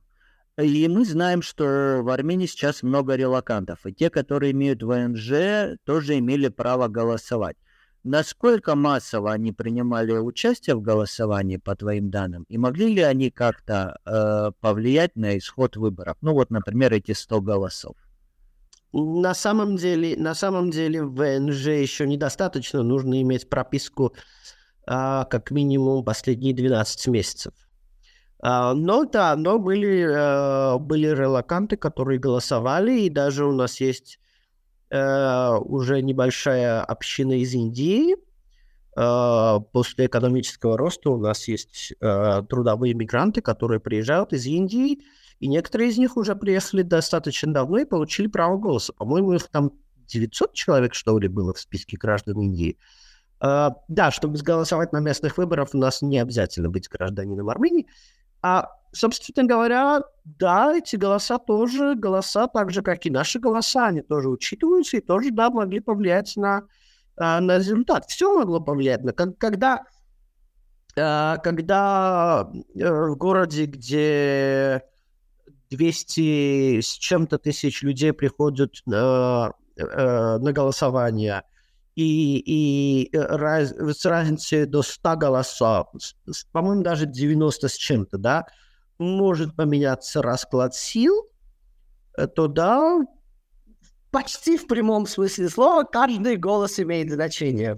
И 0.62 0.88
мы 0.88 1.05
знаем, 1.05 1.41
что 1.41 2.01
в 2.03 2.09
Армении 2.09 2.45
сейчас 2.45 2.84
много 2.84 3.16
релакантов. 3.16 3.86
И 3.86 3.93
те, 3.93 4.09
которые 4.09 4.51
имеют 4.51 4.84
ВНЖ, 4.84 5.78
тоже 5.86 6.20
имели 6.20 6.49
право 6.49 6.88
голосовать. 6.88 7.57
Насколько 8.03 8.76
массово 8.76 9.32
они 9.32 9.51
принимали 9.51 10.14
участие 10.14 10.76
в 10.76 10.82
голосовании, 10.82 11.57
по 11.57 11.76
твоим 11.76 12.09
данным, 12.09 12.45
и 12.49 12.57
могли 12.57 12.95
ли 12.95 13.01
они 13.01 13.30
как-то 13.30 13.99
э, 14.05 14.51
повлиять 14.59 15.16
на 15.16 15.38
исход 15.38 15.78
выборов? 15.78 16.18
Ну 16.22 16.34
вот, 16.34 16.49
например, 16.49 16.93
эти 16.93 17.12
100 17.12 17.41
голосов. 17.41 17.95
На 18.91 19.36
самом 19.36 19.78
деле, 19.78 20.18
на 20.18 20.34
самом 20.34 20.72
деле 20.72 21.03
ВНЖ 21.03 21.68
еще 21.68 22.07
недостаточно. 22.07 22.82
Нужно 22.82 23.22
иметь 23.22 23.47
прописку 23.47 24.14
а, 24.86 25.26
как 25.26 25.51
минимум 25.51 26.03
последние 26.03 26.53
12 26.53 27.07
месяцев. 27.07 27.53
А, 28.42 28.74
но 28.74 29.06
да, 29.06 29.36
но 29.36 29.60
были, 29.60 30.08
а, 30.10 30.78
были 30.80 31.08
релаканты, 31.08 31.78
которые 31.78 32.20
голосовали, 32.20 33.02
и 33.02 33.10
даже 33.10 33.46
у 33.46 33.52
нас 33.52 33.80
есть 33.80 34.20
э, 34.89 35.58
уже 35.58 36.02
небольшая 36.02 36.82
община 36.82 37.34
из 37.39 37.54
Индии. 37.54 38.16
Э, 38.98 39.60
после 39.72 40.08
экономического 40.08 40.78
роста 40.78 41.12
у 41.12 41.18
нас 41.18 41.48
есть 41.48 41.94
э, 42.02 42.44
трудовые 42.50 42.94
мигранты, 42.94 43.42
которые 43.42 43.80
приезжают 43.80 44.34
из 44.34 44.46
Индии 44.46 45.00
И 45.39 45.48
некоторые 45.48 45.92
из 45.92 45.98
них 45.98 46.18
уже 46.18 46.36
приехали 46.36 46.82
достаточно 46.82 47.54
давно 47.54 47.78
и 47.78 47.86
получили 47.86 48.28
право 48.28 48.58
голоса. 48.58 48.94
По-моему, 48.94 49.34
их 49.34 49.48
там 49.50 49.72
900 50.08 50.54
человек, 50.54 50.94
что 50.94 51.18
ли, 51.20 51.28
было 51.28 51.54
в 51.54 51.60
списке 51.60 51.96
граждан 51.98 52.39
Индии. 52.39 52.78
Uh, 53.44 53.74
да, 53.88 54.12
чтобы 54.12 54.38
голосовать 54.38 54.94
на 54.94 55.00
местных 55.00 55.39
выборах, 55.39 55.70
у 55.74 55.78
нас 55.80 56.04
не 56.04 56.20
обязательно 56.20 56.70
быть 56.70 56.88
гражданином 56.88 57.50
Армении. 57.50 57.88
А, 58.42 58.70
собственно 58.92 59.48
говоря, 59.48 60.02
да, 60.26 60.76
эти 60.76 60.96
голоса 60.96 61.38
тоже, 61.38 61.96
голоса 61.96 62.48
так 62.48 62.72
же, 62.72 62.82
как 62.82 63.06
и 63.06 63.12
наши 63.12 63.39
голоса, 63.39 63.88
они 63.88 64.02
тоже 64.02 64.30
учитываются 64.30 64.98
и 64.98 65.02
тоже, 65.02 65.32
да, 65.32 65.50
могли 65.50 65.80
повлиять 65.80 66.36
на, 66.36 66.64
uh, 67.20 67.39
на 67.39 67.58
результат. 67.58 68.06
Все 68.08 68.38
могло 68.38 68.60
повлиять 68.60 69.04
на... 69.04 69.14
Когда, 69.14 69.84
uh, 70.96 71.38
когда 71.44 72.50
в 72.74 73.16
городе, 73.16 73.66
где 73.66 74.84
200 75.70 76.82
с 76.82 76.94
чем-то 76.94 77.38
тысяч 77.38 77.82
людей 77.82 78.12
приходят 78.12 78.76
на, 78.86 79.54
на 79.78 80.52
голосование, 80.52 81.44
и, 81.96 83.10
и 83.12 83.18
раз, 83.18 83.72
с 83.72 84.06
разницей 84.06 84.66
до 84.66 84.82
100 84.82 85.16
голосов, 85.18 85.88
по-моему, 86.52 86.84
даже 86.84 87.06
90 87.06 87.68
с 87.68 87.76
чем-то, 87.76 88.18
да, 88.18 88.46
может 88.98 89.56
поменяться 89.56 90.22
расклад 90.22 90.76
сил, 90.76 91.28
э, 92.18 92.28
то 92.28 92.48
да, 92.48 93.00
почти 94.12 94.58
в 94.58 94.68
прямом 94.68 95.08
смысле 95.08 95.50
слова 95.50 95.84
каждый 95.84 96.38
голос 96.38 96.80
имеет 96.80 97.12
значение. 97.12 97.78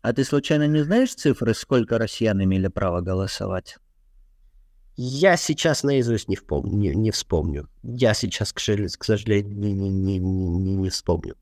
А 0.00 0.12
ты 0.12 0.24
случайно 0.24 0.66
не 0.66 0.82
знаешь 0.82 1.14
цифры, 1.14 1.54
сколько 1.54 1.98
россиян 1.98 2.42
имели 2.42 2.68
право 2.68 3.00
голосовать? 3.00 3.76
Я 4.96 5.36
сейчас 5.36 5.84
наизусть 5.84 6.28
не, 6.28 6.36
вспомню, 6.36 6.72
не, 6.72 6.94
не 6.94 7.10
вспомню. 7.10 7.68
Я 7.82 8.12
сейчас, 8.12 8.52
к, 8.52 8.56
к 8.56 9.04
сожалению, 9.04 9.56
не, 9.56 9.72
не, 9.72 9.88
не, 9.88 10.18
не, 10.18 10.76
не 10.76 10.90
вспомню. 10.90 11.36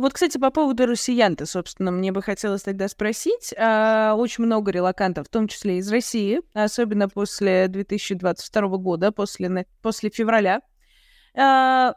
Вот, 0.00 0.14
кстати, 0.14 0.38
по 0.38 0.50
поводу 0.50 0.86
россиян-то, 0.86 1.44
собственно, 1.44 1.90
мне 1.90 2.10
бы 2.10 2.22
хотелось 2.22 2.62
тогда 2.62 2.88
спросить. 2.88 3.52
А, 3.58 4.14
очень 4.14 4.44
много 4.44 4.70
релакантов, 4.70 5.26
в 5.26 5.30
том 5.30 5.46
числе 5.46 5.76
из 5.76 5.92
России, 5.92 6.40
особенно 6.54 7.06
после 7.10 7.68
2022 7.68 8.78
года, 8.78 9.12
после, 9.12 9.66
после 9.82 10.08
февраля. 10.08 10.62
А, 11.36 11.92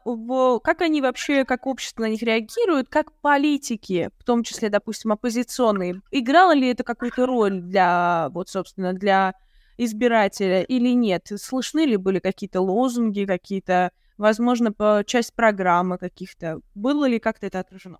как 0.65 0.81
они 0.81 1.01
вообще, 1.01 1.45
как 1.45 1.65
общество 1.65 2.03
на 2.03 2.09
них 2.09 2.21
реагируют, 2.21 2.89
как 2.89 3.13
политики, 3.21 4.09
в 4.19 4.25
том 4.25 4.43
числе, 4.43 4.67
допустим, 4.67 5.13
оппозиционные, 5.13 6.01
играла 6.11 6.53
ли 6.53 6.71
это 6.71 6.83
какую-то 6.83 7.25
роль 7.25 7.61
для, 7.61 8.27
вот, 8.33 8.49
собственно, 8.49 8.91
для 8.91 9.33
избирателя 9.77 10.61
или 10.61 10.89
нет? 10.89 11.31
Слышны 11.37 11.85
ли 11.85 11.95
были 11.95 12.19
какие-то 12.19 12.59
лозунги, 12.59 13.23
какие-то 13.23 13.91
возможно, 14.17 14.71
по 14.71 15.03
часть 15.05 15.33
программы 15.33 15.97
каких-то. 15.97 16.59
Было 16.75 17.07
ли 17.07 17.19
как-то 17.19 17.47
это 17.47 17.59
отражено? 17.59 17.99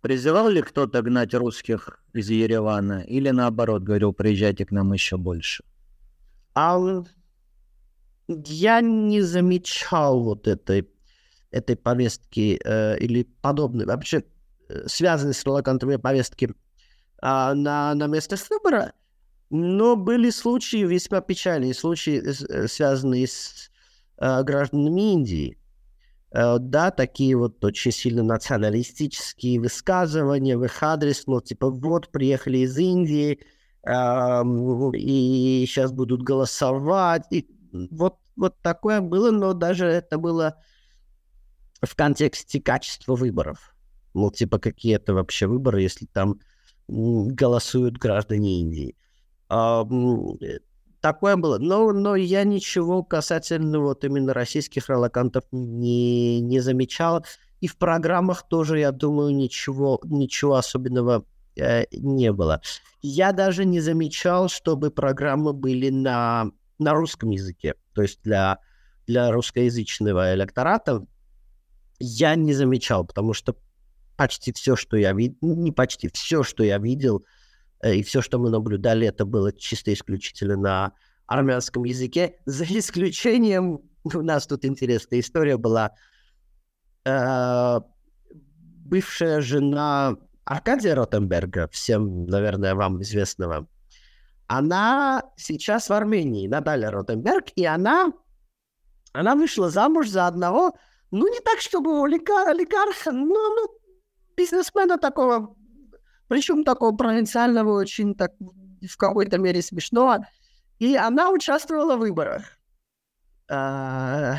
Призывал 0.00 0.48
ли 0.48 0.62
кто-то 0.62 1.02
гнать 1.02 1.34
русских 1.34 2.00
из 2.12 2.30
Еревана 2.30 3.00
или 3.00 3.30
наоборот 3.30 3.82
говорил, 3.82 4.12
приезжайте 4.12 4.64
к 4.64 4.70
нам 4.70 4.92
еще 4.92 5.16
больше? 5.16 5.64
А 6.54 6.78
я 8.28 8.80
не 8.80 9.22
замечал 9.22 10.22
вот 10.22 10.46
этой, 10.46 10.88
этой 11.50 11.76
повестки 11.76 12.60
э, 12.64 12.98
или 12.98 13.24
подобной, 13.42 13.86
вообще 13.86 14.22
э, 14.68 14.86
связанной 14.86 15.34
с 15.34 15.44
релакантами 15.44 15.96
повестки 15.96 16.44
э, 16.46 16.52
на, 17.22 17.94
на 17.94 18.06
местах 18.06 18.40
выбора, 18.50 18.92
но 19.50 19.96
были 19.96 20.30
случаи 20.30 20.84
весьма 20.84 21.20
печальные, 21.20 21.74
случаи, 21.74 22.22
э, 22.22 22.68
связанные 22.68 23.26
с 23.26 23.67
э, 24.18 24.42
гражданами 24.42 25.12
Индии. 25.12 25.58
Э, 26.30 26.58
да, 26.58 26.90
такие 26.90 27.36
вот 27.36 27.64
очень 27.64 27.92
сильно 27.92 28.22
националистические 28.22 29.60
высказывания 29.60 30.56
в 30.56 30.64
их 30.64 30.82
адрес, 30.82 31.26
ну, 31.26 31.40
типа, 31.40 31.70
вот, 31.70 32.10
приехали 32.10 32.58
из 32.58 32.76
Индии, 32.76 33.40
и 33.86 35.64
сейчас 35.66 35.92
будут 35.92 36.22
голосовать. 36.22 37.26
И 37.30 37.48
вот, 37.90 38.18
вот 38.36 38.54
такое 38.60 39.00
было, 39.00 39.30
но 39.30 39.54
даже 39.54 39.86
это 39.86 40.18
было 40.18 40.56
в 41.80 41.94
контексте 41.94 42.60
качества 42.60 43.14
выборов. 43.14 43.74
Ну, 44.14 44.30
типа, 44.30 44.58
какие 44.58 44.96
это 44.96 45.14
вообще 45.14 45.46
выборы, 45.46 45.82
если 45.82 46.06
там 46.06 46.40
голосуют 46.88 47.98
граждане 47.98 48.60
Индии. 48.60 48.96
Такое 51.00 51.36
было. 51.36 51.58
Но, 51.58 51.92
но 51.92 52.16
я 52.16 52.44
ничего 52.44 53.02
касательно 53.02 53.80
вот 53.80 54.04
именно 54.04 54.34
российских 54.34 54.88
релакантов 54.88 55.44
не, 55.52 56.40
не 56.40 56.60
замечал. 56.60 57.24
И 57.60 57.68
в 57.68 57.76
программах 57.76 58.48
тоже, 58.48 58.80
я 58.80 58.92
думаю, 58.92 59.34
ничего, 59.34 60.00
ничего 60.04 60.56
особенного 60.56 61.24
э, 61.56 61.84
не 61.92 62.32
было. 62.32 62.60
Я 63.00 63.32
даже 63.32 63.64
не 63.64 63.80
замечал, 63.80 64.48
чтобы 64.48 64.90
программы 64.90 65.52
были 65.52 65.90
на, 65.90 66.50
на 66.78 66.94
русском 66.94 67.30
языке. 67.30 67.74
То 67.94 68.02
есть 68.02 68.20
для, 68.22 68.58
для 69.06 69.30
русскоязычного 69.30 70.34
электората 70.34 71.04
я 72.00 72.34
не 72.34 72.52
замечал, 72.54 73.04
потому 73.04 73.34
что 73.34 73.56
почти 74.16 74.52
все, 74.52 74.76
что 74.76 74.96
я 74.96 75.12
видел, 75.12 75.36
не 75.40 75.72
почти, 75.72 76.08
все, 76.12 76.42
что 76.42 76.64
я 76.64 76.78
видел, 76.78 77.24
и 77.82 78.02
все, 78.02 78.22
что 78.22 78.38
мы 78.38 78.50
наблюдали, 78.50 79.06
это 79.06 79.24
было 79.24 79.52
чисто 79.52 79.92
исключительно 79.92 80.56
на 80.56 80.92
армянском 81.26 81.84
языке, 81.84 82.38
за 82.46 82.64
исключением, 82.64 83.80
у 84.04 84.22
нас 84.22 84.46
тут 84.46 84.64
интересная 84.64 85.20
история 85.20 85.56
была, 85.56 85.92
э, 87.04 87.80
бывшая 88.84 89.40
жена 89.40 90.16
Аркадия 90.44 90.94
Ротенберга, 90.94 91.68
всем, 91.68 92.26
наверное, 92.26 92.74
вам 92.74 93.02
известного, 93.02 93.68
она 94.46 95.22
сейчас 95.36 95.90
в 95.90 95.92
Армении, 95.92 96.48
Наталья 96.48 96.90
Ротенберг, 96.90 97.48
и 97.54 97.66
она, 97.66 98.12
она 99.12 99.36
вышла 99.36 99.68
замуж 99.68 100.08
за 100.08 100.26
одного, 100.26 100.72
ну, 101.10 101.28
не 101.28 101.40
так, 101.40 101.60
чтобы 101.60 102.02
олигарха, 102.02 102.50
олигарха 102.50 103.12
но 103.12 103.24
ну, 103.26 103.68
бизнесмена 104.36 104.96
такого 104.96 105.54
причем 106.28 106.64
такого 106.64 106.96
провинциального, 106.96 107.72
очень 107.72 108.14
так 108.14 108.32
в 108.40 108.96
какой-то 108.96 109.38
мере 109.38 109.62
смешного. 109.62 110.26
И 110.78 110.94
она 110.94 111.30
участвовала 111.30 111.96
в 111.96 112.00
выборах. 112.00 112.42
А, 113.50 114.36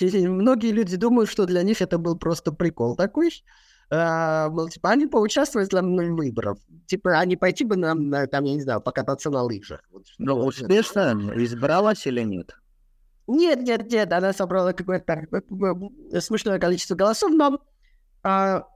многие 0.00 0.72
люди 0.72 0.96
думают, 0.96 1.30
что 1.30 1.46
для 1.46 1.62
них 1.62 1.80
это 1.80 1.98
был 1.98 2.18
просто 2.18 2.52
прикол 2.52 2.96
такой. 2.96 3.30
А, 3.90 4.48
мол, 4.48 4.68
типа, 4.68 4.90
они 4.90 5.06
поучаствовали 5.06 5.66
для 5.66 5.82
выборов. 5.82 6.58
Типа, 6.86 7.18
они 7.18 7.36
пойти 7.36 7.64
бы 7.64 7.76
нам, 7.76 8.08
на, 8.08 8.26
там, 8.26 8.44
я 8.44 8.54
не 8.54 8.62
знаю, 8.62 8.80
покататься 8.80 9.30
на 9.30 9.42
лыжах. 9.42 9.80
Ну, 10.18 10.36
успешно 10.36 11.32
избралась 11.36 12.06
или 12.06 12.22
нет? 12.22 12.56
Нет, 13.26 13.60
нет, 13.62 13.90
нет, 13.90 14.12
она 14.12 14.32
собрала 14.32 14.72
какое-то 14.72 15.26
смешное 16.20 16.58
количество 16.58 16.96
голосов, 16.96 17.30
но 17.30 17.60
а, 18.22 18.66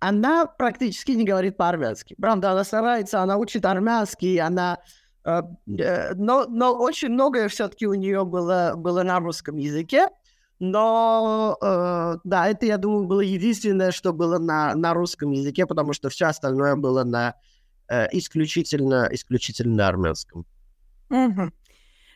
она 0.00 0.46
практически 0.46 1.12
не 1.12 1.24
говорит 1.24 1.56
по-армянски. 1.56 2.14
Правда, 2.20 2.52
она 2.52 2.64
старается, 2.64 3.22
она 3.22 3.36
учит 3.36 3.64
армянский, 3.64 4.38
она... 4.38 4.78
Э, 5.24 5.42
э, 5.78 6.14
но, 6.14 6.46
но 6.48 6.74
очень 6.74 7.08
многое 7.08 7.48
все-таки 7.48 7.86
у 7.86 7.94
нее 7.94 8.24
было, 8.24 8.74
было 8.76 9.02
на 9.02 9.18
русском 9.18 9.56
языке. 9.56 10.08
Но 10.58 11.58
э, 11.60 12.16
да, 12.24 12.48
это, 12.48 12.66
я 12.66 12.78
думаю, 12.78 13.04
было 13.06 13.20
единственное, 13.20 13.90
что 13.90 14.12
было 14.12 14.38
на, 14.38 14.74
на 14.74 14.94
русском 14.94 15.30
языке, 15.30 15.66
потому 15.66 15.92
что 15.92 16.08
все 16.08 16.26
остальное 16.26 16.76
было 16.76 17.04
на 17.04 17.34
э, 17.88 18.06
исключительно, 18.12 19.08
исключительно 19.10 19.86
армянском. 19.86 20.46
Угу. 21.10 21.52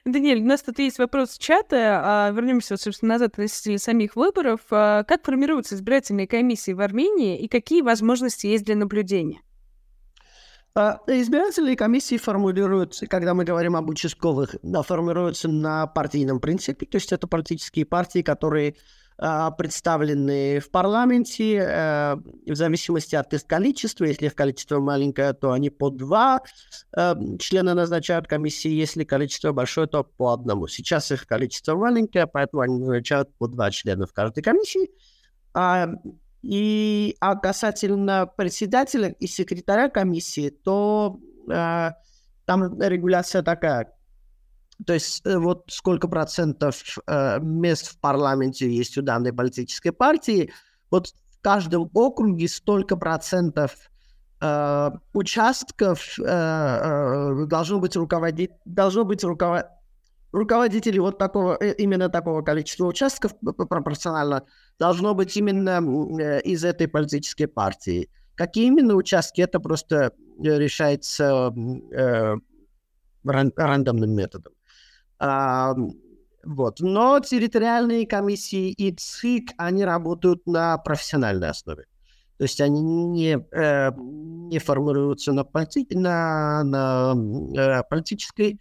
Даниэль, 0.05 0.41
у 0.41 0.47
нас 0.47 0.63
тут 0.63 0.79
есть 0.79 0.99
вопрос 0.99 1.37
чата. 1.37 2.01
А, 2.03 2.31
вернемся, 2.31 2.77
собственно, 2.77 3.15
назад 3.15 3.33
относительно 3.33 3.79
самих 3.79 4.17
выборов. 4.17 4.61
А, 4.71 5.05
как 5.05 5.25
формируются 5.25 5.75
избирательные 5.75 6.27
комиссии 6.27 6.73
в 6.73 6.81
Армении 6.81 7.39
и 7.39 7.49
какие 7.49 7.83
возможности 7.83 8.47
есть 8.47 8.65
для 8.65 8.77
наблюдения? 8.77 9.41
А, 10.75 11.01
избирательные 11.07 11.77
комиссии 11.77 12.17
формулируются, 12.17 13.07
когда 13.07 13.35
мы 13.35 13.45
говорим 13.45 13.77
об 13.77 13.91
участковых, 13.91 14.57
формируются 14.87 15.49
на 15.49 15.87
партийном 15.87 16.41
принципе, 16.41 16.87
то 16.87 16.97
есть 16.97 17.13
это 17.13 17.27
политические 17.27 17.85
партии, 17.85 18.23
которые 18.23 18.77
представлены 19.21 20.61
в 20.61 20.71
парламенте 20.71 21.57
э, 21.57 22.17
в 22.47 22.55
зависимости 22.55 23.15
от 23.17 23.35
их 23.35 23.47
количества. 23.47 24.05
Если 24.05 24.27
их 24.27 24.35
количество 24.35 24.81
маленькое, 24.81 25.35
то 25.35 25.53
они 25.53 25.69
по 25.69 25.91
два 25.91 26.41
э, 26.97 27.15
члена 27.39 27.75
назначают 27.75 28.27
комиссии. 28.27 28.71
Если 28.71 29.05
количество 29.05 29.53
большое, 29.53 29.87
то 29.87 30.05
по 30.05 30.33
одному. 30.33 30.69
Сейчас 30.69 31.13
их 31.13 31.27
количество 31.27 31.77
маленькое, 31.77 32.27
поэтому 32.27 32.63
они 32.63 32.79
назначают 32.79 33.29
по 33.37 33.47
два 33.47 33.71
члена 33.71 34.07
в 34.07 34.13
каждой 34.15 34.43
комиссии. 34.43 34.91
А, 35.53 35.89
и 36.43 37.15
а 37.21 37.37
касательно 37.37 38.27
председателя 38.27 39.15
и 39.21 39.27
секретаря 39.27 39.91
комиссии, 39.91 40.49
то 40.49 41.21
а, 41.51 41.93
там 42.47 42.81
регуляция 42.81 43.43
такая. 43.43 43.93
То 44.87 44.95
есть 44.95 45.25
э, 45.27 45.39
вот 45.39 45.65
сколько 45.69 46.09
процентов 46.09 46.83
э, 47.07 47.39
мест 47.41 47.89
в 47.89 47.99
парламенте 47.99 48.71
есть 48.71 48.97
у 48.99 49.03
данной 49.03 49.33
политической 49.33 49.91
партии, 49.91 50.53
вот 50.91 51.09
в 51.09 51.41
каждом 51.43 51.91
округе 51.95 52.49
столько 52.49 52.97
процентов 52.97 53.91
э, 54.41 54.91
участков 55.13 56.15
должно 56.19 57.81
быть 57.81 57.97
руководить, 57.97 58.51
должно 58.65 59.05
быть 59.05 59.25
руководить 59.25 59.67
руководителей 60.33 61.01
вот 61.01 61.19
такого, 61.19 61.55
именно 61.57 62.09
такого 62.09 62.43
количества 62.43 62.87
участков 62.87 63.33
пропорционально 63.41 64.45
должно 64.79 65.13
быть 65.15 65.37
именно 65.37 66.39
из 66.39 66.65
этой 66.65 66.87
политической 66.87 67.47
партии. 67.47 68.09
Какие 68.37 68.69
именно 68.69 68.95
участки, 68.95 69.41
это 69.41 69.59
просто 69.59 70.13
решается 70.41 71.53
э, 71.93 72.37
рандомным 73.25 74.13
методом. 74.13 74.53
А, 75.21 75.75
вот. 76.45 76.81
Но 76.81 77.21
территориальные 77.21 78.07
комиссии 78.07 78.71
и 78.71 78.95
ЦИК, 78.95 79.53
они 79.59 79.85
работают 79.85 80.47
на 80.47 80.79
профессиональной 80.79 81.51
основе. 81.51 81.85
То 82.39 82.45
есть 82.45 82.61
они 82.63 82.81
не, 82.81 83.39
э, 83.53 83.91
не 83.95 84.59
формируются 84.59 85.35
на, 85.35 85.45
полити... 85.45 85.87
на, 85.91 86.65
на 86.65 87.15
э, 87.55 87.83
политической 87.91 88.59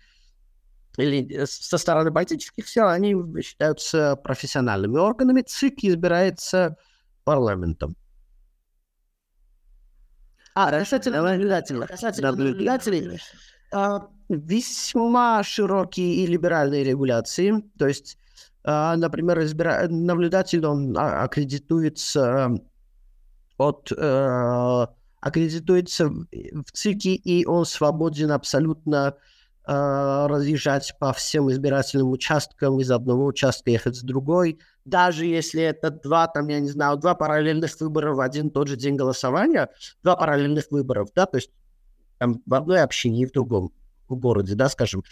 или 0.98 1.46
со 1.46 1.78
стороны 1.78 2.12
политических 2.12 2.68
сил, 2.68 2.90
они 2.90 3.16
считаются 3.42 4.18
профессиональными 4.18 4.98
органами. 4.98 5.44
ЦИК 5.44 5.86
избирается 5.86 6.76
парламентом. 7.24 7.96
А, 10.56 10.72
касательно 10.72 11.22
наблюдателей. 11.22 11.88
Касательно 11.88 12.32
наблюдателей, 12.32 13.22
а, 13.72 14.10
весьма 14.30 15.44
широкие 15.44 16.16
и 16.16 16.28
либеральные 16.28 16.84
регуляции. 16.84 17.56
То 17.78 17.88
есть, 17.88 18.18
а, 18.64 18.96
например, 18.96 19.44
избира... 19.44 19.88
наблюдатель, 19.90 20.66
он 20.66 20.96
а, 20.98 21.24
аккредитуется 21.24 22.52
от 23.58 23.92
аккредитуется 25.22 26.08
в 26.08 26.72
ЦИКе, 26.72 27.16
и 27.16 27.46
он 27.46 27.66
свободен 27.66 28.32
абсолютно 28.32 29.16
разъезжать 29.66 30.96
по 30.98 31.12
всем 31.14 31.52
избирательным 31.52 32.10
участкам, 32.10 32.80
из 32.80 32.90
одного 32.90 33.26
участка 33.26 33.70
ехать 33.70 33.98
с 33.98 34.02
другой. 34.02 34.60
Даже 34.86 35.26
если 35.26 35.62
это 35.62 35.92
два, 35.92 36.28
там, 36.28 36.48
я 36.48 36.60
не 36.60 36.70
знаю, 36.70 36.98
два 36.98 37.14
параллельных 37.14 37.80
выбора 37.82 38.16
в 38.16 38.22
один 38.22 38.50
тот 38.50 38.70
же 38.70 38.78
день 38.78 38.96
голосования, 38.96 39.70
два 40.02 40.16
параллельных 40.16 40.72
выборов, 40.72 41.10
да, 41.14 41.26
то 41.26 41.38
есть 41.38 41.52
там, 42.18 42.42
в 42.46 42.54
одной 42.54 42.82
общине 42.82 43.24
и 43.24 43.26
в 43.26 43.32
другом 43.32 43.74
городе, 44.16 44.56
да, 44.56 44.70
скажем, 44.70 45.04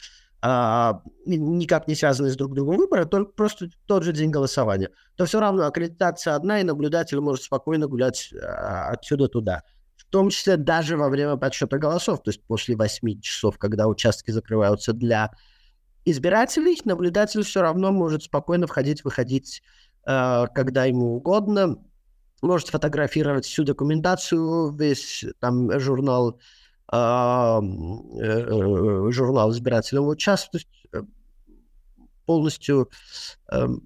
а, 0.41 1.01
никак 1.25 1.87
не 1.87 1.95
связанные 1.95 2.31
с 2.31 2.35
друг 2.35 2.53
другом 2.53 2.77
выборы, 2.77 3.05
только 3.05 3.31
просто 3.31 3.69
тот 3.87 4.03
же 4.03 4.13
день 4.13 4.29
голосования, 4.29 4.89
то 5.15 5.25
все 5.25 5.39
равно 5.39 5.65
аккредитация 5.65 6.35
одна, 6.35 6.61
и 6.61 6.63
наблюдатель 6.63 7.19
может 7.19 7.43
спокойно 7.43 7.87
гулять 7.87 8.31
а, 8.33 8.89
отсюда 8.89 9.27
туда. 9.27 9.63
В 9.95 10.05
том 10.05 10.29
числе 10.29 10.55
даже 10.57 10.95
во 10.95 11.09
время 11.09 11.37
подсчета 11.37 11.79
голосов, 11.79 12.21
то 12.21 12.29
есть 12.29 12.43
после 12.43 12.75
8 12.75 13.19
часов, 13.19 13.57
когда 13.57 13.87
участки 13.87 14.31
закрываются 14.31 14.93
для 14.93 15.31
избирателей, 16.05 16.79
наблюдатель 16.85 17.43
все 17.43 17.61
равно 17.61 17.91
может 17.91 18.23
спокойно 18.23 18.67
входить, 18.67 19.03
выходить, 19.03 19.63
а, 20.05 20.47
когда 20.47 20.85
ему 20.85 21.15
угодно, 21.15 21.77
может 22.43 22.67
фотографировать 22.67 23.45
всю 23.45 23.63
документацию, 23.63 24.71
весь 24.71 25.25
там 25.39 25.79
журнал 25.79 26.29
а, 26.29 26.66
журнал 29.11 29.51
избирательного 29.51 30.09
участка, 30.09 30.59
э, 30.93 31.01
полностью 32.25 32.89
эм, 33.51 33.83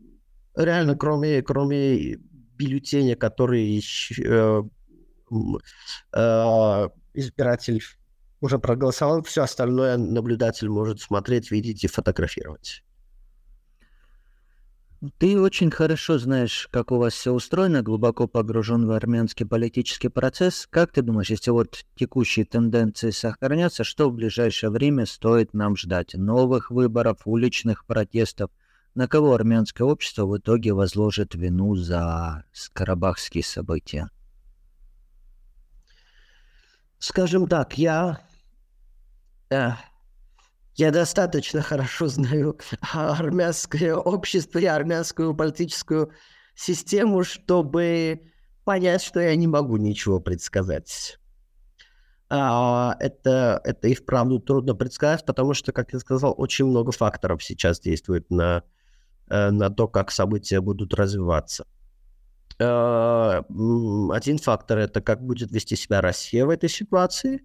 реально, 0.56 0.96
кроме, 0.96 1.42
кроме 1.42 2.16
бюллетеня, 2.16 3.16
который 3.16 3.80
избиратель 7.14 7.82
уже 8.42 8.60
проголосовал, 8.60 9.24
все 9.24 9.44
остальное 9.44 9.98
наблюдатель 9.98 10.70
может 10.70 11.02
смотреть, 11.02 11.52
видеть 11.52 11.84
и 11.84 11.88
фотографировать. 11.88 12.84
Ты 15.18 15.40
очень 15.40 15.72
хорошо 15.72 16.20
знаешь, 16.20 16.68
как 16.70 16.92
у 16.92 16.98
вас 16.98 17.14
все 17.14 17.32
устроено, 17.32 17.82
глубоко 17.82 18.28
погружен 18.28 18.86
в 18.86 18.92
армянский 18.92 19.48
политический 19.48 20.10
процесс. 20.10 20.68
Как 20.70 20.92
ты 20.92 21.02
думаешь, 21.02 21.32
если 21.32 21.50
вот 21.50 21.86
текущие 21.96 22.46
тенденции 22.46 23.10
сохранятся, 23.10 23.84
что 23.84 24.12
в 24.12 24.14
ближайшее 24.14 24.70
время 24.70 25.08
стоит 25.08 25.56
нам 25.56 25.76
ждать? 25.76 26.14
Новых 26.14 26.70
выборов, 26.70 27.22
уличных 27.26 27.88
протестов? 27.88 28.52
На 28.94 29.08
кого 29.08 29.34
армянское 29.34 29.88
общество 29.88 30.28
в 30.28 30.38
итоге 30.38 30.74
возложит 30.74 31.34
вину 31.34 31.76
за 31.76 32.44
карабахские 32.72 33.44
события? 33.44 34.12
Скажем 37.00 37.48
так, 37.48 37.76
я 37.76 38.22
э, 39.50 39.72
я 40.76 40.92
достаточно 40.92 41.62
хорошо 41.62 42.08
знаю 42.08 42.58
армянское 42.94 43.96
общество 43.96 44.60
и 44.60 44.66
армянскую 44.66 45.36
политическую 45.36 46.12
систему, 46.56 47.24
чтобы 47.24 48.22
понять, 48.64 49.02
что 49.02 49.20
я 49.20 49.36
не 49.36 49.48
могу 49.48 49.78
ничего 49.78 50.20
предсказать. 50.20 51.18
А, 52.30 52.96
это, 53.00 53.60
это 53.66 53.90
и 53.90 53.94
вправду 53.94 54.40
трудно 54.40 54.74
предсказать, 54.74 55.26
потому 55.26 55.54
что, 55.54 55.74
как 55.74 55.92
я 55.92 56.00
сказал, 56.00 56.34
очень 56.38 56.66
много 56.66 56.94
факторов 56.94 57.44
сейчас 57.44 57.82
действует 57.82 58.30
на, 58.30 58.64
э, 59.30 59.50
на 59.50 59.70
то, 59.70 59.90
как 59.90 60.12
события 60.12 60.62
будут 60.62 60.94
развиваться. 60.94 61.66
А, 62.58 63.44
один 64.14 64.38
фактор– 64.38 64.78
это 64.80 65.02
как 65.02 65.22
будет 65.22 65.52
вести 65.52 65.76
себя 65.76 66.00
Россия 66.00 66.46
в 66.46 66.50
этой 66.50 66.70
ситуации, 66.70 67.42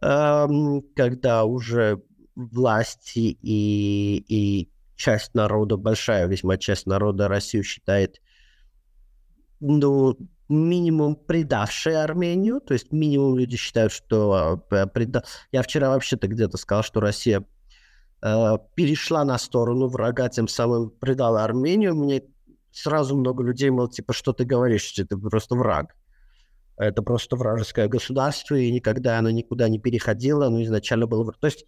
когда 0.00 1.44
уже 1.44 2.02
власти 2.38 3.36
и, 3.42 4.24
и 4.28 4.70
часть 4.94 5.34
народа, 5.34 5.76
большая 5.76 6.26
весьма 6.26 6.56
часть 6.56 6.86
народа 6.86 7.26
Россию 7.26 7.64
считает, 7.64 8.20
ну, 9.60 10.16
минимум 10.48 11.16
предавшей 11.16 12.02
Армению, 12.02 12.60
то 12.60 12.74
есть 12.74 12.92
минимум 12.92 13.36
люди 13.36 13.56
считают, 13.56 13.92
что 13.92 14.62
э, 14.70 14.86
преда... 14.86 15.24
я 15.50 15.62
вчера 15.62 15.90
вообще-то 15.90 16.28
где-то 16.28 16.56
сказал, 16.56 16.84
что 16.84 17.00
Россия 17.00 17.44
э, 18.22 18.56
перешла 18.74 19.24
на 19.24 19.36
сторону 19.36 19.88
врага, 19.88 20.28
тем 20.28 20.46
самым 20.46 20.90
предала 20.90 21.44
Армению. 21.44 21.96
Мне 21.96 22.22
сразу 22.70 23.16
много 23.16 23.42
людей, 23.42 23.68
мол, 23.70 23.88
типа, 23.88 24.12
что 24.12 24.32
ты 24.32 24.44
говоришь, 24.44 24.82
что 24.82 25.02
это 25.02 25.18
просто 25.18 25.56
враг. 25.56 25.96
Это 26.76 27.02
просто 27.02 27.34
вражеское 27.34 27.88
государство, 27.88 28.54
и 28.54 28.70
никогда 28.70 29.18
оно 29.18 29.30
никуда 29.30 29.68
не 29.68 29.80
переходило, 29.80 30.46
оно 30.46 30.62
изначально 30.62 31.08
было... 31.08 31.32
То 31.32 31.48
есть 31.48 31.66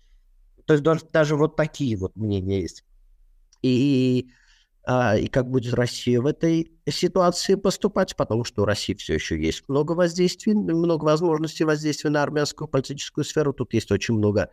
то 0.67 0.75
есть 0.75 0.85
даже, 0.85 1.03
даже 1.13 1.37
вот 1.37 1.57
такие 1.57 1.97
вот 1.97 2.17
мнения 2.17 2.61
есть. 2.61 2.85
И, 3.63 4.31
а, 4.85 5.17
и 5.17 5.27
как 5.27 5.49
будет 5.51 5.75
Россия 5.75 6.21
в 6.21 6.27
этой 6.27 6.73
ситуации 6.89 7.55
поступать, 7.55 8.17
потому 8.17 8.45
что 8.45 8.63
у 8.63 8.65
России 8.65 8.95
все 8.95 9.15
еще 9.15 9.41
есть 9.41 9.69
много 9.69 9.93
воздействий, 9.93 10.55
много 10.55 11.05
возможностей 11.05 11.65
воздействия 11.65 12.11
на 12.11 12.23
армянскую 12.23 12.69
политическую 12.69 13.25
сферу. 13.25 13.53
Тут 13.53 13.75
есть 13.75 13.93
очень 13.93 14.15
много 14.15 14.51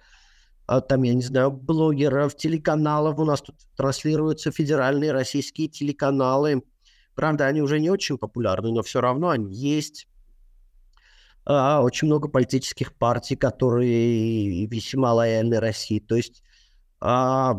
а, 0.67 0.81
там, 0.81 1.03
я 1.03 1.13
не 1.13 1.21
знаю, 1.21 1.51
блогеров, 1.51 2.35
телеканалов. 2.35 3.17
У 3.19 3.25
нас 3.25 3.41
тут 3.41 3.55
транслируются 3.77 4.51
федеральные 4.51 5.13
российские 5.13 5.69
телеканалы. 5.69 6.61
Правда, 7.15 7.45
они 7.47 7.61
уже 7.61 7.79
не 7.79 7.89
очень 7.89 8.17
популярны, 8.17 8.71
но 8.71 8.83
все 8.83 8.99
равно 8.99 9.29
они 9.29 9.55
есть. 9.55 10.07
А, 11.49 11.81
очень 11.81 12.07
много 12.07 12.27
политических 12.27 12.93
партий, 12.93 13.37
которые 13.37 14.65
весьма 14.65 15.13
лояльны 15.13 15.61
России. 15.61 15.99
То 15.99 16.17
есть 16.17 16.43
а, 16.99 17.57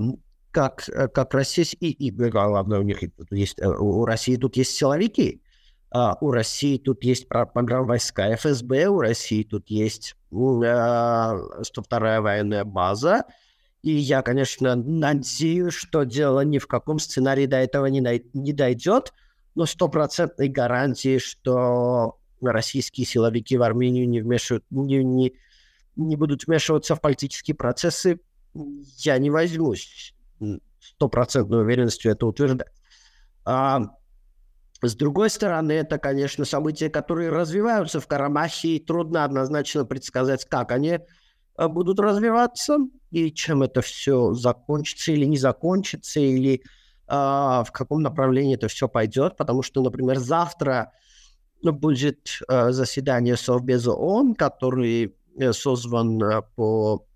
как, 0.50 0.86
э, 0.90 1.08
как 1.08 1.32
Россия... 1.32 1.64
И, 1.80 1.90
и 1.90 2.10
главное, 2.10 2.80
у 2.80 2.82
них 2.82 3.02
есть... 3.30 3.58
Э, 3.58 3.68
у 3.68 4.04
России 4.04 4.36
тут 4.36 4.56
есть 4.56 4.72
силовики, 4.72 5.42
а, 5.90 6.18
у 6.20 6.30
России 6.30 6.76
тут 6.76 7.02
есть 7.02 7.26
войска 7.30 8.36
ФСБ, 8.36 8.88
у 8.88 9.00
России 9.00 9.42
тут 9.42 9.70
есть 9.70 10.16
102-я 10.30 12.20
военная 12.20 12.64
база, 12.64 13.24
и 13.80 13.92
я, 13.92 14.20
конечно, 14.20 14.74
надеюсь, 14.74 15.72
что 15.72 16.04
дело 16.04 16.42
ни 16.42 16.58
в 16.58 16.66
каком 16.66 16.98
сценарии 16.98 17.46
до 17.46 17.56
этого 17.56 17.86
не, 17.86 18.02
не 18.34 18.52
дойдет, 18.52 19.14
но 19.54 19.64
стопроцентной 19.64 20.48
гарантии, 20.48 21.16
что 21.16 22.17
российские 22.40 23.06
силовики 23.06 23.56
в 23.56 23.62
Армению 23.62 24.08
не, 24.08 24.20
вмешивают, 24.20 24.64
не, 24.70 25.02
не, 25.02 25.34
не 25.96 26.16
будут 26.16 26.46
вмешиваться 26.46 26.94
в 26.94 27.00
политические 27.00 27.54
процессы, 27.54 28.20
я 28.98 29.18
не 29.18 29.30
возьмусь 29.30 30.14
стопроцентной 30.80 31.62
уверенностью 31.62 32.12
это 32.12 32.26
утверждать. 32.26 32.68
А, 33.44 33.80
с 34.80 34.94
другой 34.94 35.30
стороны, 35.30 35.72
это, 35.72 35.98
конечно, 35.98 36.44
события, 36.44 36.88
которые 36.88 37.30
развиваются 37.30 38.00
в 38.00 38.06
Карабахе, 38.06 38.76
и 38.76 38.84
трудно 38.84 39.24
однозначно 39.24 39.84
предсказать, 39.84 40.44
как 40.44 40.70
они 40.72 41.00
а, 41.56 41.68
будут 41.68 41.98
развиваться. 41.98 42.78
и 43.10 43.32
чем 43.32 43.62
это 43.62 43.80
все 43.80 44.32
закончится 44.34 45.12
или 45.12 45.24
не 45.24 45.38
закончится, 45.38 46.20
или 46.20 46.62
а, 47.06 47.64
в 47.64 47.72
каком 47.72 48.02
направлении 48.02 48.54
это 48.54 48.68
все 48.68 48.88
пойдет, 48.88 49.36
потому 49.36 49.62
что, 49.62 49.82
например, 49.82 50.18
завтра 50.18 50.92
будет 51.62 52.40
а, 52.48 52.72
заседание 52.72 53.36
Совбеза 53.36 53.92
ООН, 53.92 54.34
который 54.34 55.14
э, 55.38 55.52
созван 55.52 56.22
а, 56.22 56.42
по, 56.42 57.06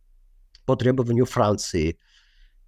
по 0.66 0.76
требованию 0.76 1.26
Франции. 1.26 1.98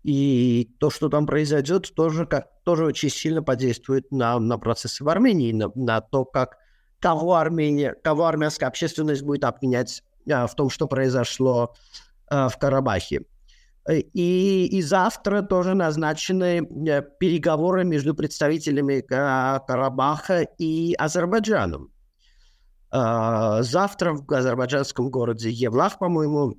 И 0.02 0.70
то, 0.78 0.90
что 0.90 1.08
там 1.08 1.26
произойдет, 1.26 1.94
тоже, 1.94 2.26
как, 2.26 2.48
тоже 2.62 2.84
очень 2.84 3.08
сильно 3.08 3.42
подействует 3.42 4.12
на, 4.12 4.38
на 4.38 4.58
процессы 4.58 5.02
в 5.02 5.08
Армении, 5.08 5.52
на, 5.52 5.70
на 5.74 6.00
то, 6.00 6.24
как 6.24 6.58
кого, 7.00 7.34
Армения, 7.34 7.94
кого 8.02 8.26
армянская 8.26 8.68
общественность 8.68 9.22
будет 9.22 9.44
обвинять 9.44 10.02
а, 10.30 10.46
в 10.46 10.54
том, 10.54 10.70
что 10.70 10.86
произошло 10.86 11.74
а, 12.28 12.48
в 12.48 12.58
Карабахе. 12.58 13.22
И, 13.90 14.66
и 14.66 14.82
завтра 14.82 15.42
тоже 15.42 15.74
назначены 15.74 16.66
э, 16.88 17.02
переговоры 17.20 17.84
между 17.84 18.14
представителями 18.14 19.00
Карабаха 19.00 20.42
и 20.58 20.94
Азербайджаном. 20.94 21.90
А, 22.90 23.62
завтра 23.62 24.14
в 24.14 24.32
азербайджанском 24.32 25.10
городе 25.10 25.50
Евлах, 25.50 25.98
по-моему, 25.98 26.54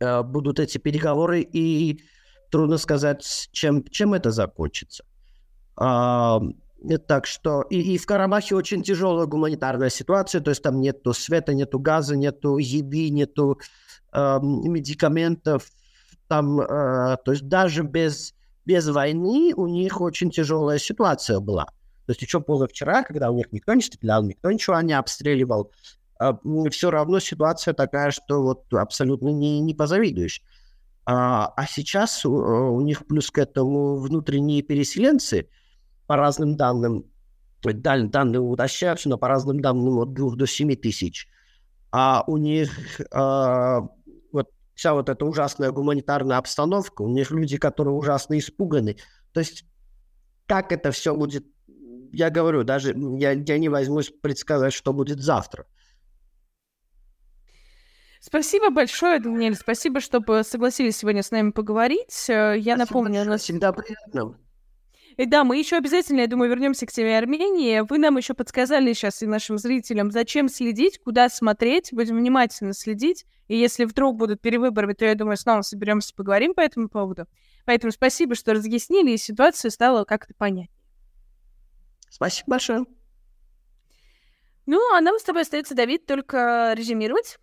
э, 0.00 0.22
будут 0.22 0.58
эти 0.58 0.78
переговоры, 0.78 1.42
и 1.42 2.02
трудно 2.50 2.78
сказать, 2.78 3.48
чем, 3.52 3.84
чем 3.84 4.14
это 4.14 4.30
закончится. 4.30 5.04
А, 5.76 6.40
так 7.06 7.26
что 7.26 7.62
и, 7.62 7.94
и 7.94 7.98
в 7.98 8.06
Карабахе 8.06 8.56
очень 8.56 8.82
тяжелая 8.82 9.26
гуманитарная 9.26 9.90
ситуация, 9.90 10.40
то 10.40 10.50
есть 10.50 10.62
там 10.62 10.80
нету 10.80 11.12
света, 11.12 11.54
нету 11.54 11.78
газа, 11.78 12.16
нету 12.16 12.56
еды, 12.56 13.10
нету 13.10 13.60
э, 14.12 14.38
медикаментов, 14.40 15.70
там, 16.30 16.60
э, 16.60 17.16
то 17.24 17.32
есть 17.32 17.48
даже 17.48 17.82
без, 17.82 18.34
без 18.64 18.88
войны 18.88 19.52
у 19.56 19.66
них 19.66 20.00
очень 20.00 20.30
тяжелая 20.30 20.78
ситуация 20.78 21.40
была. 21.40 21.64
То 22.06 22.12
есть 22.12 22.22
еще 22.22 22.40
позавчера, 22.40 23.02
когда 23.02 23.32
у 23.32 23.36
них 23.36 23.50
никто 23.50 23.74
не 23.74 23.82
стрелял, 23.82 24.22
никто 24.22 24.48
ничего 24.52 24.80
не 24.80 24.92
обстреливал, 24.92 25.72
э, 26.20 26.32
все 26.70 26.92
равно 26.92 27.18
ситуация 27.18 27.74
такая, 27.74 28.12
что 28.12 28.42
вот 28.42 28.72
абсолютно 28.72 29.30
не, 29.30 29.58
не 29.58 29.74
позавидуешь. 29.74 30.40
А, 31.04 31.52
а 31.56 31.66
сейчас 31.66 32.24
у, 32.24 32.32
у 32.32 32.80
них 32.80 33.08
плюс 33.08 33.32
к 33.32 33.38
этому 33.38 33.96
внутренние 33.96 34.62
переселенцы, 34.62 35.48
по 36.06 36.14
разным 36.14 36.56
данным, 36.56 37.06
данные, 37.64 38.08
данные 38.08 38.40
уточняются, 38.40 39.08
но 39.08 39.18
по 39.18 39.26
разным 39.26 39.60
данным 39.60 39.98
от 39.98 40.12
2 40.12 40.36
до 40.36 40.46
7 40.46 40.76
тысяч. 40.76 41.26
А 41.90 42.22
у 42.28 42.36
них 42.36 43.00
а, 43.10 43.88
вся 44.80 44.94
вот 44.94 45.10
эта 45.10 45.26
ужасная 45.26 45.72
гуманитарная 45.72 46.38
обстановка, 46.38 47.02
у 47.02 47.08
них 47.08 47.30
люди, 47.30 47.58
которые 47.58 47.94
ужасно 47.94 48.38
испуганы. 48.38 48.96
То 49.34 49.40
есть 49.40 49.66
как 50.46 50.72
это 50.72 50.90
все 50.90 51.14
будет, 51.14 51.44
я 52.12 52.30
говорю, 52.30 52.64
даже 52.64 52.94
я, 53.18 53.32
я 53.32 53.58
не 53.58 53.68
возьмусь 53.68 54.08
предсказать, 54.08 54.72
что 54.72 54.94
будет 54.94 55.20
завтра. 55.20 55.66
Спасибо 58.22 58.70
большое, 58.70 59.20
Даниэль. 59.20 59.54
Спасибо, 59.54 60.00
что 60.00 60.22
согласились 60.42 60.96
сегодня 60.96 61.22
с 61.22 61.30
нами 61.30 61.50
поговорить. 61.50 62.30
Э, 62.30 62.56
я 62.56 62.76
Спасибо 62.76 62.78
напомню, 62.78 63.24
нас 63.26 63.42
всегда 63.42 63.72
приятно. 63.72 64.38
И 65.18 65.26
да, 65.26 65.44
мы 65.44 65.58
еще 65.58 65.76
обязательно, 65.76 66.20
я 66.20 66.26
думаю, 66.26 66.48
вернемся 66.48 66.86
к 66.86 66.92
теме 66.92 67.18
Армении. 67.18 67.80
Вы 67.86 67.98
нам 67.98 68.16
еще 68.16 68.32
подсказали 68.32 68.94
сейчас 68.94 69.22
и 69.22 69.26
нашим 69.26 69.58
зрителям, 69.58 70.10
зачем 70.10 70.48
следить, 70.48 70.98
куда 71.02 71.28
смотреть. 71.28 71.90
Будем 71.92 72.16
внимательно 72.16 72.72
следить. 72.72 73.26
И 73.50 73.56
если 73.56 73.84
вдруг 73.84 74.16
будут 74.16 74.40
перевыборы, 74.40 74.94
то, 74.94 75.04
я 75.04 75.16
думаю, 75.16 75.36
снова 75.36 75.62
соберемся, 75.62 76.14
поговорим 76.14 76.54
по 76.54 76.60
этому 76.60 76.88
поводу. 76.88 77.26
Поэтому 77.64 77.90
спасибо, 77.90 78.36
что 78.36 78.52
разъяснили, 78.52 79.10
и 79.10 79.16
ситуацию 79.16 79.72
стало 79.72 80.04
как-то 80.04 80.32
понятнее. 80.34 80.70
Спасибо 82.08 82.50
большое. 82.50 82.84
Ну, 84.66 84.78
а 84.94 85.00
нам 85.00 85.18
с 85.18 85.24
тобой 85.24 85.42
остается, 85.42 85.74
Давид, 85.74 86.06
только 86.06 86.74
резюмировать. 86.76 87.40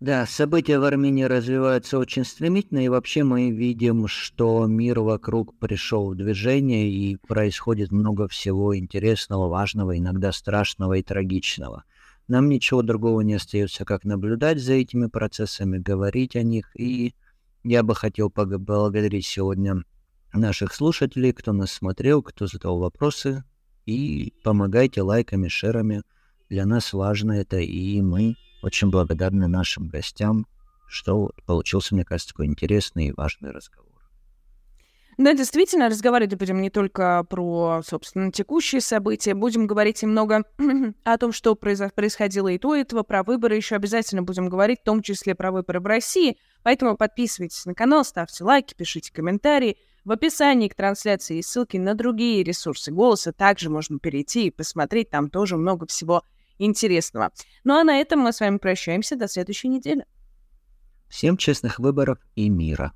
Да, 0.00 0.26
события 0.26 0.80
в 0.80 0.84
Армении 0.86 1.22
развиваются 1.22 1.96
очень 2.00 2.24
стремительно, 2.24 2.84
и 2.84 2.88
вообще 2.88 3.22
мы 3.22 3.52
видим, 3.52 4.08
что 4.08 4.66
мир 4.66 4.98
вокруг 4.98 5.56
пришел 5.60 6.10
в 6.10 6.16
движение, 6.16 6.90
и 6.90 7.14
происходит 7.14 7.92
много 7.92 8.26
всего 8.26 8.76
интересного, 8.76 9.46
важного, 9.46 9.96
иногда 9.96 10.32
страшного 10.32 10.94
и 10.94 11.02
трагичного. 11.04 11.84
Нам 12.28 12.48
ничего 12.48 12.82
другого 12.82 13.20
не 13.20 13.34
остается, 13.34 13.84
как 13.84 14.04
наблюдать 14.04 14.60
за 14.60 14.74
этими 14.74 15.06
процессами, 15.06 15.78
говорить 15.78 16.36
о 16.36 16.42
них, 16.42 16.70
и 16.74 17.14
я 17.64 17.82
бы 17.82 17.94
хотел 17.94 18.30
поблагодарить 18.30 19.26
сегодня 19.26 19.84
наших 20.32 20.72
слушателей, 20.72 21.32
кто 21.32 21.52
нас 21.52 21.72
смотрел, 21.72 22.22
кто 22.22 22.46
задал 22.46 22.78
вопросы, 22.78 23.44
и 23.86 24.32
помогайте 24.44 25.02
лайками, 25.02 25.48
шерами. 25.48 26.02
Для 26.48 26.66
нас 26.66 26.92
важно 26.92 27.32
это, 27.32 27.58
и 27.58 28.00
мы 28.00 28.36
очень 28.62 28.90
благодарны 28.90 29.48
нашим 29.48 29.88
гостям, 29.88 30.46
что 30.88 31.32
получился, 31.46 31.94
мне 31.94 32.04
кажется, 32.04 32.32
такой 32.32 32.46
интересный 32.46 33.08
и 33.08 33.12
важный 33.12 33.50
разговор. 33.50 33.91
Да, 35.18 35.34
действительно, 35.34 35.88
разговаривать 35.88 36.34
будем 36.36 36.62
не 36.62 36.70
только 36.70 37.24
про, 37.28 37.82
собственно, 37.86 38.32
текущие 38.32 38.80
события, 38.80 39.34
будем 39.34 39.66
говорить 39.66 40.02
и 40.02 40.06
много 40.06 40.44
о 41.04 41.18
том, 41.18 41.32
что 41.32 41.54
происходило 41.54 42.48
и 42.48 42.58
до 42.58 42.74
этого, 42.74 43.02
про 43.02 43.22
выборы 43.22 43.56
еще 43.56 43.76
обязательно 43.76 44.22
будем 44.22 44.48
говорить, 44.48 44.80
в 44.80 44.84
том 44.84 45.02
числе 45.02 45.34
про 45.34 45.52
выборы 45.52 45.80
в 45.80 45.86
России. 45.86 46.38
Поэтому 46.62 46.96
подписывайтесь 46.96 47.66
на 47.66 47.74
канал, 47.74 48.04
ставьте 48.04 48.42
лайки, 48.42 48.74
пишите 48.74 49.12
комментарии. 49.12 49.76
В 50.04 50.12
описании 50.12 50.68
к 50.68 50.74
трансляции 50.74 51.36
есть 51.36 51.50
ссылки 51.50 51.76
на 51.76 51.94
другие 51.94 52.42
ресурсы 52.42 52.90
голоса. 52.90 53.32
Также 53.32 53.68
можно 53.68 53.98
перейти 53.98 54.46
и 54.46 54.50
посмотреть, 54.50 55.10
там 55.10 55.28
тоже 55.28 55.56
много 55.56 55.86
всего 55.86 56.22
интересного. 56.58 57.32
Ну 57.64 57.74
а 57.74 57.84
на 57.84 58.00
этом 58.00 58.20
мы 58.20 58.32
с 58.32 58.40
вами 58.40 58.56
прощаемся 58.56 59.16
до 59.16 59.28
следующей 59.28 59.68
недели. 59.68 60.06
Всем 61.08 61.36
честных 61.36 61.78
выборов 61.78 62.18
и 62.34 62.48
мира. 62.48 62.92